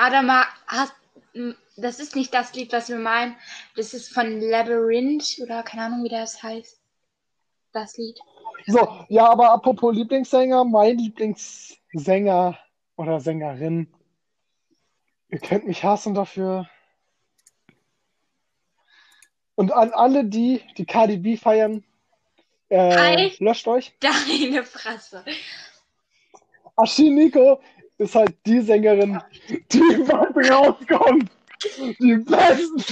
Adama, 0.00 0.46
hast, 0.66 0.94
m, 1.34 1.54
das 1.76 2.00
ist 2.00 2.16
nicht 2.16 2.32
das 2.32 2.54
Lied, 2.54 2.72
was 2.72 2.88
wir 2.88 2.96
meinen. 2.98 3.36
Das 3.76 3.92
ist 3.92 4.12
von 4.12 4.40
Labyrinth 4.40 5.38
oder 5.42 5.62
keine 5.62 5.82
Ahnung, 5.84 6.04
wie 6.04 6.08
das 6.08 6.42
heißt. 6.42 6.80
Das 7.72 7.96
Lied. 7.98 8.18
So, 8.66 9.04
ja, 9.08 9.28
aber 9.30 9.50
apropos 9.50 9.94
Lieblingssänger, 9.94 10.64
mein 10.64 10.96
Lieblingssänger 10.96 12.58
oder 12.96 13.20
Sängerin. 13.20 13.92
Ihr 15.28 15.38
könnt 15.40 15.66
mich 15.66 15.84
hassen 15.84 16.14
dafür. 16.14 16.66
Und 19.56 19.72
an 19.72 19.90
alle, 19.92 20.24
die 20.24 20.60
die 20.76 20.84
Cardi 20.84 21.16
B 21.16 21.36
feiern, 21.36 21.82
äh, 22.68 22.96
Hi. 22.96 23.32
löscht 23.38 23.66
euch. 23.66 23.94
Deine 24.00 24.62
Fresse. 24.62 25.24
Ashiniko 26.76 27.60
ist 27.98 28.14
halt 28.14 28.36
die 28.44 28.60
Sängerin, 28.60 29.20
die 29.72 30.04
bald 30.06 30.36
rauskommt. 30.50 31.30
Die 31.98 32.16
besten, 32.16 32.84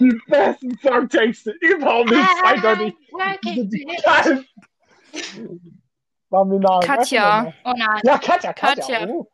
die 0.00 0.20
besten 0.26 0.76
Songtexte 0.82 1.52
überhaupt 1.60 2.10
nicht 2.10 2.28
zweideutig. 2.40 2.94
Die 3.70 3.86
geilsten. 4.04 4.48
Marminal, 6.28 6.80
Katja. 6.80 7.54
Oh 7.64 7.72
nein. 7.76 8.00
Ja, 8.02 8.18
Katja, 8.18 8.52
Katja. 8.52 8.82
Katja. 8.82 9.08
Oh. 9.08 9.28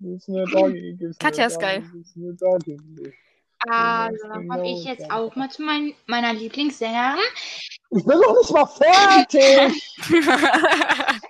Ist 0.00 0.28
eine 0.28 0.44
Doggy. 0.44 0.96
das 0.98 1.10
ist 1.10 1.20
Katja 1.20 1.44
eine 1.44 1.52
ist 1.52 1.60
geil. 1.60 1.82
Doggy. 3.64 3.76
Also, 3.76 4.28
dann 4.28 4.42
genau 4.42 4.54
komme 4.54 4.70
ich 4.70 4.84
jetzt 4.84 5.02
das. 5.02 5.10
auch 5.10 5.34
mal 5.36 5.50
zu 5.50 5.62
mein, 5.62 5.94
meiner 6.06 6.32
Lieblingssängerin. 6.32 7.18
Ich 7.90 8.04
bin 8.04 8.18
noch 8.18 8.36
nicht 8.38 8.52
mal 8.52 8.66
fertig. 8.66 9.98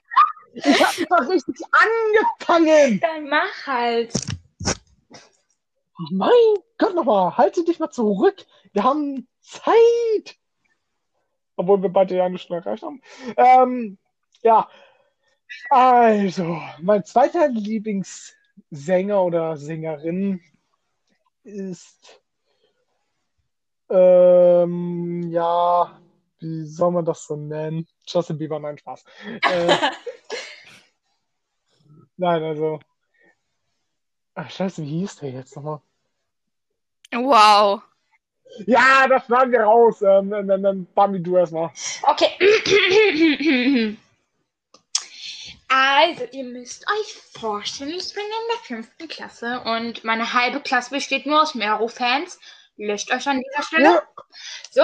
Ich 0.54 0.84
habe 0.84 1.06
doch 1.08 1.28
richtig 1.28 1.54
angefangen. 1.70 2.98
Dann 3.00 3.28
mach 3.28 3.66
halt. 3.66 4.12
Mein 6.10 6.30
Gott, 6.78 6.96
nochmal, 6.96 7.36
halte 7.36 7.64
dich 7.64 7.78
mal 7.78 7.90
zurück. 7.90 8.44
Wir 8.72 8.82
haben 8.82 9.28
Zeit. 9.40 10.36
Obwohl 11.54 11.80
wir 11.82 11.90
beide 11.90 12.16
ja 12.16 12.28
nicht 12.28 12.42
schnell 12.42 12.58
erreicht 12.60 12.82
haben. 12.82 13.00
Ähm, 13.36 13.98
ja, 14.42 14.68
also, 15.70 16.60
mein 16.80 17.04
zweiter 17.04 17.48
Lieblingssänger 17.48 19.22
oder 19.22 19.56
Sängerin 19.56 20.40
ist, 21.48 22.20
ähm, 23.90 25.28
ja, 25.30 26.00
wie 26.38 26.66
soll 26.66 26.92
man 26.92 27.04
das 27.04 27.26
so 27.26 27.36
nennen? 27.36 27.86
Justin 28.06 28.38
Bieber, 28.38 28.58
nein, 28.58 28.78
Spaß. 28.78 29.04
Äh, 29.42 29.76
nein, 32.16 32.42
also, 32.42 32.80
ach, 34.34 34.50
scheiße, 34.50 34.82
wie 34.82 35.00
hieß 35.00 35.16
der 35.16 35.30
jetzt 35.30 35.56
nochmal? 35.56 35.80
wow. 37.12 37.82
Ja, 38.66 39.06
das 39.08 39.26
schneiden 39.26 39.52
wir 39.52 39.62
raus. 39.62 40.02
Ähm, 40.02 40.30
dann, 40.30 40.48
dann, 40.48 40.62
dann 40.62 40.86
Bambi, 40.94 41.22
du 41.22 41.36
erstmal. 41.36 41.70
Okay. 42.02 43.96
Also, 45.68 46.24
ihr 46.32 46.44
müsst 46.44 46.86
euch 46.88 47.14
vorstellen, 47.40 47.90
ich 47.90 48.14
bin 48.14 48.24
in 48.24 48.48
der 48.50 48.64
fünften 48.64 49.08
Klasse 49.08 49.60
und 49.60 50.02
meine 50.02 50.32
halbe 50.32 50.60
Klasse 50.60 50.90
besteht 50.90 51.26
nur 51.26 51.42
aus 51.42 51.54
Mero-Fans. 51.54 52.40
Löscht 52.76 53.12
euch 53.12 53.26
an 53.28 53.42
dieser 53.42 53.62
Stelle. 53.62 53.84
Ja. 53.84 54.02
So. 54.70 54.82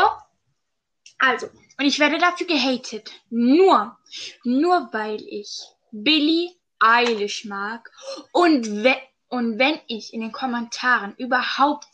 Also, 1.19 1.47
und 1.79 1.87
ich 1.87 1.99
werde 1.99 2.19
dafür 2.19 2.47
gehatet. 2.47 3.13
Nur, 3.31 3.97
nur 4.45 4.91
weil 4.93 5.23
ich 5.23 5.63
Billie 5.91 6.51
Eilish 6.79 7.47
mag. 7.47 7.91
Und, 8.33 8.85
we 8.85 8.97
und 9.29 9.59
wenn 9.59 9.81
ich 9.87 10.13
in 10.13 10.21
den 10.21 10.33
Kommentaren 10.33 11.15
überhaupt 11.17 11.89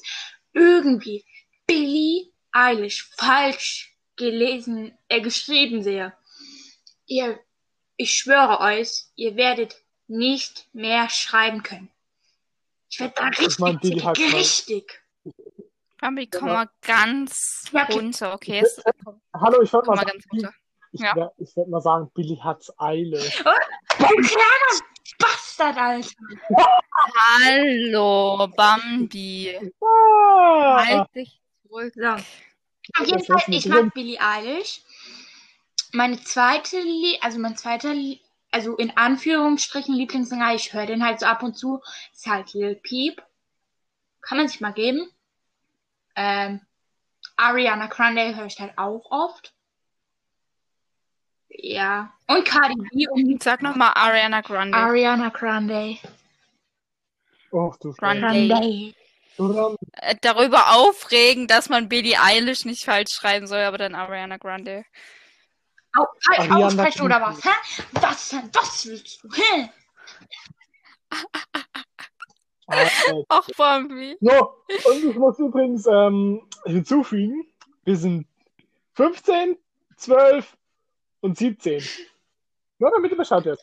irgendwie 0.53 1.25
Billie 1.67 2.33
Eilish 2.51 3.09
falsch 3.17 3.97
gelesen, 4.17 4.99
äh, 5.09 5.21
geschrieben 5.21 5.83
sehe, 5.83 6.13
ihr, 7.07 7.39
ich 8.01 8.15
schwöre 8.15 8.61
euch, 8.61 9.05
ihr 9.15 9.37
werdet 9.37 9.77
nicht 10.09 10.67
mehr 10.73 11.11
schreiben 11.11 11.63
können. 11.63 11.91
Ich 12.89 12.99
werde 12.99 13.13
da 13.15 13.29
Ich 13.39 13.59
mein, 13.59 13.77
richtig, 13.77 14.03
mal- 14.05 14.13
richtig. 14.15 15.03
Bambi, 16.01 16.27
komm 16.29 16.49
mal 16.49 16.71
ganz 16.81 17.65
Ja, 17.73 17.83
okay. 17.85 17.93
runter, 17.93 18.33
okay? 18.35 18.61
Jetzt, 18.61 18.83
Hallo, 19.35 19.61
ich 19.61 19.71
wollte 19.73 19.87
komm 19.89 19.97
mal, 19.97 19.97
mal 19.97 20.07
sagen, 20.07 20.11
ganz 20.13 20.25
runter. 20.33 20.55
ich, 20.93 21.01
Ja. 21.03 21.15
wär- 21.15 21.33
ich 21.37 21.55
würd 21.57 21.69
mal 21.69 21.81
sagen, 21.83 22.11
Billy 22.15 22.37
hat's 22.43 22.73
Eile. 22.79 23.21
Du 23.21 23.43
kleiner 24.07 24.81
Bastard, 25.19 25.77
Alter. 25.77 26.09
Hallo, 27.43 28.49
Bambi. 28.57 29.59
Ah, 29.83 30.85
Halt 30.87 31.15
dich 31.15 31.39
zurück. 31.69 31.93
So. 31.95 32.09
Auf 32.09 33.07
jeden 33.07 33.25
Fall, 33.25 33.43
ich 33.49 33.67
mag 33.67 33.93
Billie 33.93 34.19
Eilish. 34.19 34.81
Meine 35.93 36.23
zweite, 36.23 36.81
Lie 36.81 37.19
also 37.21 37.39
mein 37.39 37.57
zweiter, 37.57 37.93
Lie 37.95 38.21
also 38.51 38.77
in 38.77 38.97
Anführungsstrichen 38.97 39.95
Lieblingssänger, 39.95 40.55
ich 40.55 40.73
höre 40.73 40.87
den 40.87 41.05
halt 41.05 41.21
so 41.21 41.27
ab 41.27 41.43
und 41.43 41.57
zu, 41.57 41.81
ist 42.13 42.27
halt 42.27 42.53
Lil 42.53 42.75
Peep. 42.75 43.23
Kann 44.21 44.39
man 44.39 44.49
sich 44.49 44.61
mal 44.61 44.73
geben. 44.73 45.09
Ähm, 46.17 46.61
Ariana 47.37 47.87
Grande 47.87 48.37
höre 48.37 48.47
ich 48.47 48.61
halt 48.61 48.77
auch 48.77 49.11
oft. 49.11 49.55
Ja. 51.49 52.13
Und 52.27 52.45
Cardi 52.45 52.75
B 52.93 53.09
und 53.09 53.43
Sag 53.43 53.63
nochmal 53.63 53.93
Ariana 53.95 54.41
Grande. 54.41 54.77
Ariana 54.77 55.31
Grande. 55.31 55.97
oh, 57.51 57.73
du 57.81 57.93
Grande. 57.93 58.21
Grande. 58.21 58.95
Grande. 59.37 59.77
Äh, 59.93 60.17
darüber 60.21 60.75
aufregen, 60.77 61.47
dass 61.47 61.69
man 61.69 61.89
Billie 61.89 62.21
Eilish 62.21 62.65
nicht 62.65 62.85
falsch 62.85 63.13
schreiben 63.13 63.47
soll, 63.47 63.61
aber 63.61 63.79
dann 63.79 63.95
Ariana 63.95 64.37
Grande. 64.37 64.85
Au, 65.97 66.07
Ariana 66.37 66.67
aussprechen 66.67 67.03
oder 67.03 67.21
was? 67.21 67.45
Hä? 67.45 67.51
Was 68.01 68.29
denn? 68.31 68.51
Was 68.55 68.87
willst 68.87 69.23
du? 69.25 69.29
Hä? 69.33 69.71
Äh, 72.69 72.89
Ach, 73.29 73.49
Bambi. 73.57 74.17
So, 74.21 74.65
und 74.91 75.05
ich 75.11 75.17
muss 75.17 75.39
übrigens 75.41 75.87
ähm, 75.87 76.43
hinzufügen, 76.65 77.45
wir 77.85 77.97
sind 77.97 78.27
15, 78.95 79.57
12 79.97 80.57
und 81.21 81.37
17. 81.37 81.83
Nur 82.79 82.91
damit 82.93 83.11
ihr 83.11 83.17
Bescheid 83.17 83.45
wisst. 83.45 83.63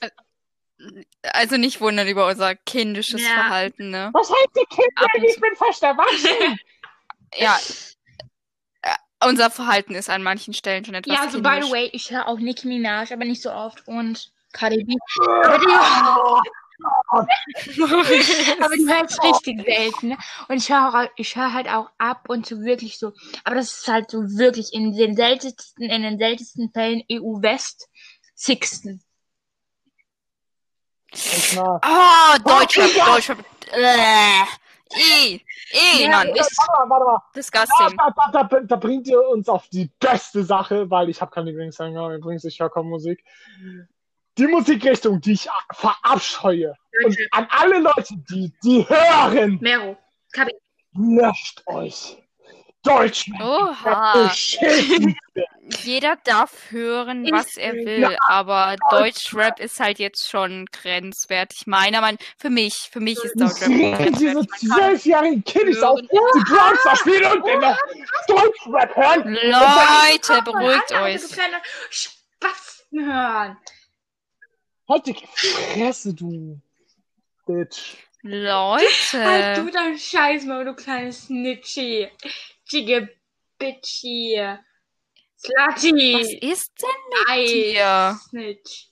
Also 1.33 1.57
nicht 1.57 1.79
wundern 1.81 2.07
über 2.07 2.27
unser 2.27 2.55
kindisches 2.55 3.21
Ja. 3.21 3.29
Verhalten, 3.29 3.89
ne? 3.89 4.11
Was 4.13 4.29
heißt 4.29 4.57
ihr 4.57 4.65
Kind? 4.67 4.91
Ab 4.95 5.07
und 5.15 5.23
Ich 5.23 5.39
bin 5.39 5.55
fast 5.55 5.81
erwachsen. 5.81 6.59
Ja. 7.35 7.57
Äh, 9.19 9.27
Unser 9.27 9.49
Verhalten 9.49 9.95
ist 9.95 10.09
an 10.09 10.23
manchen 10.23 10.53
Stellen 10.53 10.85
schon 10.85 10.95
etwas 10.95 11.13
Ja, 11.15 11.21
also 11.23 11.41
by 11.41 11.59
the 11.61 11.71
way, 11.71 11.89
ich 11.93 12.11
höre 12.11 12.27
auch 12.27 12.37
Nicki 12.39 12.67
Minaj, 12.67 13.11
aber 13.13 13.25
nicht 13.25 13.41
so 13.41 13.51
oft. 13.51 13.87
Und 13.87 14.31
Cardi 14.53 14.83
B. 14.83 14.93
Aber 15.49 15.57
die, 15.57 15.67
aber 18.61 18.75
die 18.75 18.87
hörst 18.87 19.23
richtig 19.23 19.63
selten. 19.65 20.09
ne? 20.09 20.17
Und 20.47 20.57
ich 20.57 20.69
höre 20.69 20.93
auch- 20.93 21.09
ich 21.15 21.35
höre 21.35 21.51
halt 21.51 21.67
auch 21.67 21.89
ab 21.97 22.25
und 22.29 22.45
zu 22.45 22.61
wirklich 22.63 22.99
so. 22.99 23.13
Aber 23.43 23.55
das 23.55 23.71
ist 23.79 23.87
halt 23.87 24.11
so 24.11 24.19
wirklich 24.37 24.73
in 24.73 24.95
den 24.95 25.15
seltensten, 25.15 25.89
in 25.89 26.03
den 26.03 26.19
seltensten 26.19 26.69
Fällen 26.71 27.01
EU 27.11 27.41
West 27.41 27.89
Sixten. 28.35 29.01
Echt 31.11 31.55
mal. 31.55 31.79
Oh, 31.83 32.37
Deutschrap, 32.47 32.91
Deutschrap. 33.07 33.43
Eh, 34.95 35.35
eh, 35.71 36.03
Ja, 36.03 36.09
Mann, 36.09 36.27
Warte 36.29 36.55
mal, 36.77 36.89
warte 36.89 37.05
mal. 37.05 37.21
disgusting. 37.35 37.97
Da, 37.97 38.13
da, 38.31 38.43
da, 38.43 38.59
da 38.61 38.75
bringt 38.75 39.07
ihr 39.07 39.21
uns 39.27 39.49
auf 39.49 39.67
die 39.69 39.89
beste 39.99 40.43
Sache, 40.43 40.89
weil 40.89 41.09
ich 41.09 41.21
habe 41.21 41.31
keine 41.31 41.49
Lieblingssänger, 41.49 42.15
übrigens, 42.15 42.43
ich 42.45 42.59
höre 42.59 42.69
kaum 42.69 42.89
Musik. 42.89 43.23
Die 44.37 44.47
Musikrichtung, 44.47 45.19
die 45.19 45.33
ich 45.33 45.49
verabscheue. 45.73 46.75
Und 47.03 47.17
an 47.31 47.47
alle 47.49 47.79
Leute, 47.79 48.15
die 48.29 48.53
die 48.63 48.87
hören, 48.87 49.57
Mero. 49.61 49.97
Löscht 50.93 51.63
euch. 51.67 52.17
Deutsch. 52.87 53.29
Oha. 53.39 54.31
Jeder 55.83 56.17
darf 56.23 56.71
hören, 56.71 57.29
was 57.31 57.57
er 57.57 57.73
will, 57.73 58.17
aber 58.27 58.77
Deutschrap 58.89 59.59
ist 59.59 59.79
halt 59.79 59.99
jetzt 59.99 60.29
schon 60.29 60.65
grenzwertig. 60.67 61.67
Meiner 61.67 61.99
Meinung 61.99 62.19
für 62.37 62.49
mich, 62.49 62.89
für 62.89 63.01
mich 63.01 63.21
ist 63.21 63.35
Deutschrap 63.35 63.67
Diese 63.67 63.91
grenzwertig. 63.91 64.33
Kann 64.33 64.47
zwölfjährigen 64.47 65.43
Kiddies 65.43 65.83
auf 65.83 65.99
die 65.99 66.07
Drums 66.07 66.79
da 66.83 66.95
spielen 66.95 67.41
und 67.41 67.45
dann 67.45 67.59
noch 67.59 67.77
Deutschrap 68.27 68.95
hören. 68.95 69.33
Leute, 69.33 70.41
beruhigt 70.43 70.91
euch. 70.93 71.21
Spasten 71.89 73.05
hören. 73.05 73.57
Halt 74.87 75.05
die 75.05 75.15
Fresse, 75.33 76.13
du 76.13 76.61
Bitch. 77.45 77.95
Halt 78.23 79.57
du 79.57 79.61
Leute. 79.61 79.71
dein 79.71 79.97
Scheiß 79.97 80.45
mal, 80.45 80.63
du 80.65 80.73
kleines 80.73 81.25
Snitchy. 81.25 82.09
Chige 82.67 83.09
Bitchy. 83.57 84.37
Was 84.39 84.59
Slutty. 85.81 86.37
ist 86.41 86.71
denn 86.81 87.01
mit 87.09 87.27
dir? 87.49 88.19
Snitch. 88.29 88.87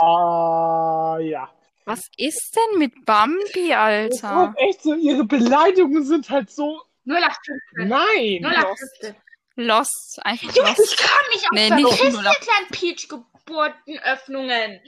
Ah, 0.00 1.18
ja. 1.20 1.50
Was 1.86 2.08
ist 2.18 2.54
denn 2.54 2.78
mit 2.78 3.04
Bambi, 3.06 3.72
Alter? 3.72 4.54
ist 4.56 4.62
echt 4.62 4.82
so, 4.82 4.94
ihre 4.94 5.24
Beleidigungen 5.24 6.04
sind 6.04 6.28
halt 6.28 6.50
so. 6.50 6.82
0815. 7.06 7.88
Nein! 7.88 8.42
0815. 8.44 9.16
Lost, 9.56 10.18
einfach 10.22 10.54
Junge, 10.54 10.70
ich 10.70 10.76
lost. 10.78 10.98
kann 10.98 11.26
nicht 11.32 11.44
auf 11.44 11.50
Nee, 11.52 11.70
nicht 11.70 12.00
dir, 12.00 12.12
kleinen 12.40 12.68
Peach-Geburtenöffnungen. 12.70 14.80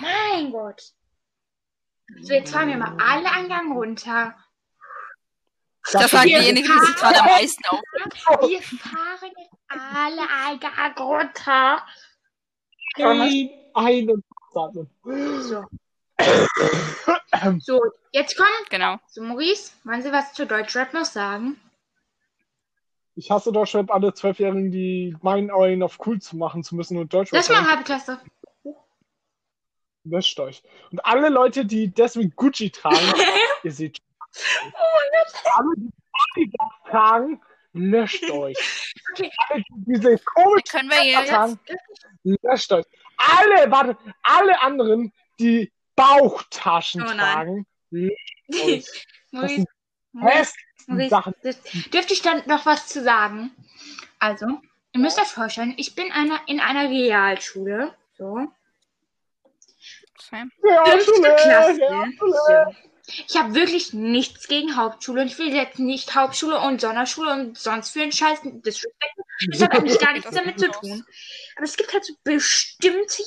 Mein 0.00 0.52
Gott. 0.52 0.82
So, 2.20 2.34
jetzt 2.34 2.52
fahren 2.52 2.68
wir 2.68 2.76
mal 2.76 2.96
alle 3.00 3.32
einen 3.32 3.48
Gang 3.48 3.72
runter. 3.74 4.36
Das 5.92 6.10
sagt 6.10 6.24
diejenige, 6.24 6.68
die 6.68 6.86
sich 6.86 6.96
gerade 6.96 7.20
am 7.20 7.26
meisten 7.26 7.64
auf. 7.70 7.80
Wir 8.48 8.62
fahren 8.62 9.32
jetzt 9.36 9.54
alle 9.68 10.58
Gang 10.58 11.00
runter. 11.00 11.86
Ein, 12.96 13.50
einen 13.74 14.24
Sache. 14.52 14.86
So. 15.42 15.64
So, 17.60 17.80
jetzt 18.12 18.36
kommt. 18.36 18.70
Genau. 18.70 18.96
So, 19.08 19.22
Maurice, 19.22 19.72
wollen 19.84 20.02
Sie 20.02 20.10
was 20.10 20.32
zu 20.32 20.46
Deutschrap 20.46 20.92
noch 20.92 21.04
sagen? 21.04 21.60
Ich 23.14 23.30
hasse 23.30 23.52
Deutschrap, 23.52 23.90
alle 23.90 24.14
Zwölfjährigen, 24.14 24.70
die 24.70 25.16
meinen, 25.22 25.50
einen 25.50 25.82
auf 25.82 25.98
cool 26.06 26.20
zu 26.20 26.36
machen 26.36 26.62
zu 26.62 26.74
müssen 26.76 26.98
und 26.98 27.12
Deutschrap 27.12 27.38
Das 27.38 27.48
hören. 27.48 27.68
halbe 27.68 27.84
Klasse. 27.84 28.20
Löscht 30.04 30.38
euch. 30.40 30.62
Und 30.90 31.04
alle 31.04 31.28
Leute, 31.28 31.64
die 31.64 31.88
deswegen 31.88 32.32
Gucci 32.34 32.70
tragen, 32.70 32.96
ihr 33.62 33.72
seht. 33.72 33.98
Alle, 35.56 35.74
die 35.76 35.92
Adidas 36.34 36.72
tragen, 36.90 37.40
löscht 37.72 38.30
euch. 38.30 38.94
Okay. 39.12 39.30
Alle, 39.48 39.62
die 39.70 39.92
diese 39.92 40.18
komischen 40.18 40.64
Dann 40.72 40.88
können 40.88 40.90
wir 40.90 41.04
jetzt. 41.04 41.28
tragen, 41.30 41.60
löscht 42.24 42.72
euch. 42.72 42.84
Alle, 43.16 43.70
warte, 43.70 43.96
alle 44.22 44.60
anderen, 44.62 45.12
die 45.40 45.72
Bauchtaschen 45.96 47.02
Oh 47.02 47.06
tragen, 47.06 47.66
löscht 47.90 48.14
euch. 48.52 49.06
Maurice, 49.30 49.64
Maurice, 50.12 50.54
Maurice, 50.86 51.60
dürfte 51.92 52.14
ich 52.14 52.22
dann 52.22 52.42
noch 52.46 52.64
was 52.64 52.86
zu 52.86 53.02
sagen? 53.02 53.50
Also, 54.18 54.46
ihr 54.92 55.00
müsst 55.00 55.20
euch 55.20 55.28
vorstellen, 55.28 55.74
ich 55.76 55.94
bin 55.94 56.10
einer, 56.12 56.40
in 56.46 56.60
einer 56.60 56.88
Realschule. 56.88 57.94
So. 58.16 58.48
Ja, 60.30 60.44
Fünfte 60.84 61.14
Schule, 61.14 61.36
Klasse. 61.36 61.80
ja, 61.82 62.04
Schule. 62.18 62.32
So. 62.72 62.87
Ich 63.26 63.36
habe 63.36 63.54
wirklich 63.54 63.94
nichts 63.94 64.48
gegen 64.48 64.76
Hauptschule 64.76 65.22
und 65.22 65.28
ich 65.28 65.38
will 65.38 65.54
jetzt 65.54 65.78
nicht 65.78 66.14
Hauptschule 66.14 66.60
und 66.60 66.80
Sonderschule 66.80 67.32
und 67.32 67.56
sonst 67.58 67.90
für 67.90 68.02
einen 68.02 68.12
Scheiß 68.12 68.40
disrespekten. 68.42 69.24
Das 69.50 69.62
hat 69.62 69.72
eigentlich 69.72 69.98
gar 69.98 70.12
nichts 70.12 70.30
damit 70.30 70.60
zu 70.60 70.70
tun. 70.70 71.04
Aber 71.56 71.64
es 71.64 71.76
gibt 71.76 71.92
halt 71.92 72.04
so 72.04 72.12
bestimmte, 72.22 73.22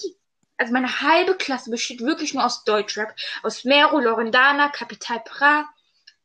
also 0.58 0.74
meine 0.74 1.02
halbe 1.02 1.36
Klasse 1.36 1.72
besteht 1.72 2.02
wirklich 2.02 2.34
nur 2.34 2.46
aus 2.46 2.64
Deutschrap. 2.64 3.16
Aus 3.42 3.64
Mero, 3.64 4.00
Lorendana, 4.00 4.70
Capital 4.70 5.24
Bra, 5.26 5.68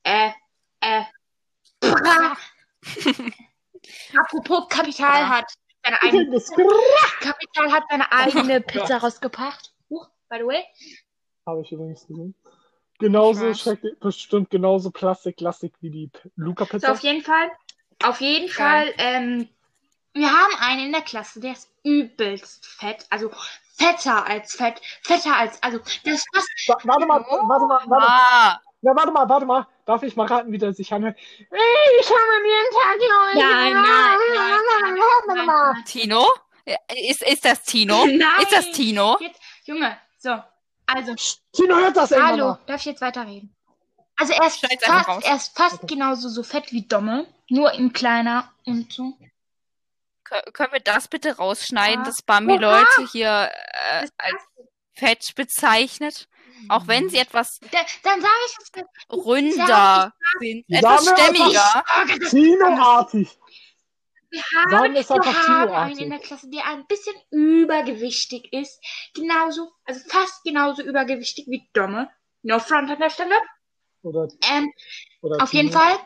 äh, 0.02 0.30
äh, 0.80 1.02
Bra. 1.80 2.36
Apropos, 4.18 4.68
Kapital 4.68 5.10
Bra. 5.10 5.28
hat 5.28 5.52
seine 5.82 6.02
eigene, 6.02 6.30
Das 6.32 6.50
Kapital 7.20 7.72
hat 7.72 7.84
seine 7.88 8.12
eigene 8.12 8.60
Pizza 8.60 8.96
rausgebracht. 9.02 9.72
Huch, 9.88 10.08
by 10.28 10.38
the 10.38 10.44
way. 10.46 10.64
habe 11.46 11.62
ich 11.62 11.72
übrigens 11.72 12.06
gesehen. 12.06 12.34
Genauso 12.98 13.52
bestimmt 14.00 14.50
genauso 14.50 14.90
plastiklastig 14.90 15.72
wie 15.80 15.90
die 15.90 16.06
P- 16.08 16.20
So, 16.24 16.30
Luca-Pizza. 16.36 16.92
auf 16.92 17.00
jeden 17.00 17.22
Fall, 17.22 17.50
auf 18.02 18.20
jeden. 18.20 18.48
Fall, 18.48 18.92
ähm, 18.98 19.48
wir 20.14 20.30
haben 20.30 20.54
einen 20.60 20.86
in 20.86 20.92
der 20.92 21.02
Klasse, 21.02 21.40
der 21.40 21.52
ist 21.52 21.70
übelst 21.84 22.64
fett, 22.66 23.06
also 23.10 23.30
fetter 23.76 24.26
als 24.26 24.54
fett, 24.54 24.80
fetter 25.02 25.36
als, 25.36 25.62
also, 25.62 25.78
der 26.04 26.14
ist 26.14 26.26
fast, 26.34 26.48
Wa- 26.68 26.78
Warte 26.84 27.06
mal, 27.06 27.20
warte 27.20 27.66
mal, 27.66 27.80
warte, 27.86 28.06
Ah, 28.08 28.60
na, 28.80 28.96
warte 28.96 29.12
mal, 29.12 29.28
warte 29.28 29.46
mal. 29.46 29.66
Darf 29.84 30.02
ich 30.02 30.16
mal 30.16 30.26
raten, 30.26 30.50
wie 30.50 30.58
der 30.58 30.72
sich 30.72 30.92
anhört? 30.92 31.16
Ey, 31.16 31.46
Ich 32.00 32.06
habe 32.08 32.16
jeden 32.44 32.72
Tag 32.72 32.96
hier 32.98 33.40
Nein, 33.40 33.72
nein, 33.72 33.82
nein, 33.82 34.60
nein, 34.82 35.36
nein, 35.36 35.46
nein. 35.46 35.84
Tino? 35.84 36.26
Ist, 37.08 37.22
ist 37.22 37.44
das 37.44 37.62
Tino? 37.62 38.04
Nein. 38.06 38.18
Ist 38.42 38.52
das 38.52 38.70
Tino? 38.72 39.16
Jetzt, 39.20 39.40
Junge, 39.64 39.96
so, 40.18 40.30
also, 40.86 41.14
Tino 41.52 41.76
hört 41.76 41.96
das 41.96 42.10
irgendwann 42.10 42.32
hallo, 42.32 42.46
mal. 42.48 42.60
darf 42.66 42.80
ich 42.80 42.86
jetzt 42.86 43.00
weiterreden? 43.00 43.54
Also, 44.16 44.32
er 44.32 44.46
ist 44.46 44.58
Schneid's 44.60 44.82
einfach 44.84 45.04
fast, 45.16 45.26
er 45.26 45.36
ist 45.36 45.56
fast 45.56 45.88
genauso 45.88 46.28
so 46.28 46.42
fett 46.42 46.72
wie 46.72 46.82
Domme, 46.86 47.26
nur 47.48 47.72
in 47.72 47.92
kleiner 47.92 48.50
und 48.64 48.92
so. 48.92 49.14
Kö- 50.24 50.52
Können 50.52 50.72
wir 50.72 50.80
das 50.80 51.08
bitte 51.08 51.36
rausschneiden, 51.36 52.00
Ja. 52.00 52.04
dass 52.04 52.22
Bambi 52.22 52.54
Oha. 52.54 52.60
Leute 52.80 53.10
hier 53.12 53.50
äh, 53.90 54.02
Das 54.02 54.10
als 54.18 54.42
fett 54.94 55.34
bezeichnet? 55.36 56.28
Auch 56.70 56.86
wenn 56.88 57.10
sie 57.10 57.18
etwas 57.18 57.58
Da, 57.70 57.78
dann 58.02 58.20
sage 58.22 58.32
ich 58.46 58.56
es 58.62 59.14
runder 59.14 60.12
sind, 60.40 60.64
Sagen 60.68 60.78
etwas 60.78 61.04
wir 61.04 61.12
einfach- 61.12 61.18
stämmiger. 61.18 61.84
Tino-artig. 62.30 63.38
Wir 64.30 64.42
haben, 64.42 64.94
wir 64.94 65.04
haben 65.08 65.68
einen 65.70 65.98
in 65.98 66.10
der 66.10 66.18
Klasse, 66.18 66.48
der 66.50 66.66
ein 66.66 66.86
bisschen 66.86 67.14
übergewichtig 67.30 68.52
ist. 68.52 68.82
Genauso, 69.14 69.72
also 69.84 70.00
fast 70.08 70.42
genauso 70.44 70.82
übergewichtig 70.82 71.46
wie 71.48 71.68
Domme. 71.72 72.10
No 72.42 72.58
front 72.58 72.90
an 72.90 72.98
der 72.98 73.10
Stelle. 73.10 73.34
Oder, 74.02 74.28
Ähm, 74.52 74.72
oder 75.22 75.42
auf 75.42 75.52
jeden 75.52 75.70
Tino. 75.70 75.80
Fall, 75.80 75.98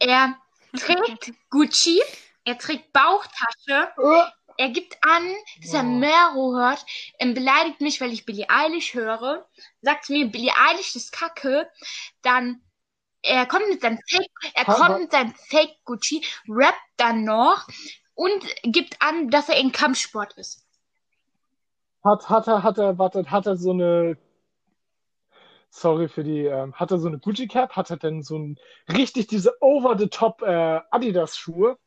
er 0.00 0.36
trägt 0.78 1.32
Gucci, 1.50 2.00
er 2.44 2.58
trägt 2.58 2.92
Bauchtasche, 2.92 3.92
Äh, 3.96 4.30
er 4.58 4.68
gibt 4.68 4.96
an, 5.02 5.34
dass 5.62 5.72
er 5.74 5.80
Oh. 5.80 5.84
Mero 5.84 6.54
hört, 6.56 6.84
er 7.18 7.32
beleidigt 7.32 7.80
mich, 7.80 8.00
weil 8.00 8.12
ich 8.12 8.26
Billie 8.26 8.48
Eilish 8.48 8.94
höre, 8.94 9.48
sagt 9.80 10.10
mir, 10.10 10.26
Billie 10.26 10.52
Eilish 10.68 10.94
ist 10.94 11.10
kacke, 11.12 11.70
dann 12.22 12.60
er 13.22 13.46
kommt 13.46 13.68
mit 13.68 13.80
seinem 13.80 13.98
Fake, 14.08 14.30
er 14.54 14.66
Ha- 14.66 14.74
kommt 14.74 15.00
mit 15.00 15.12
seinem 15.12 15.34
Fake 15.34 15.76
Gucci, 15.84 16.24
rappt 16.48 16.80
dann 16.96 17.24
noch 17.24 17.66
und 18.14 18.44
gibt 18.64 19.00
an, 19.00 19.30
dass 19.30 19.48
er 19.48 19.58
in 19.58 19.72
Kampfsport 19.72 20.34
ist. 20.34 20.66
Hat, 22.04 22.28
hat 22.28 22.48
er, 22.48 22.62
hat 22.62 22.78
er, 22.78 22.98
warte, 22.98 23.30
hat 23.30 23.46
er 23.46 23.56
so 23.56 23.70
eine, 23.70 24.18
sorry 25.70 26.08
für 26.08 26.24
die, 26.24 26.44
ähm, 26.46 26.74
hat 26.74 26.90
er 26.90 26.98
so 26.98 27.08
eine 27.08 27.18
Gucci 27.18 27.46
Cap? 27.46 27.76
Hat 27.76 27.90
er 27.90 27.96
denn 27.96 28.22
so 28.22 28.36
ein, 28.38 28.58
richtig 28.88 29.28
diese 29.28 29.54
over-the-top 29.62 30.42
äh, 30.42 30.80
Adidas-Schuhe? 30.90 31.78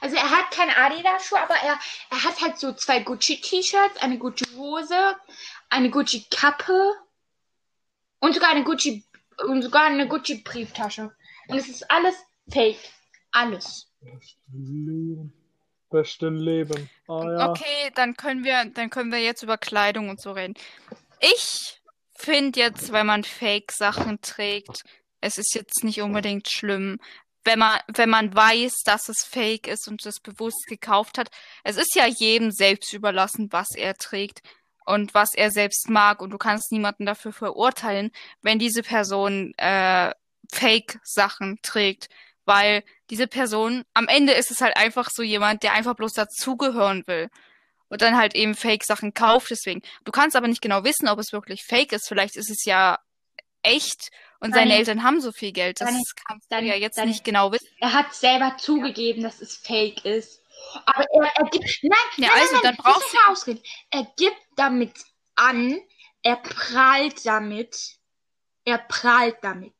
Also 0.00 0.16
er 0.16 0.30
hat 0.30 0.50
keine 0.52 0.76
Adidas-Schuhe, 0.76 1.42
aber 1.42 1.54
er, 1.56 1.78
er 2.10 2.24
hat 2.24 2.40
halt 2.40 2.58
so 2.58 2.72
zwei 2.72 3.00
Gucci-T-Shirts, 3.00 4.00
eine 4.00 4.18
Gucci-Hose, 4.18 5.16
eine 5.68 5.90
Gucci-Kappe 5.90 6.94
und 8.20 8.34
sogar 8.34 8.50
eine 8.50 8.64
Gucci 8.64 9.04
und 9.44 9.62
sogar 9.62 9.86
eine 9.86 10.08
Gucci-Brieftasche. 10.08 11.12
Und 11.48 11.58
es 11.58 11.68
ist 11.68 11.90
alles 11.90 12.14
fake. 12.50 12.78
Alles. 13.32 13.90
Beste 15.90 16.28
Leben. 16.28 16.88
Ah 17.06 17.24
ja. 17.24 17.50
Okay, 17.50 17.90
dann 17.94 18.16
können 18.16 18.44
wir, 18.44 18.64
dann 18.66 18.90
können 18.90 19.12
wir 19.12 19.20
jetzt 19.20 19.42
über 19.42 19.58
Kleidung 19.58 20.08
und 20.08 20.20
so 20.20 20.32
reden. 20.32 20.54
Ich 21.20 21.80
finde 22.14 22.60
jetzt, 22.60 22.92
wenn 22.92 23.06
man 23.06 23.24
Fake-Sachen 23.24 24.20
trägt, 24.20 24.82
es 25.20 25.38
ist 25.38 25.54
jetzt 25.54 25.84
nicht 25.84 26.00
unbedingt 26.00 26.48
schlimm, 26.50 26.98
wenn 27.44 27.58
man, 27.58 27.78
wenn 27.88 28.10
man 28.10 28.34
weiß, 28.34 28.82
dass 28.84 29.08
es 29.08 29.24
Fake 29.24 29.68
ist 29.68 29.86
und 29.86 30.04
es 30.04 30.20
bewusst 30.20 30.66
gekauft 30.66 31.18
hat. 31.18 31.30
Es 31.62 31.76
ist 31.76 31.94
ja 31.94 32.06
jedem 32.06 32.50
selbst 32.50 32.92
überlassen, 32.92 33.52
was 33.52 33.68
er 33.74 33.94
trägt 33.94 34.42
und 34.86 35.12
was 35.14 35.34
er 35.34 35.50
selbst 35.50 35.90
mag 35.90 36.22
und 36.22 36.30
du 36.30 36.38
kannst 36.38 36.72
niemanden 36.72 37.04
dafür 37.06 37.32
verurteilen, 37.32 38.10
wenn 38.40 38.58
diese 38.58 38.82
Person 38.82 39.52
äh, 39.58 40.12
Fake-Sachen 40.52 41.58
trägt, 41.62 42.08
weil 42.44 42.82
diese 43.10 43.26
Person, 43.26 43.84
am 43.94 44.08
Ende 44.08 44.32
ist 44.32 44.50
es 44.50 44.60
halt 44.60 44.76
einfach 44.76 45.08
so 45.12 45.22
jemand, 45.22 45.62
der 45.62 45.72
einfach 45.72 45.94
bloß 45.94 46.12
dazugehören 46.12 47.06
will 47.06 47.28
und 47.88 48.02
dann 48.02 48.16
halt 48.16 48.34
eben 48.34 48.54
Fake-Sachen 48.54 49.14
kauft. 49.14 49.50
Deswegen, 49.50 49.82
du 50.04 50.12
kannst 50.12 50.36
aber 50.36 50.48
nicht 50.48 50.62
genau 50.62 50.84
wissen, 50.84 51.08
ob 51.08 51.18
es 51.18 51.32
wirklich 51.32 51.64
Fake 51.64 51.92
ist. 51.92 52.08
Vielleicht 52.08 52.36
ist 52.36 52.50
es 52.50 52.64
ja 52.64 52.98
echt 53.62 54.10
und 54.38 54.54
seine 54.54 54.68
Nein. 54.70 54.78
Eltern 54.78 55.02
haben 55.02 55.20
so 55.20 55.32
viel 55.32 55.52
Geld. 55.52 55.80
Das 55.80 55.88
Dann- 55.88 56.02
kannst 56.28 56.52
du 56.52 56.60
ja 56.60 56.74
jetzt 56.74 56.98
nicht 57.04 57.24
genau 57.24 57.52
wissen. 57.52 57.66
Er 57.80 57.92
hat 57.92 58.14
selber 58.14 58.56
zugegeben, 58.58 59.22
dass 59.22 59.40
es 59.40 59.56
fake 59.56 60.04
ist. 60.04 60.42
Aber 60.84 61.04
er, 61.12 61.36
er 61.36 61.44
gibt. 61.50 61.64
Nein, 61.82 61.92
Ja, 62.16 62.28
nein, 62.28 62.30
also, 62.40 62.52
nein, 62.54 62.62
dann 62.62 62.76
brauchst 62.76 63.12
mich 63.12 63.20
ausreden. 63.28 63.62
Er 63.90 64.04
gibt 64.16 64.40
damit 64.56 64.94
an, 65.34 65.80
er 66.22 66.36
prahlt 66.36 67.24
damit. 67.26 67.98
Er 68.64 68.78
prahlt 68.78 69.36
damit. 69.42 69.74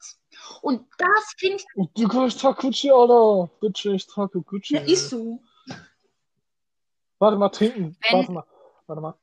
Und 0.62 0.86
das 0.98 1.34
finde 1.38 1.56
ich. 1.56 1.64
Du 1.94 2.24
ich 2.26 2.36
trage 2.36 2.60
Gucci, 2.60 2.90
Alter. 2.90 3.50
Bitte, 3.60 3.92
ich 3.92 4.06
trage 4.06 4.40
Gucci. 4.42 4.74
Ja, 4.74 4.80
ist 4.82 5.08
so. 5.10 5.42
Warte 7.18 7.36
mal, 7.36 7.48
trinken. 7.48 7.96
Wenn- 8.02 8.12
Warte 8.18 8.32
mal. 8.32 8.46
Warte 8.86 9.02
mal. 9.02 9.14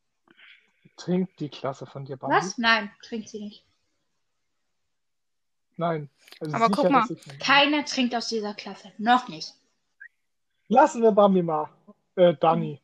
Trinkt 0.97 1.39
die 1.39 1.49
Klasse 1.49 1.85
von 1.85 2.05
dir, 2.05 2.17
Bambi? 2.17 2.35
Was? 2.35 2.57
Nein, 2.57 2.91
trinkt 3.01 3.29
sie 3.29 3.39
nicht. 3.39 3.65
Nein. 5.77 6.09
Also 6.39 6.55
Aber 6.55 6.67
sicher, 6.67 6.81
guck 6.81 6.91
mal. 6.91 7.07
Keiner 7.39 7.85
trinkt 7.85 8.15
aus 8.15 8.27
dieser 8.27 8.53
Klasse. 8.53 8.91
Noch 8.97 9.27
nicht. 9.27 9.53
Lassen 10.67 11.01
wir 11.01 11.11
Bambi 11.11 11.43
mal. 11.43 11.69
Äh, 12.15 12.33
Dani. 12.39 12.79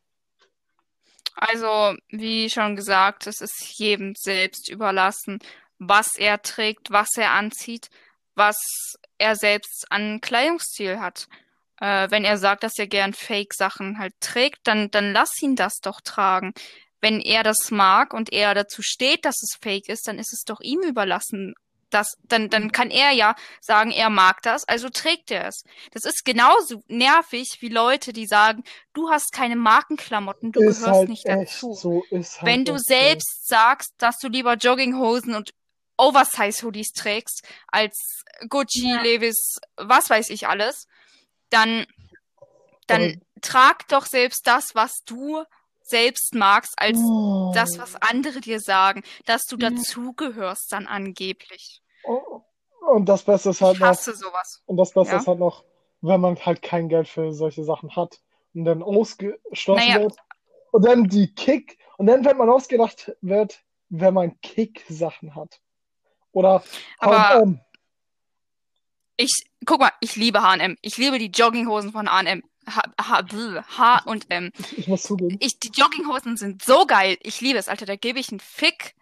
Also, 1.35 1.95
wie 2.09 2.49
schon 2.49 2.75
gesagt, 2.75 3.25
es 3.27 3.39
ist 3.39 3.77
jedem 3.77 4.13
selbst 4.15 4.69
überlassen, 4.69 5.39
was 5.77 6.15
er 6.17 6.41
trägt, 6.41 6.91
was 6.91 7.09
er 7.15 7.31
anzieht, 7.31 7.89
was 8.35 8.57
er 9.17 9.35
selbst 9.35 9.85
an 9.89 10.19
Kleidungsstil 10.19 10.99
hat. 10.99 11.27
Äh, 11.79 12.11
wenn 12.11 12.25
er 12.25 12.37
sagt, 12.37 12.63
dass 12.63 12.77
er 12.77 12.87
gern 12.87 13.13
Fake-Sachen 13.13 13.99
halt 13.99 14.13
trägt, 14.19 14.59
dann, 14.65 14.91
dann 14.91 15.13
lass 15.13 15.31
ihn 15.41 15.55
das 15.55 15.79
doch 15.81 16.01
tragen. 16.01 16.53
Wenn 16.99 17.21
er 17.21 17.43
das 17.43 17.71
mag 17.71 18.13
und 18.13 18.33
er 18.33 18.53
dazu 18.53 18.81
steht, 18.81 19.23
dass 19.23 19.41
es 19.41 19.57
Fake 19.61 19.87
ist, 19.87 20.07
dann 20.07 20.19
ist 20.19 20.33
es 20.33 20.43
doch 20.45 20.59
ihm 20.59 20.81
überlassen. 20.81 21.53
Das, 21.91 22.13
dann, 22.23 22.49
dann 22.49 22.71
kann 22.71 22.91
er 22.91 23.11
ja 23.11 23.35
sagen, 23.61 23.89
er 23.91 24.09
mag 24.11 24.41
das, 24.43 24.63
also 24.67 24.89
trägt 24.89 25.31
er 25.31 25.47
es. 25.47 25.63
Das 25.91 26.05
ist 26.05 26.23
genauso 26.23 26.83
nervig 26.87 27.57
wie 27.61 27.69
Leute, 27.69 28.13
die 28.13 28.27
sagen, 28.27 28.63
du 28.93 29.09
hast 29.09 29.31
keine 29.31 29.55
Markenklamotten, 29.55 30.51
du 30.51 30.61
ist 30.61 30.81
gehörst 30.81 30.97
halt 30.99 31.09
nicht 31.09 31.27
dazu. 31.27 31.73
so. 31.73 32.03
Halt 32.11 32.27
Wenn 32.43 32.65
du 32.65 32.73
echt 32.73 32.85
so. 32.85 32.93
selbst 32.93 33.47
sagst, 33.47 33.93
dass 33.97 34.17
du 34.19 34.27
lieber 34.27 34.53
Jogginghosen 34.55 35.33
und 35.33 35.51
Oversize-Hoodies 35.97 36.91
trägst, 36.93 37.43
als 37.67 38.21
Gucci, 38.47 38.87
Ja. 38.89 39.01
Levis, 39.01 39.57
was 39.75 40.09
weiß 40.09 40.29
ich 40.29 40.47
alles, 40.47 40.85
dann, 41.49 41.85
dann 42.87 43.01
Aber- 43.01 43.13
trag 43.41 43.87
doch 43.87 44.05
selbst 44.05 44.45
das, 44.47 44.75
was 44.75 44.91
du 45.05 45.43
selbst 45.89 46.33
magst, 46.35 46.73
als 46.77 46.97
Oh. 46.99 47.51
das, 47.53 47.77
was 47.77 47.95
andere 47.95 48.39
dir 48.41 48.59
sagen, 48.59 49.03
dass 49.25 49.43
du 49.45 49.57
Ja. 49.57 49.69
dazugehörst 49.69 50.71
dann 50.71 50.87
angeblich. 50.87 51.81
Oh. 52.03 52.41
Und 52.87 53.05
das 53.07 53.23
Beste 53.23 53.49
ist 53.49 53.61
halt 53.61 53.75
Ich 53.75 53.79
noch, 53.81 53.87
hasse 53.87 54.15
sowas. 54.15 54.61
und 54.65 54.77
das 54.77 54.91
Beste 54.93 55.13
Ja. 55.15 55.19
ist 55.19 55.27
halt 55.27 55.39
noch, 55.39 55.63
wenn 56.01 56.21
man 56.21 56.37
halt 56.45 56.61
kein 56.61 56.89
Geld 56.89 57.07
für 57.07 57.33
solche 57.33 57.63
Sachen 57.63 57.95
hat 57.95 58.19
und 58.53 58.65
dann 58.65 58.81
ausgeschlossen 58.81 59.85
Naja. 59.87 59.99
wird 60.01 60.15
und 60.71 60.85
dann 60.85 61.03
die 61.05 61.33
Kick 61.33 61.77
und 61.97 62.07
dann, 62.07 62.23
wenn 62.25 62.37
man 62.37 62.49
ausgedacht 62.49 63.11
wird, 63.21 63.61
wenn 63.89 64.13
man 64.13 64.39
Kick-Sachen 64.41 65.35
hat. 65.35 65.59
Oder 66.31 66.63
Aber- 66.99 67.17
H&M. 67.29 67.59
Ich, 69.17 69.31
guck 69.65 69.81
mal, 69.81 69.91
ich 69.99 70.15
liebe 70.15 70.41
H&M. 70.41 70.77
Ich 70.81 70.97
liebe 70.97 71.19
die 71.19 71.27
Jogginghosen 71.31 71.91
von 71.91 72.09
H&M. 72.09 72.41
H, 72.75 72.81
H, 72.99 73.23
H 73.77 74.03
und 74.05 74.29
M. 74.29 74.51
Ich 74.75 74.87
muss 74.87 75.03
zugeben. 75.03 75.37
Ich, 75.39 75.59
die 75.59 75.71
Jogginghosen 75.73 76.37
sind 76.37 76.63
so 76.63 76.85
geil. 76.85 77.17
Ich 77.21 77.41
liebe 77.41 77.59
es, 77.59 77.67
Alter. 77.67 77.85
Da 77.85 77.95
gebe 77.95 78.19
ich 78.19 78.29
einen 78.29 78.39
Fick 78.39 78.95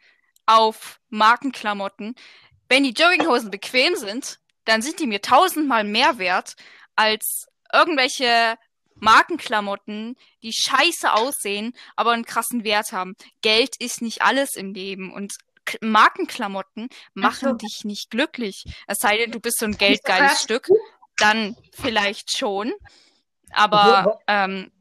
auf 0.45 0.99
Markenklamotten. 1.09 2.15
Wenn 2.69 2.83
die 2.83 2.93
Jogginghosen 2.93 3.51
bequem 3.51 3.95
sind, 3.95 4.39
dann 4.65 4.81
sind 4.81 4.99
die 4.99 5.07
mir 5.07 5.21
tausendmal 5.21 5.83
mehr 5.83 6.17
wert 6.17 6.55
als 6.95 7.47
irgendwelche 7.73 8.57
Markenklamotten, 8.99 10.15
die 10.41 10.53
scheiße 10.53 11.13
aussehen, 11.13 11.73
aber 11.95 12.11
einen 12.11 12.25
krassen 12.25 12.63
Wert 12.63 12.91
haben. 12.91 13.15
Geld 13.41 13.75
ist 13.79 14.01
nicht 14.01 14.21
alles 14.21 14.55
im 14.55 14.73
Leben 14.73 15.13
und 15.13 15.33
K 15.65 15.77
Markenklamotten 15.81 16.89
machen 17.13 17.49
so. 17.49 17.55
dich 17.55 17.81
nicht 17.83 18.09
glücklich. 18.09 18.63
Es 18.87 18.99
sei 18.99 19.17
denn, 19.17 19.31
du 19.31 19.39
bist 19.39 19.59
so 19.59 19.65
ein 19.65 19.77
geldgeiles 19.77 20.41
Stück, 20.41 20.69
dann 21.17 21.55
vielleicht 21.73 22.35
schon. 22.37 22.73
Aber 23.53 24.19
ähm, 24.27 24.71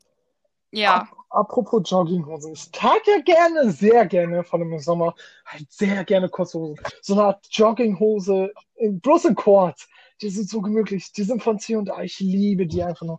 ja. 0.71 1.09
Apropos 1.31 1.83
Jogginghosen. 1.91 2.53
Ich 2.53 2.71
trage 2.71 3.11
ja 3.11 3.19
gerne, 3.21 3.71
sehr 3.71 4.07
gerne, 4.07 4.43
vor 4.45 4.59
allem 4.59 4.73
im 4.73 4.79
Sommer, 4.79 5.15
halt 5.45 5.71
sehr 5.71 6.05
gerne 6.05 6.29
kurze 6.29 6.59
Hosen. 6.59 6.81
So 7.03 7.15
eine 7.15 7.25
Art 7.25 7.47
Jogginghose, 7.51 8.53
in, 8.77 9.01
bloß 9.01 9.27
in 9.27 9.35
Quads. 9.35 9.89
Die 10.23 10.31
sind 10.31 10.49
so 10.49 10.63
gemütlich. 10.63 11.13
Die 11.13 11.25
sind 11.25 11.43
von 11.43 11.59
C&A. 11.59 12.03
Ich 12.03 12.21
liebe 12.21 12.67
die 12.67 12.83
einfach 12.83 13.05
nur. 13.05 13.19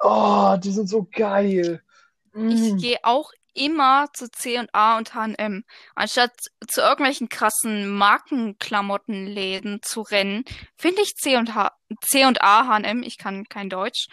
Oh, 0.00 0.56
die 0.58 0.72
sind 0.72 0.88
so 0.88 1.06
geil. 1.10 1.82
Ich 2.32 2.72
Mm. 2.72 2.76
gehe 2.78 2.98
auch 3.02 3.32
immer 3.54 4.06
zu 4.12 4.30
C&A 4.30 4.96
und 4.96 5.14
H&M. 5.14 5.64
Anstatt 5.94 6.32
zu 6.68 6.80
irgendwelchen 6.80 7.28
krassen 7.28 7.88
Markenklamottenläden 7.88 9.80
zu 9.82 10.02
rennen, 10.02 10.44
finde 10.76 11.02
ich 11.02 11.14
C&A, 11.16 11.72
H&M, 12.66 13.02
ich 13.02 13.18
kann 13.18 13.48
kein 13.48 13.68
Deutsch, 13.68 14.06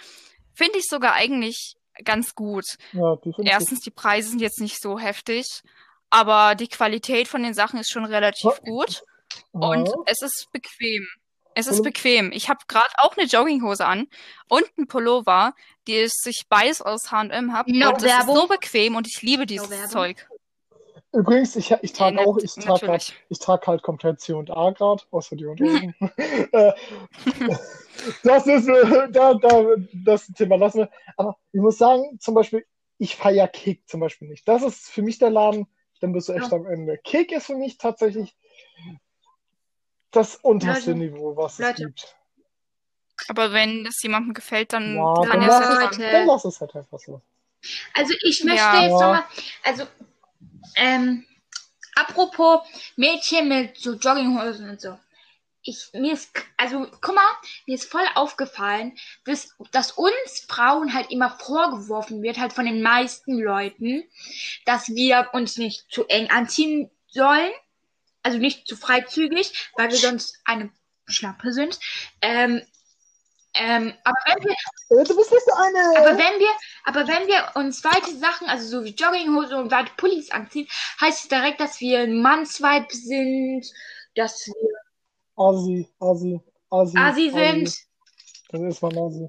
finde 0.58 0.80
ich 0.80 0.86
sogar 0.90 1.14
eigentlich 1.14 1.76
ganz 2.04 2.36
gut. 2.36 2.66
Ja, 2.94 3.16
die 3.24 3.30
ich 3.30 3.36
Erstens, 3.40 3.80
die 3.80 3.92
Preise 3.92 4.30
sind 4.30 4.42
jetzt 4.42 4.60
nicht 4.60 4.82
so 4.82 5.00
heftig, 5.00 5.46
aber 6.10 6.56
die 6.56 6.68
Qualität 6.68 7.28
von 7.28 7.44
den 7.44 7.54
Sachen 7.54 7.80
ist 7.80 7.92
schon 7.92 8.06
relativ 8.06 8.52
Oh. 8.62 8.66
gut 8.66 9.02
und 9.52 9.88
Ja. 9.88 9.94
es 10.06 10.22
ist 10.22 10.48
bequem. 10.52 11.08
Es 11.56 11.66
ist 11.66 11.82
bequem. 11.82 12.32
Ich 12.34 12.50
habe 12.50 12.60
gerade 12.68 12.94
auch 13.00 13.18
eine 13.18 13.26
Jogginghose 13.26 13.84
an 13.84 14.08
und 14.48 14.64
einen 14.78 14.88
Pullover, 14.88 15.56
die 15.88 15.98
es 15.98 16.14
sich 16.22 16.44
beides 16.48 16.84
aus 16.84 17.12
H&M 17.12 17.52
habe. 17.52 17.76
No 17.76 17.90
und 17.90 18.04
es 18.04 18.14
ist 18.20 18.28
so 18.28 18.48
bequem 18.48 18.96
und 18.96 19.08
ich 19.08 19.24
liebe 19.24 19.48
dieses 19.48 19.68
Werbung. 19.72 19.90
Zeug. 19.90 20.28
Übrigens, 21.14 21.56
ich, 21.56 21.72
ich 21.82 21.94
trage 21.94 22.18
Ja, 22.18 22.26
auch, 22.26 22.38
ich 22.38 22.54
trage 22.54 22.66
grad, 22.66 22.82
natürlich. 22.82 23.16
ich 23.30 23.40
trage 23.40 23.68
halt 23.68 23.82
komplett 23.82 24.20
C&A 24.20 24.70
gerade, 24.72 25.04
außer 25.12 25.36
die 25.36 25.46
Unterhosen. 25.46 25.96
Äh, 26.52 26.74
das 28.24 28.46
ist, 28.46 28.68
äh, 28.68 29.10
da, 29.12 29.34
da, 29.34 29.64
das 29.94 30.28
Thema 30.28 30.56
lassen 30.58 30.80
wir. 30.80 30.90
Aber 31.16 31.38
ich 31.52 31.62
muss 31.62 31.78
sagen, 31.78 32.20
zum 32.20 32.36
Beispiel, 32.36 32.66
ich 33.00 33.16
feiere 33.16 33.48
Kick 33.48 33.88
zum 33.88 34.00
Beispiel 34.02 34.28
nicht. 34.28 34.48
Das 34.48 34.64
ist 34.64 34.90
für 34.90 35.02
mich 35.02 35.18
der 35.18 35.30
Laden, 35.30 35.68
dann 36.02 36.14
bist 36.14 36.30
du 36.30 36.34
echt 36.34 36.52
am 36.54 36.66
Ende. 36.68 36.98
Kick 37.04 37.32
ist 37.32 37.48
für 37.48 37.56
mich 37.56 37.78
tatsächlich 37.78 38.36
das 40.12 40.36
unterste 40.36 40.92
Leute, 40.92 41.00
Niveau, 41.00 41.36
was 41.36 41.60
es 41.60 41.68
Leute. 41.68 41.86
gibt. 41.86 42.16
Aber 43.30 43.52
wenn 43.52 43.86
es 43.86 44.02
jemandem 44.04 44.34
gefällt, 44.34 44.74
dann 44.74 44.94
Ja, 44.96 45.14
kann 45.26 45.42
dann 45.42 45.42
er 45.42 45.50
es 45.50 45.60
ja 45.60 45.74
es. 45.74 45.98
Leute. 45.98 46.12
dann 46.12 46.28
lass 46.28 46.46
es 46.46 46.62
halt 46.62 46.76
einfach 46.76 47.00
so. 47.00 47.22
Also 47.94 48.14
ich 48.22 48.44
möchte 48.44 48.58
Ja. 48.58 48.82
jetzt 48.82 49.00
Ja. 49.00 49.00
nochmal, 49.02 49.24
also 49.64 49.84
ähm, 50.76 51.26
apropos 51.96 52.62
Mädchen 52.96 53.48
mit 53.48 53.78
so 53.78 53.94
Jogginghosen 53.94 54.70
und 54.70 54.82
so. 54.82 54.98
Ich, 55.64 55.90
mir 55.94 56.14
ist, 56.14 56.32
also 56.56 56.88
guck 57.02 57.16
mal, 57.16 57.28
mir 57.66 57.76
ist 57.76 57.92
voll 57.92 58.06
aufgefallen, 58.16 58.98
dass, 59.26 59.54
dass 59.72 59.92
uns 59.92 60.46
Frauen 60.48 60.94
halt 60.94 61.12
immer 61.12 61.30
vorgeworfen 61.30 62.22
wird, 62.22 62.38
halt 62.38 62.54
von 62.54 62.66
den 62.66 62.82
meisten 62.82 63.38
Leuten, 63.38 64.04
dass 64.66 64.88
wir 64.88 65.30
uns 65.34 65.58
nicht 65.58 65.92
zu 65.92 66.06
eng 66.08 66.30
anziehen 66.30 66.90
sollen, 67.08 67.52
also 68.24 68.38
nicht 68.38 68.68
zu 68.68 68.78
freizügig, 68.78 69.70
weil 69.76 69.90
wir 69.90 69.98
sonst 69.98 70.40
eine 70.46 70.72
Schlampe 71.06 71.52
sind. 71.52 71.80
Ähm, 72.22 72.62
ähm, 73.60 73.94
aber 74.04 74.16
wenn 74.26 74.44
wir 74.46 74.52
Äh, 74.52 75.04
Du 75.04 75.16
bist 75.16 75.32
nicht 75.32 75.46
so 75.46 75.54
eine. 75.56 76.00
aber 76.00 76.18
wenn 76.18 76.40
wir, 76.40 76.50
aber 76.86 77.08
wenn 77.08 77.28
wir 77.28 77.52
uns 77.56 77.84
weite 77.84 78.16
Sachen, 78.18 78.48
also 78.48 78.68
so 78.68 78.84
wie 78.86 78.96
Jogginghose 78.96 79.58
und 79.58 79.72
weite 79.72 79.92
Pullis 79.98 80.32
anziehen, 80.32 80.68
heißt 81.02 81.24
es 81.24 81.28
direkt, 81.30 81.60
dass 81.60 81.80
wir 81.82 82.00
ein 82.00 82.22
Mannsweib 82.22 82.92
sind, 82.92 83.66
dass 84.16 84.46
wir 84.48 84.78
Asi, 85.36 85.88
Asi, 86.00 86.40
Asi, 86.70 86.98
Asi 86.98 87.30
sind. 87.32 87.74
Dann 88.50 88.70
ist 88.70 88.82
man 88.82 88.98
Asi. 88.98 89.28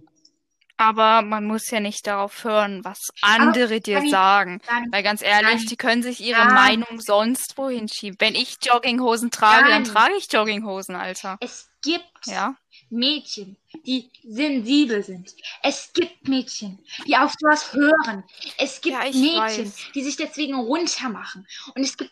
Aber 0.80 1.22
man 1.22 1.44
muss 1.44 1.68
ja 1.70 1.80
nicht 1.80 2.06
darauf 2.06 2.44
hören, 2.44 2.84
was 2.84 3.08
andere 3.20 3.80
dir 3.80 3.96
Dani, 3.96 4.10
sagen. 4.10 4.60
Dani, 4.64 4.86
Weil 4.92 5.02
ganz 5.02 5.22
ehrlich, 5.22 5.56
Dani, 5.56 5.66
die 5.66 5.76
können 5.76 6.02
sich 6.04 6.20
ihre 6.20 6.38
Dani. 6.38 6.52
Meinung 6.54 7.00
sonst 7.00 7.58
wohin 7.58 7.88
schieben. 7.88 8.16
Wenn 8.20 8.36
ich 8.36 8.58
Jogginghosen 8.62 9.32
trage, 9.32 9.68
dann 9.70 9.82
trage 9.82 10.14
ich 10.16 10.32
Jogginghosen, 10.32 10.94
Alter. 10.94 11.36
Es 11.40 11.68
gibt 11.82 12.04
Ja? 12.26 12.54
Mädchen, 12.90 13.56
die 13.84 14.10
sensibel 14.26 15.02
sind. 15.02 15.34
Es 15.62 15.92
gibt 15.92 16.26
Mädchen, 16.28 16.78
die 17.06 17.16
auf 17.16 17.34
sowas 17.38 17.72
hören. 17.72 18.24
Es 18.56 18.80
gibt 18.80 18.96
Ja, 18.96 19.04
Mädchen, 19.04 19.36
weiß. 19.36 19.76
die 19.94 20.02
sich 20.02 20.16
deswegen 20.16 20.54
runtermachen. 20.54 21.46
Und 21.74 21.82
es 21.82 21.96
gibt 21.96 22.10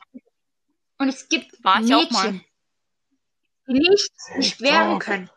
und 0.98 1.08
es 1.08 1.28
gibt. 1.28 1.52
Mädchen, 1.64 2.44
die 3.68 3.72
nicht 3.72 4.12
beschweren 4.36 4.98
können. 4.98 5.30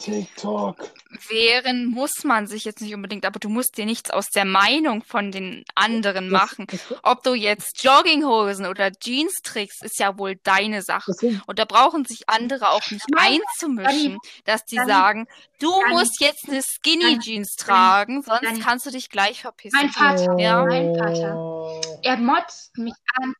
TikTok. 0.00 0.90
Wehren 1.28 1.86
muss 1.90 2.24
man 2.24 2.46
sich 2.46 2.64
jetzt 2.64 2.80
nicht 2.80 2.94
unbedingt, 2.94 3.26
aber 3.26 3.38
du 3.38 3.48
musst 3.48 3.76
dir 3.76 3.84
nichts 3.84 4.10
aus 4.10 4.28
der 4.34 4.44
Meinung 4.44 5.02
von 5.04 5.30
den 5.30 5.64
anderen 5.74 6.30
Das- 6.30 6.40
machen. 6.40 6.66
Ob 7.02 7.22
du 7.22 7.34
jetzt 7.34 7.82
Jogginghosen 7.84 8.66
oder 8.66 8.90
Jeans 8.92 9.34
trägst, 9.42 9.84
ist 9.84 9.98
ja 9.98 10.16
wohl 10.18 10.36
deine 10.42 10.82
Sache. 10.82 11.12
Und 11.46 11.58
da 11.58 11.64
brauchen 11.64 12.04
sich 12.04 12.28
andere 12.28 12.70
auch 12.70 12.90
nicht 12.90 13.04
einzumischen, 13.16 14.18
dass 14.44 14.64
die 14.64 14.76
sagen, 14.76 15.26
du 15.60 15.70
musst 15.90 16.20
jetzt 16.20 16.48
eine 16.48 16.62
Skinny 16.62 17.18
Jeans 17.18 17.54
tragen, 17.56 18.22
sonst 18.22 18.62
kannst 18.62 18.86
du 18.86 18.90
dich 18.90 19.10
gleich 19.10 19.42
verpissen. 19.42 19.78
Mein 19.78 19.90
Vater, 19.90 20.36
Ja. 20.38 20.64
mein 20.64 20.94
Vater, 20.96 21.80
er 22.02 22.16
motzt 22.16 22.76
mich 22.78 22.94
an. 23.20 23.34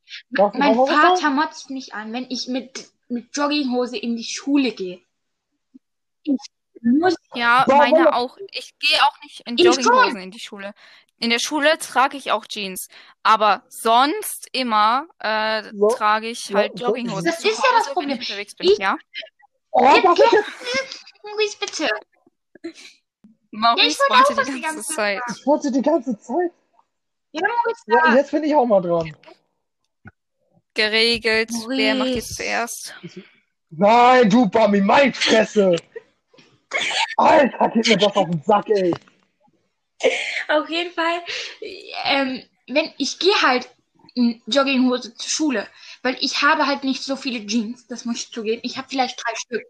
Mein 0.54 0.74
Vater 0.74 1.30
motzt 1.30 1.70
mich 1.70 1.94
an, 1.94 2.12
wenn 2.12 2.26
ich 2.28 2.48
mit, 2.48 2.86
mit 3.08 3.34
Jogginghose 3.34 3.96
in 3.96 4.16
die 4.16 4.24
Schule 4.28 4.72
gehe. 4.72 5.00
Ich 6.22 6.36
muss 6.82 7.14
Ja, 7.34 7.64
Warum? 7.66 7.78
meine 7.90 8.14
auch. 8.14 8.36
Ich 8.52 8.78
gehe 8.78 9.02
auch 9.02 9.20
nicht 9.22 9.40
in 9.46 9.56
Ich 9.58 9.64
Jogginghosen 9.64 10.20
in 10.20 10.30
die 10.30 10.40
Schule. 10.40 10.72
In 11.18 11.28
der 11.30 11.38
Schule 11.38 11.76
trage 11.78 12.16
ich 12.16 12.32
auch 12.32 12.46
Jeans, 12.46 12.88
aber 13.22 13.62
sonst 13.68 14.48
immer 14.52 15.06
äh, 15.18 15.62
trage 15.94 16.28
ich 16.28 16.48
Ja, 16.48 16.56
halt 16.58 16.80
Jogginghosen. 16.80 17.24
Das 17.26 17.44
ist 17.44 17.44
ja 17.44 17.52
das 17.52 17.62
Hause, 17.62 17.86
wenn 17.88 17.92
Problem. 17.94 18.10
ich 18.20 18.28
unterwegs 18.30 18.54
bin, 18.54 18.68
Ich- 18.70 18.78
ja? 18.78 18.96
Oh, 19.72 19.86
ich 19.94 20.02
jetzt? 20.02 20.48
Maurice, 21.22 21.56
bitte. 21.60 21.88
Maurice 23.50 23.86
ich 23.88 23.98
wollte 24.10 24.32
auch 24.32 24.36
was 24.38 24.46
die 24.46 24.54
die 24.54 24.60
ganze 24.62 24.76
ganze 24.76 24.94
Zeit. 24.94 25.20
Ich 25.36 25.46
wollte 25.46 25.70
die 25.72 25.82
ganze 25.82 26.18
Zeit. 26.18 26.50
Ja, 27.32 27.40
Maurice, 27.42 27.82
Ja, 27.86 28.14
jetzt 28.16 28.30
bin 28.30 28.44
ich 28.44 28.54
auch 28.54 28.66
mal 28.66 28.80
dran. 28.80 29.14
Geregelt. 30.74 31.50
Wer 31.68 31.94
macht 31.94 32.08
Maurice. 32.08 32.16
jetzt 32.16 32.36
zuerst? 32.36 32.94
Nein, 33.70 34.30
du 34.30 34.48
Bami, 34.48 34.80
mein 34.80 35.12
Fresse. 35.12 35.76
Alter, 37.16 37.68
geht 37.70 37.88
mir 37.88 37.96
das 37.96 38.16
auf 38.16 38.30
den 38.30 38.42
Sack, 38.42 38.68
ey. 38.70 38.94
Auf 40.48 40.68
jeden 40.70 40.92
Fall, 40.92 41.22
ähm, 42.06 42.42
wenn 42.68 42.90
ich 42.96 43.18
gehe 43.18 43.34
halt 43.42 43.68
in 44.14 44.40
Jogginghose 44.46 45.14
zur 45.14 45.30
Schule, 45.30 45.66
weil 46.02 46.16
ich 46.20 46.42
habe 46.42 46.66
halt 46.66 46.84
nicht 46.84 47.02
so 47.02 47.16
viele 47.16 47.46
Jeans, 47.46 47.86
das 47.86 48.04
muss 48.04 48.16
ich 48.16 48.32
zugeben. 48.32 48.60
Ich 48.64 48.76
habe 48.78 48.88
vielleicht 48.88 49.22
drei 49.22 49.34
Stück. 49.34 49.62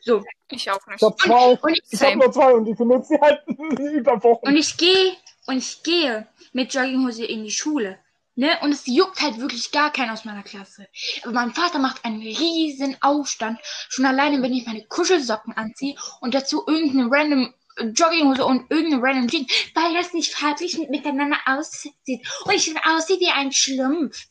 So, 0.00 0.22
Ich 0.50 0.70
auch 0.70 0.86
nicht. 0.86 1.02
Ich 1.02 1.02
hab 1.02 1.18
zwei. 1.18 1.58
und 1.60 1.72
ich, 1.72 1.82
Ich 1.90 2.00
hab 2.00 2.10
Same. 2.10 2.16
nur 2.24 2.32
zwei 2.32 2.52
und 2.52 2.66
ich 2.68 2.76
benutze 2.76 3.08
sie 3.14 3.20
halt 3.20 3.42
über 3.48 4.22
Wochen. 4.22 4.46
und 4.46 4.56
ich 4.56 4.76
gehe 4.76 5.16
und 5.46 5.58
ich 5.58 5.82
gehe 5.82 6.28
mit 6.52 6.72
Jogginghose 6.72 7.24
in 7.24 7.42
die 7.44 7.50
Schule. 7.50 7.98
Ne? 8.38 8.56
Und 8.62 8.70
es 8.70 8.86
juckt 8.86 9.20
halt 9.20 9.40
wirklich 9.40 9.72
gar 9.72 9.92
keinen 9.92 10.10
aus 10.10 10.24
meiner 10.24 10.44
Klasse. 10.44 10.86
Aber 11.24 11.32
mein 11.32 11.52
Vater 11.52 11.80
macht 11.80 12.04
einen 12.04 12.22
riesen 12.22 12.96
Aufstand. 13.00 13.58
Schon 13.88 14.06
alleine, 14.06 14.40
wenn 14.40 14.52
ich 14.52 14.64
meine 14.64 14.86
Kuschelsocken 14.86 15.56
anziehe 15.56 15.96
und 16.20 16.34
dazu 16.34 16.62
irgendeine 16.64 17.10
random 17.10 17.52
Jogginghose 17.94 18.44
und 18.44 18.70
irgendeine 18.70 19.02
random 19.02 19.26
Jeans, 19.26 19.52
weil 19.74 19.92
das 19.92 20.12
nicht 20.12 20.32
farblich 20.32 20.78
mit, 20.78 20.88
miteinander 20.88 21.36
aussieht. 21.46 21.94
Und 22.44 22.54
ich 22.54 22.72
dann 22.72 22.94
aussehe 22.94 23.18
wie 23.18 23.28
ein 23.28 23.50
Schlumpf. 23.50 24.26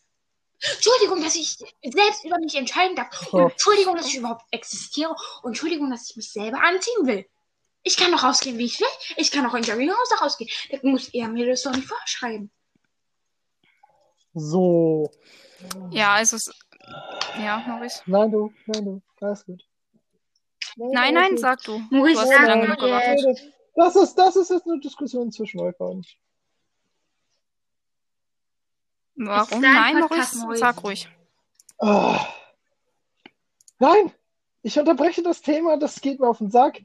Entschuldigung, 0.62 1.22
dass 1.22 1.36
ich 1.36 1.58
selbst 1.84 2.24
über 2.24 2.39
mich 2.39 2.55
entscheiden 2.55 2.95
darf. 2.95 3.34
Und 3.34 3.41
Ja. 3.41 3.49
Entschuldigung, 3.49 3.97
dass 3.97 4.08
ich 4.08 4.16
überhaupt 4.16 4.45
existiere. 4.51 5.14
Und 5.43 5.49
Entschuldigung, 5.49 5.89
dass 5.91 6.10
ich 6.10 6.16
mich 6.16 6.32
selber 6.32 6.64
anziehen 6.64 7.08
will. 7.08 7.26
Ich 7.84 7.97
kann 7.97 8.14
doch 8.14 8.24
rausgehen, 8.24 8.58
wie 8.58 8.66
ich 8.68 8.80
will. 8.80 8.88
Ich 9.18 9.32
kann 9.32 9.45
auch 9.45 9.53
in 9.53 9.64
Jogginghose 9.64 10.16
rausgehen. 10.22 10.49
Da 10.72 10.78
muss 10.84 11.10
er 11.10 11.28
mir 11.28 11.45
das 11.45 11.64
doch 11.64 11.74
nicht 11.74 11.89
vorschreiben. 11.89 12.51
So. 14.39 15.11
Ja, 15.91 16.13
also 16.13 16.35
es, 16.35 16.51
ja, 17.39 17.63
Maurice. 17.67 18.01
Nein, 18.05 18.31
du. 18.31 18.51
Nein, 18.67 18.85
du. 18.85 19.01
Alles 19.21 19.45
gut. 19.45 19.63
Nein, 20.75 21.13
nein, 21.13 21.31
gut. 21.31 21.39
sag 21.39 21.61
du. 21.63 21.79
Maurice, 21.89 22.21
Du 22.23 22.31
hast 22.31 22.67
sag 22.67 22.79
du 22.79 22.88
jetzt. 22.88 23.51
Das 23.75 23.95
ist, 23.95 24.15
das 24.15 24.35
ist 24.35 24.49
jetzt 24.49 24.65
eine 24.67 24.79
Diskussion 24.79 25.31
zwischen 25.31 25.59
euch 25.59 25.77
beiden. 25.77 26.05
Warum? 29.15 29.61
Nein, 29.61 29.99
Podcast, 29.99 30.35
Maurice, 30.35 30.45
Maurice. 30.45 30.59
sag 30.59 30.83
ruhig. 30.83 31.09
Ah. 31.79 32.27
Nein, 33.79 34.11
ich 34.61 34.77
unterbreche 34.79 35.21
das 35.23 35.41
Thema, 35.41 35.77
das 35.77 36.01
geht 36.01 36.19
mir 36.19 36.27
auf 36.27 36.39
den 36.39 36.49
Sack. 36.49 36.81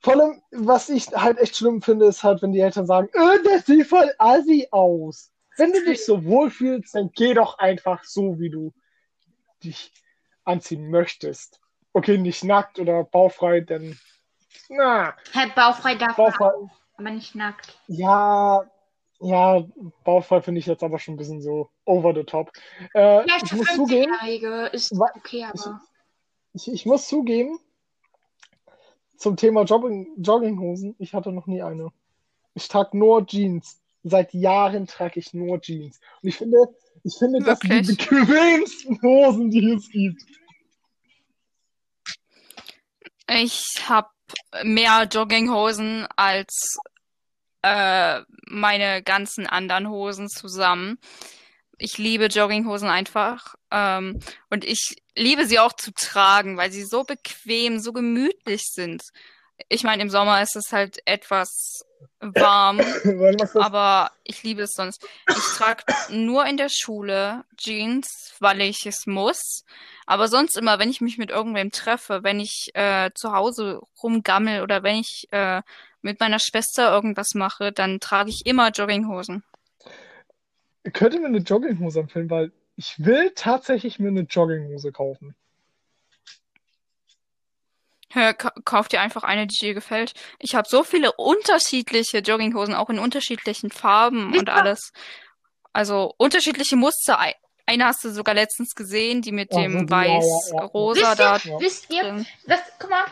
Vor 0.00 0.12
allem, 0.12 0.42
was 0.50 0.88
ich 0.88 1.06
halt 1.08 1.38
echt 1.38 1.56
schlimm 1.56 1.80
finde, 1.82 2.06
ist 2.06 2.22
halt, 2.22 2.42
wenn 2.42 2.52
die 2.52 2.60
Eltern 2.60 2.86
sagen, 2.86 3.08
äh, 3.12 3.42
das 3.44 3.66
sieht 3.66 3.86
voll 3.86 4.12
assi 4.18 4.68
aus. 4.70 5.32
Wenn 5.56 5.72
du 5.72 5.84
dich 5.84 6.04
so 6.04 6.24
wohlfühlst, 6.24 6.94
dann 6.94 7.10
geh 7.14 7.34
doch 7.34 7.58
einfach 7.58 8.04
so, 8.04 8.38
wie 8.38 8.50
du 8.50 8.72
dich 9.62 9.92
anziehen 10.44 10.90
möchtest. 10.90 11.60
Okay, 11.92 12.18
nicht 12.18 12.44
nackt 12.44 12.78
oder 12.78 13.04
baufrei, 13.04 13.60
denn 13.60 13.98
na, 14.68 15.14
Herr 15.32 15.48
Baufrei 15.50 15.94
darf 15.94 16.16
man 16.16 16.26
baufrei, 16.26 16.46
auch, 16.46 16.70
aber 16.96 17.10
nicht 17.10 17.34
nackt. 17.34 17.78
ja, 17.86 18.64
ja, 19.20 19.64
baufrei 20.04 20.42
finde 20.42 20.58
ich 20.58 20.66
jetzt 20.66 20.82
aber 20.82 20.98
schon 20.98 21.14
ein 21.14 21.16
bisschen 21.16 21.40
so 21.40 21.70
over 21.84 22.14
the 22.14 22.24
top. 22.24 22.50
Äh, 22.94 23.22
Vielleicht 23.22 23.46
ich 23.46 23.52
muss 23.52 23.74
zugeben, 23.74 24.12
15-Jährige 24.12 24.66
ist 24.66 24.92
okay, 24.92 25.44
aber. 25.44 25.80
Ich, 26.52 26.70
ich 26.70 26.86
muss 26.86 27.08
zugeben, 27.08 27.58
zum 29.16 29.36
Thema 29.36 29.62
Jogging, 29.62 30.08
Jogginghosen, 30.18 30.94
ich 30.98 31.14
hatte 31.14 31.32
noch 31.32 31.46
nie 31.46 31.62
eine. 31.62 31.90
Ich 32.54 32.68
trage 32.68 32.96
nur 32.96 33.26
Jeans. 33.26 33.80
Seit 34.04 34.34
Jahren 34.34 34.86
trage 34.86 35.18
ich 35.18 35.32
nur 35.32 35.60
Jeans. 35.60 35.98
Und 36.22 36.28
ich 36.28 36.36
finde, 36.36 36.58
ich 37.02 37.14
finde, 37.18 37.40
das 37.40 37.58
sind 37.60 37.88
die 37.88 37.94
bequemsten 37.96 39.02
Hosen, 39.02 39.50
die 39.50 39.72
es 39.72 39.90
gibt. 39.90 40.22
Ich 43.28 43.64
habe 43.88 44.08
mehr 44.62 45.08
Jogginghosen 45.10 46.06
als 46.16 46.76
äh, 47.62 48.20
meine 48.46 49.02
ganzen 49.02 49.46
anderen 49.46 49.88
Hosen 49.88 50.28
zusammen. 50.28 50.98
Ich 51.78 51.96
liebe 51.98 52.26
Jogginghosen 52.26 52.88
einfach. 52.88 53.54
Ähm, 53.70 54.20
und 54.50 54.64
ich 54.64 55.02
liebe 55.16 55.46
sie 55.46 55.58
auch 55.58 55.72
zu 55.72 55.92
tragen, 55.92 56.56
weil 56.56 56.70
sie 56.70 56.84
so 56.84 57.04
bequem, 57.04 57.80
so 57.80 57.92
gemütlich 57.92 58.64
sind. 58.64 59.02
Ich 59.68 59.82
meine, 59.82 60.02
im 60.02 60.10
Sommer 60.10 60.42
ist 60.42 60.56
es 60.56 60.72
halt 60.72 60.98
etwas 61.06 61.84
warm, 62.20 62.80
aber 63.54 64.10
ich 64.24 64.42
liebe 64.42 64.62
es 64.62 64.72
sonst. 64.72 65.06
Ich 65.28 65.56
trage 65.56 65.84
nur 66.10 66.46
in 66.46 66.56
der 66.56 66.68
Schule 66.68 67.44
Jeans, 67.56 68.34
weil 68.40 68.60
ich 68.62 68.86
es 68.86 69.06
muss. 69.06 69.64
Aber 70.06 70.28
sonst 70.28 70.56
immer, 70.56 70.78
wenn 70.78 70.90
ich 70.90 71.00
mich 71.00 71.18
mit 71.18 71.30
irgendwem 71.30 71.70
treffe, 71.70 72.22
wenn 72.22 72.40
ich 72.40 72.70
äh, 72.74 73.10
zu 73.14 73.32
Hause 73.32 73.80
rumgammel 74.02 74.62
oder 74.62 74.82
wenn 74.82 74.96
ich 74.96 75.28
äh, 75.30 75.62
mit 76.02 76.20
meiner 76.20 76.38
Schwester 76.38 76.92
irgendwas 76.92 77.34
mache, 77.34 77.72
dann 77.72 78.00
trage 78.00 78.30
ich 78.30 78.44
immer 78.44 78.70
Jogginghosen. 78.70 79.42
könnt 80.92 81.14
ihr 81.14 81.20
mir 81.20 81.28
eine 81.28 81.38
Jogginghose 81.38 82.00
empfehlen, 82.00 82.30
weil 82.30 82.52
ich 82.76 83.02
will 83.04 83.32
tatsächlich 83.34 83.98
mir 83.98 84.08
eine 84.08 84.22
Jogginghose 84.22 84.92
kaufen. 84.92 85.34
Hör, 88.14 88.32
ka 88.34 88.52
kauf 88.64 88.88
dir 88.88 89.00
einfach 89.00 89.24
eine, 89.24 89.46
die 89.46 89.56
dir 89.58 89.74
gefällt. 89.74 90.14
Ich 90.38 90.54
habe 90.54 90.68
so 90.68 90.84
viele 90.84 91.12
unterschiedliche 91.12 92.18
Jogginghosen, 92.18 92.74
auch 92.74 92.88
in 92.90 92.98
unterschiedlichen 92.98 93.70
Farben 93.70 94.30
Wisst 94.32 94.40
und 94.40 94.48
ihr- 94.48 94.54
alles. 94.54 94.92
Also 95.72 96.14
unterschiedliche 96.18 96.76
Muster. 96.76 97.18
Ei- 97.20 97.34
Eine 97.66 97.86
hast 97.86 98.04
du 98.04 98.10
sogar 98.10 98.34
letztens 98.34 98.74
gesehen, 98.74 99.22
die 99.22 99.32
mit 99.32 99.52
so, 99.52 99.58
dem 99.58 99.86
die- 99.86 99.92
ja, 99.92 100.02
ja, 100.04 100.12
ja. 100.14 100.18
weiß-rosa 100.20 101.00
Wisst 101.10 101.18
da 101.20 101.36
Ja. 101.38 101.60
Wisst 101.60 101.92
ihr, 101.92 102.02
drin. 102.02 102.26
das, 102.46 102.60
guck 102.78 102.90
mal. 102.90 103.04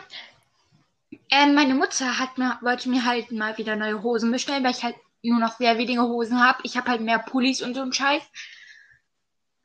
Ähm, 1.31 1.55
meine 1.55 1.73
Mutter 1.75 2.19
hat 2.19 2.37
mir, 2.37 2.57
wollte 2.61 2.87
mir 2.89 3.03
halt 3.03 3.31
mal 3.31 3.57
wieder 3.57 3.75
neue 3.75 4.01
Hosen 4.03 4.31
bestellen, 4.31 4.63
weil 4.63 4.71
ich 4.71 4.83
halt 4.83 4.95
nur 5.23 5.39
noch 5.39 5.57
sehr 5.57 5.77
wenige 5.77 6.03
Hosen 6.03 6.41
habe. 6.45 6.59
Ich 6.63 6.77
habe 6.77 6.89
halt 6.91 7.01
mehr 7.01 7.19
Pullis 7.19 7.61
und 7.61 7.73
so 7.75 7.81
einen 7.81 7.93
Scheiß. 7.93 8.21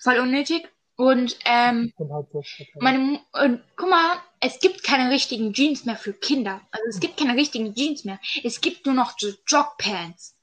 Voll 0.02 0.18
unnötig. 0.18 0.68
Und 0.96 1.36
ähm, 1.44 1.92
Ich 1.98 2.10
halt 2.10 2.82
meine, 2.82 3.20
und 3.32 3.62
guck 3.76 3.88
mal, 3.90 4.16
es 4.40 4.58
gibt 4.60 4.82
keine 4.84 5.10
richtigen 5.10 5.52
Jeans 5.52 5.84
mehr 5.84 5.96
für 5.96 6.12
Kinder. 6.12 6.60
Also 6.70 6.84
es 6.88 7.00
gibt 7.00 7.16
keine 7.18 7.34
richtigen 7.34 7.74
Jeans 7.74 8.04
mehr. 8.04 8.18
Es 8.44 8.60
gibt 8.60 8.86
nur 8.86 8.94
noch 8.94 9.14
so 9.18 9.28
Jogpants. 9.46 10.34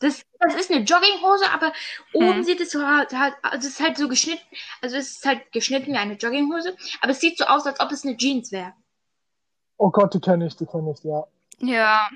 Das, 0.00 0.22
das 0.40 0.54
ist 0.56 0.70
eine 0.70 0.80
Jogginghose, 0.84 1.48
aber 1.52 1.72
oben 2.12 2.36
Hm. 2.38 2.44
sieht 2.44 2.60
es 2.60 2.72
so 2.72 2.84
halt, 2.84 3.12
halt- 3.12 3.36
also 3.42 3.68
es 3.68 3.74
ist 3.74 3.80
halt 3.80 3.96
so 3.96 4.08
geschnitten, 4.08 4.42
also 4.80 4.96
es 4.96 5.12
ist 5.12 5.24
halt 5.24 5.52
geschnitten 5.52 5.92
wie 5.92 5.96
eine 5.96 6.14
Jogginghose, 6.14 6.76
aber 7.00 7.12
es 7.12 7.20
sieht 7.20 7.38
so 7.38 7.44
aus, 7.44 7.66
als 7.66 7.78
ob 7.78 7.92
es 7.92 8.04
eine 8.04 8.16
Jeans 8.16 8.50
wäre. 8.50 8.72
Oh 9.76 9.90
Gott, 9.90 10.12
die 10.14 10.20
kenne 10.20 10.46
ich, 10.46 10.56
die 10.56 10.66
kenne 10.66 10.92
ich, 10.96 11.04
ja. 11.04 11.24
Ja. 11.60 12.08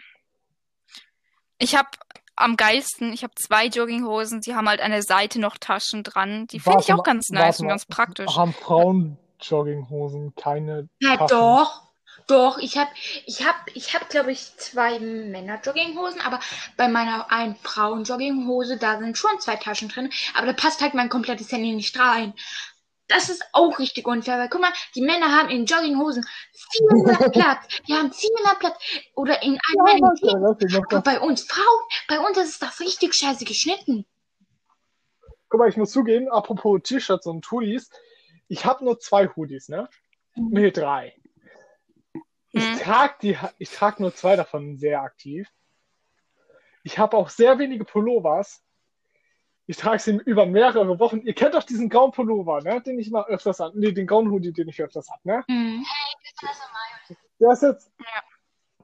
Ich 1.58 1.76
habe 1.76 1.88
am 2.34 2.56
geilsten, 2.56 3.12
ich 3.12 3.22
habe 3.22 3.34
zwei 3.36 3.66
Jogginghosen, 3.66 4.40
die 4.40 4.54
haben 4.56 4.68
halt 4.68 4.80
an 4.80 4.90
der 4.90 5.02
Seite 5.02 5.40
noch 5.40 5.56
Taschen 5.56 6.02
dran. 6.02 6.48
Die 6.48 6.58
finde 6.60 6.80
ich 6.80 6.92
auch 6.92 6.98
mal, 6.98 7.02
ganz 7.04 7.28
nice 7.30 7.60
und 7.60 7.66
mal. 7.66 7.70
ganz 7.72 7.86
praktisch. 7.86 8.36
Haben 8.36 8.52
Frauen 8.52 9.16
Jogginghosen 9.40 10.34
keine 10.34 10.88
Ja, 11.00 11.16
Taschen? 11.16 11.28
doch. 11.28 11.82
Doch, 12.28 12.58
ich 12.58 12.76
habe, 12.76 12.90
ich 13.26 13.46
habe, 13.46 13.58
ich 13.74 13.94
habe, 13.94 14.06
glaube 14.06 14.32
ich, 14.32 14.56
zwei 14.56 14.98
Männer-Jogginghosen, 14.98 16.20
aber 16.22 16.40
bei 16.76 16.88
meiner 16.88 17.30
einen 17.30 17.54
Frauen-Jogginghose, 17.56 18.78
da 18.78 18.98
sind 18.98 19.16
schon 19.16 19.38
zwei 19.38 19.56
Taschen 19.56 19.88
drin, 19.88 20.10
aber 20.34 20.46
da 20.48 20.52
passt 20.52 20.80
halt 20.80 20.94
mein 20.94 21.08
komplettes 21.08 21.52
Handy 21.52 21.72
nicht 21.74 21.96
rein. 21.98 22.34
Das 23.08 23.28
ist 23.28 23.44
auch 23.52 23.78
richtig 23.78 24.08
unfair, 24.08 24.38
weil 24.38 24.48
guck 24.48 24.60
mal, 24.62 24.72
die 24.96 25.02
Männer 25.02 25.30
haben 25.30 25.50
in 25.50 25.66
Jogginghosen 25.66 26.24
400 26.72 27.30
Platz. 27.32 27.66
Die 27.86 27.94
haben 27.94 28.12
400 28.12 28.58
Platz. 28.58 28.76
Oder 29.14 29.42
in 29.42 29.58
Ja, 29.72 29.82
einem 29.84 30.02
warte, 30.02 30.70
noch 30.70 30.84
Aber 30.90 31.02
bei 31.02 31.20
uns 31.20 31.44
Frauen, 31.44 31.82
bei 32.08 32.18
uns 32.18 32.38
ist 32.38 32.62
das 32.62 32.80
richtig 32.80 33.14
scheiße 33.14 33.44
geschnitten. 33.44 34.04
Guck 35.48 35.60
mal, 35.60 35.68
ich 35.68 35.76
muss 35.76 35.92
zugeben, 35.92 36.28
apropos 36.28 36.80
T-Shirts 36.82 37.26
und 37.26 37.48
Hoodies, 37.50 37.90
ich 38.48 38.64
habe 38.64 38.84
nur 38.84 38.98
zwei 39.00 39.28
Hoodies, 39.28 39.68
ne? 39.68 39.88
Nee, 40.34 40.70
drei. 40.70 41.14
Ich 42.52 42.64
Hm. 42.64 42.78
trage 42.78 43.14
die, 43.22 43.38
ich 43.58 43.70
trage 43.70 44.02
nur 44.02 44.14
zwei 44.14 44.36
davon 44.36 44.76
sehr 44.78 45.02
aktiv. 45.02 45.48
Ich 46.84 46.98
habe 46.98 47.16
auch 47.16 47.28
sehr 47.30 47.58
wenige 47.58 47.84
Pullovers. 47.84 48.62
Ich 49.66 49.76
trage 49.76 49.98
sie 49.98 50.12
über 50.24 50.46
mehrere 50.46 50.98
Wochen. 51.00 51.20
Ihr 51.22 51.34
kennt 51.34 51.54
doch 51.54 51.64
diesen 51.64 51.88
grauen 51.88 52.12
Pullover, 52.12 52.62
ne? 52.62 52.80
Den 52.80 53.00
ich 53.00 53.10
mal 53.10 53.24
öfters 53.26 53.60
an, 53.60 53.72
nee, 53.74 53.90
den 53.92 54.06
grauen 54.06 54.30
Hoodie, 54.30 54.52
den 54.52 54.68
ich 54.68 54.80
öfters 54.80 55.10
hab, 55.10 55.24
ne? 55.24 55.44
Mhm. 55.48 55.84
Der 57.40 57.50
ist 57.52 57.62
jetzt, 57.62 57.90
Ja. 57.98 58.22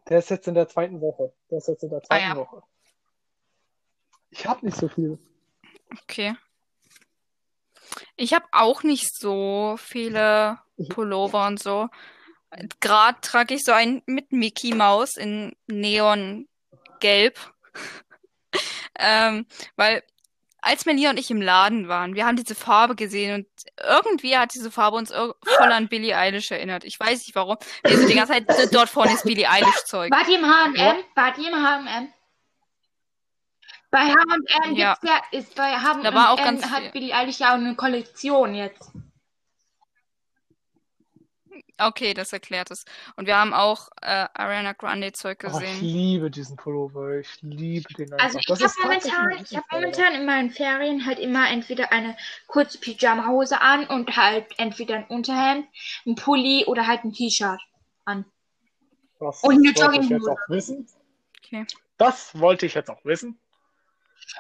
der 0.09 0.19
ist 0.19 0.31
jetzt 0.31 0.49
in 0.49 0.55
der 0.55 0.69
zweiten 0.69 1.01
Woche. 1.01 1.33
Der 1.51 1.59
ist 1.59 1.69
jetzt 1.69 1.85
in 1.85 1.91
der 1.91 2.03
zweiten 2.03 2.25
Ah, 2.25 2.29
ja. 2.29 2.37
Woche. 2.37 2.63
Ich 4.31 4.47
habe 4.47 4.65
nicht 4.67 4.77
so 4.77 4.89
viel. 4.89 5.19
Okay. 6.03 6.35
Ich 8.17 8.35
habe 8.35 8.45
auch 8.53 8.83
nicht 8.83 9.15
so 9.19 9.77
viele 9.83 10.59
Pullover 10.91 11.47
und 11.47 11.63
so. 11.63 11.89
Gerade 12.81 13.19
trage 13.23 13.55
ich 13.55 13.65
so 13.65 13.73
einen 13.73 14.03
mit 14.07 14.33
Mickey 14.33 14.75
Maus 14.75 15.17
in 15.17 15.57
Neongelb. 15.67 16.47
ähm, 18.99 19.47
weil 19.77 20.03
als 20.61 20.85
Melia 20.87 21.11
und 21.11 21.19
ich 21.19 21.31
im 21.31 21.41
Laden 21.43 21.89
waren, 21.89 22.15
wir 22.15 22.25
haben 22.27 22.37
diese 22.37 22.55
Farbe 22.55 22.95
gesehen 22.95 23.35
und 23.35 23.47
irgendwie 23.83 24.37
hat 24.37 24.55
diese 24.55 24.71
Farbe 24.71 24.97
uns 24.97 25.11
voll 25.11 25.73
an 25.73 25.89
Billie 25.89 26.17
Eilish 26.17 26.51
erinnert. 26.53 26.85
Ich 26.85 27.01
weiß 27.01 27.19
nicht 27.27 27.35
warum. 27.35 27.57
Wir 27.83 27.97
sind 27.97 28.09
die 28.11 28.15
ganze 28.15 28.35
Zeit, 28.35 28.49
"D- 28.49 28.69
dort 28.73 28.89
vorne 28.89 29.13
ist 29.15 29.25
Billie 29.25 29.49
Eilish 29.51 29.85
Zeug. 29.87 30.13
Wart 30.13 30.29
ihr 30.29 30.39
im 30.39 30.47
H&M? 30.47 30.97
Wart 31.17 31.39
ihr 31.39 31.49
im 31.49 31.57
H&M? 31.57 32.13
Bei 33.93 34.01
H&M 34.01 34.75
Ja. 34.75 34.95
gibt's 34.95 35.09
ja, 35.33 35.39
ist 35.39 35.55
bei 35.55 35.77
H&M 35.77 36.03
Da 36.03 36.13
war 36.15 36.31
auch 36.33 36.37
ganz 36.39 36.63
viel. 36.65 36.71
hat 36.73 36.93
Billie 36.93 37.15
Eilish 37.15 37.39
ja 37.39 37.51
auch 37.51 37.55
eine 37.59 37.77
Kollektion 37.77 38.55
jetzt. 38.55 38.91
Okay, 41.79 42.15
das 42.15 42.33
erklärt 42.33 42.71
es. 42.71 42.85
Und 43.17 43.27
wir 43.27 43.37
haben 43.37 43.53
auch 43.53 43.89
äh, 44.03 44.27
Ariana 44.35 44.73
Grande 44.73 45.13
Zeug 45.13 45.43
Oh, 45.45 45.47
ich 45.49 45.53
gesehen. 45.55 45.81
liebe 45.81 46.31
diesen 46.31 46.57
Pullover. 46.57 47.19
Ich 47.19 47.43
liebe 47.43 47.93
den 47.95 48.13
einfach. 48.13 48.25
Also 48.25 48.39
ich 48.39 48.49
habe 48.63 48.73
momentan, 48.83 49.27
ein 49.33 49.43
ich 49.45 49.57
habe 49.57 49.67
Pullover. 49.69 49.87
momentan 49.87 50.15
in 50.15 50.27
meinen 50.27 50.51
Ferien 50.51 51.05
halt 51.07 51.19
immer 51.19 51.51
entweder 51.51 51.91
eine 51.93 52.17
kurze 52.47 52.79
Pyjama-Hose 52.79 53.61
an 53.61 53.87
und 53.87 54.17
halt 54.17 54.47
entweder 54.59 54.97
ein 54.97 55.07
Unterhemd, 55.07 55.67
ein 56.07 56.15
Pulli 56.15 56.65
oder 56.67 56.87
halt 56.87 57.05
ein 57.05 57.13
T-Shirt 57.13 57.61
an. 58.05 58.25
Das 59.19 59.43
Und 59.43 59.53
eine 59.55 59.63
wollte 59.65 59.71
ich 59.71 59.77
jetzt 59.77 59.81
Jogginghose. 60.03 60.31
auch 60.33 60.49
wissen. 60.49 60.87
Okay. 61.45 61.67
Das 61.99 62.39
wollte 62.39 62.67
ich 62.67 62.75
jetzt 62.75 62.91
auch 62.91 63.05
wissen. 63.05 63.39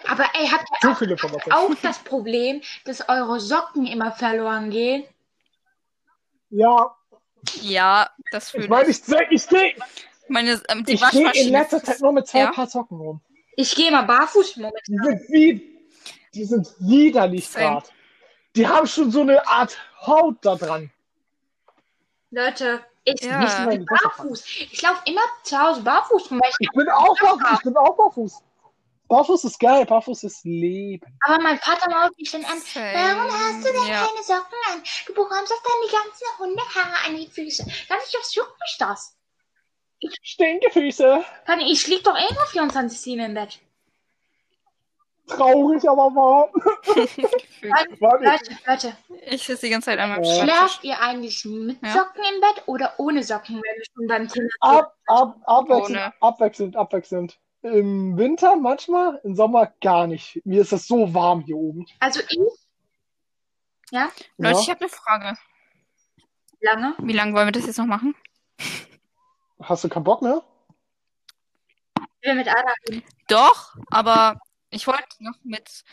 Aber 0.08 0.24
ey, 0.34 0.48
habt 0.48 0.64
ihr 0.82 0.90
auch, 0.90 0.98
viele 0.98 1.16
auch 1.50 1.74
das 1.82 1.98
Problem, 2.00 2.62
dass 2.84 3.08
eure 3.08 3.40
Socken 3.40 3.86
immer 3.86 4.12
verloren 4.12 4.70
gehen? 4.70 5.04
Ja, 6.50 6.94
Ja, 7.60 8.10
das 8.30 8.50
fühle 8.50 8.64
ich 8.64 8.70
meine, 8.70 8.88
ich, 8.88 9.02
ich 9.30 9.48
gehe 9.48 9.74
Meine, 10.28 10.60
ähm, 10.68 10.84
die 10.84 10.92
ich 10.92 11.10
geh 11.10 11.30
in 11.40 11.50
letzter 11.50 11.82
Zeit 11.82 12.00
nur 12.00 12.12
mit 12.12 12.26
zwei 12.26 12.40
Ja. 12.40 12.52
Paar 12.52 12.68
Socken 12.68 12.98
rum. 12.98 13.20
Ich 13.56 13.74
gehe 13.74 13.90
mal 13.90 14.02
barfuß 14.02 14.56
momentan. 14.56 14.80
Die 14.86 14.98
sind, 14.98 15.20
wie, 15.28 15.78
die 16.34 16.44
sind 16.44 16.68
widerlich 16.78 17.50
gerade. 17.50 17.86
Die 18.54 18.66
haben 18.66 18.86
schon 18.86 19.10
so 19.10 19.22
eine 19.22 19.46
Art 19.46 19.78
Haut 20.06 20.36
da 20.42 20.56
dran. 20.56 20.90
Leute, 22.30 22.84
ich 23.04 23.22
Ja. 23.22 23.38
Nicht 23.38 23.86
packen. 23.86 23.86
barfuß. 23.86 24.44
Ich 24.46 24.82
laufe 24.82 25.02
immer 25.06 25.22
zu 25.42 25.58
Hause 25.58 25.82
barfuß 25.82 26.30
ich, 26.30 26.56
Ich 26.60 26.70
bin 26.72 26.88
auch 26.88 27.18
barfuß. 27.18 27.58
Ich 27.58 27.62
bin 27.62 27.76
auch 27.76 27.96
barfuß. 27.96 28.42
Barfuß 29.12 29.44
ist 29.44 29.60
geil. 29.60 29.84
Barfuß 29.84 30.24
ist 30.24 30.42
Leben. 30.44 31.06
aber 31.26 31.42
mein 31.42 31.58
Vater 31.58 31.90
mault 31.90 32.16
mich 32.16 32.30
dann 32.30 32.44
an. 32.46 32.58
Same. 32.60 32.92
Warum 32.94 33.30
hast 33.30 33.58
du 33.58 33.70
denn 33.70 33.86
Ja. 33.86 34.06
keine 34.06 34.22
Socken 34.22 34.58
an? 34.72 34.82
Du 35.06 35.12
bekommst 35.12 35.52
auf 35.52 35.62
deine 35.62 36.02
ganzen 36.02 36.26
Hundehaare 36.38 37.06
an 37.06 37.16
die 37.16 37.26
Füße. 37.26 37.62
Ganz 37.90 38.04
nicht, 38.06 38.16
was 38.18 38.34
juckt 38.34 38.58
mich 38.58 38.76
das? 38.78 39.14
Stinkefüße. 40.22 41.24
Fanny, 41.44 41.70
ich 41.70 41.86
lieg 41.88 42.02
doch 42.04 42.16
eh 42.16 42.32
nur 42.32 42.44
24-7 42.46 43.22
im 43.26 43.34
Bett. 43.34 43.60
Traurig, 45.28 45.86
aber 45.88 46.06
wahr. 46.14 46.50
Leute, 46.86 48.00
Warte. 48.00 48.56
Leute, 48.66 48.96
Ich 49.26 49.44
sitze 49.44 49.66
die 49.66 49.72
ganze 49.72 49.86
Zeit 49.90 49.98
meinem 49.98 50.24
Ja. 50.24 50.34
Schreibtisch. 50.34 50.54
schlaft 50.56 50.84
ihr 50.84 51.00
eigentlich 51.00 51.44
mit 51.44 51.78
Ja. 51.82 51.92
Socken 51.92 52.22
im 52.34 52.40
Bett 52.40 52.62
oder 52.66 52.94
ohne 52.98 53.22
Socken, 53.22 53.56
wenn 53.56 53.76
wir 53.76 53.84
schon 53.94 54.06
beim 54.08 54.26
Thema? 54.28 54.48
Ab, 54.60 54.94
ab, 55.06 55.36
abwechselnd, 55.44 55.90
Ohne. 55.98 56.12
abwechselnd, 56.20 56.76
abwechselnd. 56.76 57.38
Im 57.62 58.16
Winter 58.18 58.56
manchmal, 58.56 59.20
im 59.24 59.36
Sommer 59.36 59.66
gar 59.80 60.06
nicht. 60.08 60.40
Mir 60.44 60.62
ist 60.62 60.72
das 60.72 60.86
so 60.86 61.14
warm 61.14 61.42
hier 61.42 61.56
oben. 61.56 61.86
Also 62.00 62.20
ich, 62.28 62.38
ja, 63.90 64.10
Leute, 64.36 64.54
Ja. 64.56 64.60
ich 64.60 64.68
habe 64.70 64.80
eine 64.80 64.88
Frage. 64.88 65.38
lange. 66.60 66.94
Wie 66.98 67.12
lange 67.12 67.34
wollen 67.34 67.46
wir 67.48 67.52
das 67.52 67.66
jetzt 67.66 67.78
noch 67.78 67.86
machen? 67.86 68.14
Hast 69.62 69.84
du 69.84 69.88
keinen 69.88 70.04
Bock 70.04 70.22
mehr? 70.22 70.42
Wir 72.20 72.34
mit 72.34 72.48
Ada 72.48 72.72
reden. 72.88 73.02
Doch, 73.28 73.74
aber 73.90 74.38
ich 74.70 74.86
wollte 74.86 75.02
noch 75.20 75.34
mit. 75.44 75.84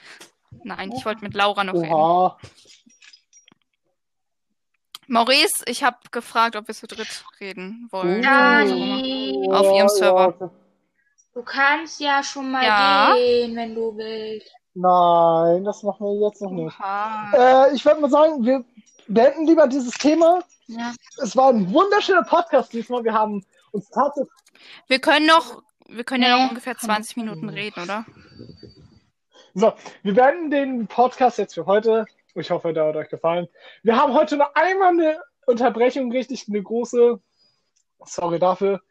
Nein, 0.64 0.92
ich 0.96 1.06
wollte 1.06 1.24
mit 1.24 1.34
Laura 1.36 1.64
noch 1.64 1.74
reden. 1.74 1.92
Oha. 1.94 2.38
Maurice, 5.08 5.64
ich 5.66 5.84
habe 5.84 5.98
gefragt, 6.12 6.56
ob 6.56 6.68
wir 6.68 6.76
zu 6.76 6.86
dritt 6.88 7.26
reden 7.40 7.88
wollen. 7.92 8.22
Die- 8.22 9.50
Auf 9.52 9.76
ihrem 9.76 9.90
Server. 9.90 10.52
Ja, 11.34 11.42
Du 11.42 11.44
kannst 11.44 12.00
ja 12.00 12.24
schon 12.24 12.52
mal 12.52 12.64
Ja. 12.64 13.14
gehen, 13.16 13.56
wenn 13.56 13.76
du 13.76 13.96
willst. 13.96 14.52
nein, 14.74 15.64
das 15.64 15.84
machen 15.84 16.06
wir 16.06 16.28
jetzt 16.28 16.42
noch 16.42 16.52
nicht. 16.52 16.76
Äh, 17.34 17.74
ich 17.76 17.84
würde 17.86 18.02
mal 18.02 18.10
sagen, 18.10 18.44
wir 18.46 18.64
beenden 19.08 19.46
lieber 19.48 19.68
dieses 19.68 19.94
Thema. 19.94 20.40
Ja. 20.68 20.94
Es 21.22 21.36
war 21.36 21.50
ein 21.50 21.72
wunderschöner 21.74 22.24
Podcast 22.24 22.74
diesmal. 22.74 23.04
Wir 23.04 23.14
haben 23.14 23.44
uns 23.72 23.90
tatsächlich. 23.90 24.32
Wir 24.88 25.00
können 25.00 25.26
noch, 25.26 25.62
wir 25.88 26.04
können 26.04 26.24
ja 26.24 26.36
Nee, 26.36 26.44
noch 26.44 26.50
ungefähr 26.50 26.76
komm. 26.76 26.90
20 26.90 27.18
Minuten 27.18 27.50
reden, 27.50 27.82
oder? 27.84 28.06
So, 29.56 29.74
wir 30.04 30.14
beenden 30.14 30.52
den 30.52 30.88
Podcast 30.88 31.38
jetzt 31.40 31.56
für 31.56 31.66
heute. 31.66 32.06
Ich 32.36 32.52
hoffe, 32.52 32.72
der 32.74 32.86
hat 32.86 32.96
euch 32.96 33.10
gefallen. 33.10 33.48
Wir 33.84 33.96
haben 33.96 34.14
heute 34.14 34.38
noch 34.38 34.54
einmal 34.54 34.90
eine 34.90 35.20
Unterbrechung, 35.48 36.12
richtig 36.12 36.46
eine 36.48 36.62
große. 36.62 37.20
Sorry 38.06 38.40
dafür. 38.40 38.82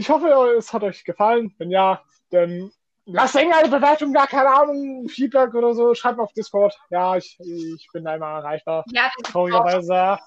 Ich 0.00 0.08
hoffe, 0.08 0.28
es 0.56 0.72
hat 0.72 0.82
euch 0.82 1.04
gefallen. 1.04 1.54
Wenn 1.58 1.70
ja, 1.70 2.02
dann 2.30 2.72
lasst 3.04 3.34
irgendeine 3.34 3.68
Bewertung 3.68 4.14
da, 4.14 4.26
keine 4.26 4.48
Ahnung, 4.48 5.06
Feedback 5.10 5.52
oder 5.52 5.74
so. 5.74 5.94
Schreibt 5.94 6.16
mal 6.16 6.22
auf 6.22 6.32
Discord. 6.32 6.74
Ja, 6.88 7.18
ich, 7.18 7.38
ich 7.38 7.86
bin 7.92 8.04
da 8.04 8.14
immer 8.14 8.38
erreichbar. 8.38 8.82
Ja, 8.92 9.10
Traurigerweise. 9.22 10.18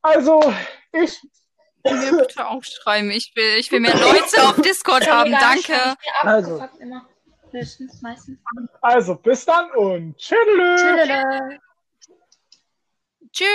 Also, 0.00 0.54
ich 0.92 1.20
Mir 1.84 2.16
bitte 2.16 2.48
auch 2.48 2.64
schreiben. 2.64 3.10
Ich 3.10 3.30
will, 3.36 3.58
ich 3.58 3.70
will 3.70 3.80
mehr 3.80 3.94
Leute 3.94 4.42
auf 4.48 4.58
Discord 4.62 5.06
haben. 5.10 5.32
Danke. 5.32 5.96
Also. 6.22 6.62
Also. 6.62 8.36
Also, 8.80 9.14
bis 9.16 9.44
dann 9.44 9.70
und 9.72 10.16
tschüss. 10.16 10.38
Tschüss. 10.46 11.58
Tschüss. 13.32 13.48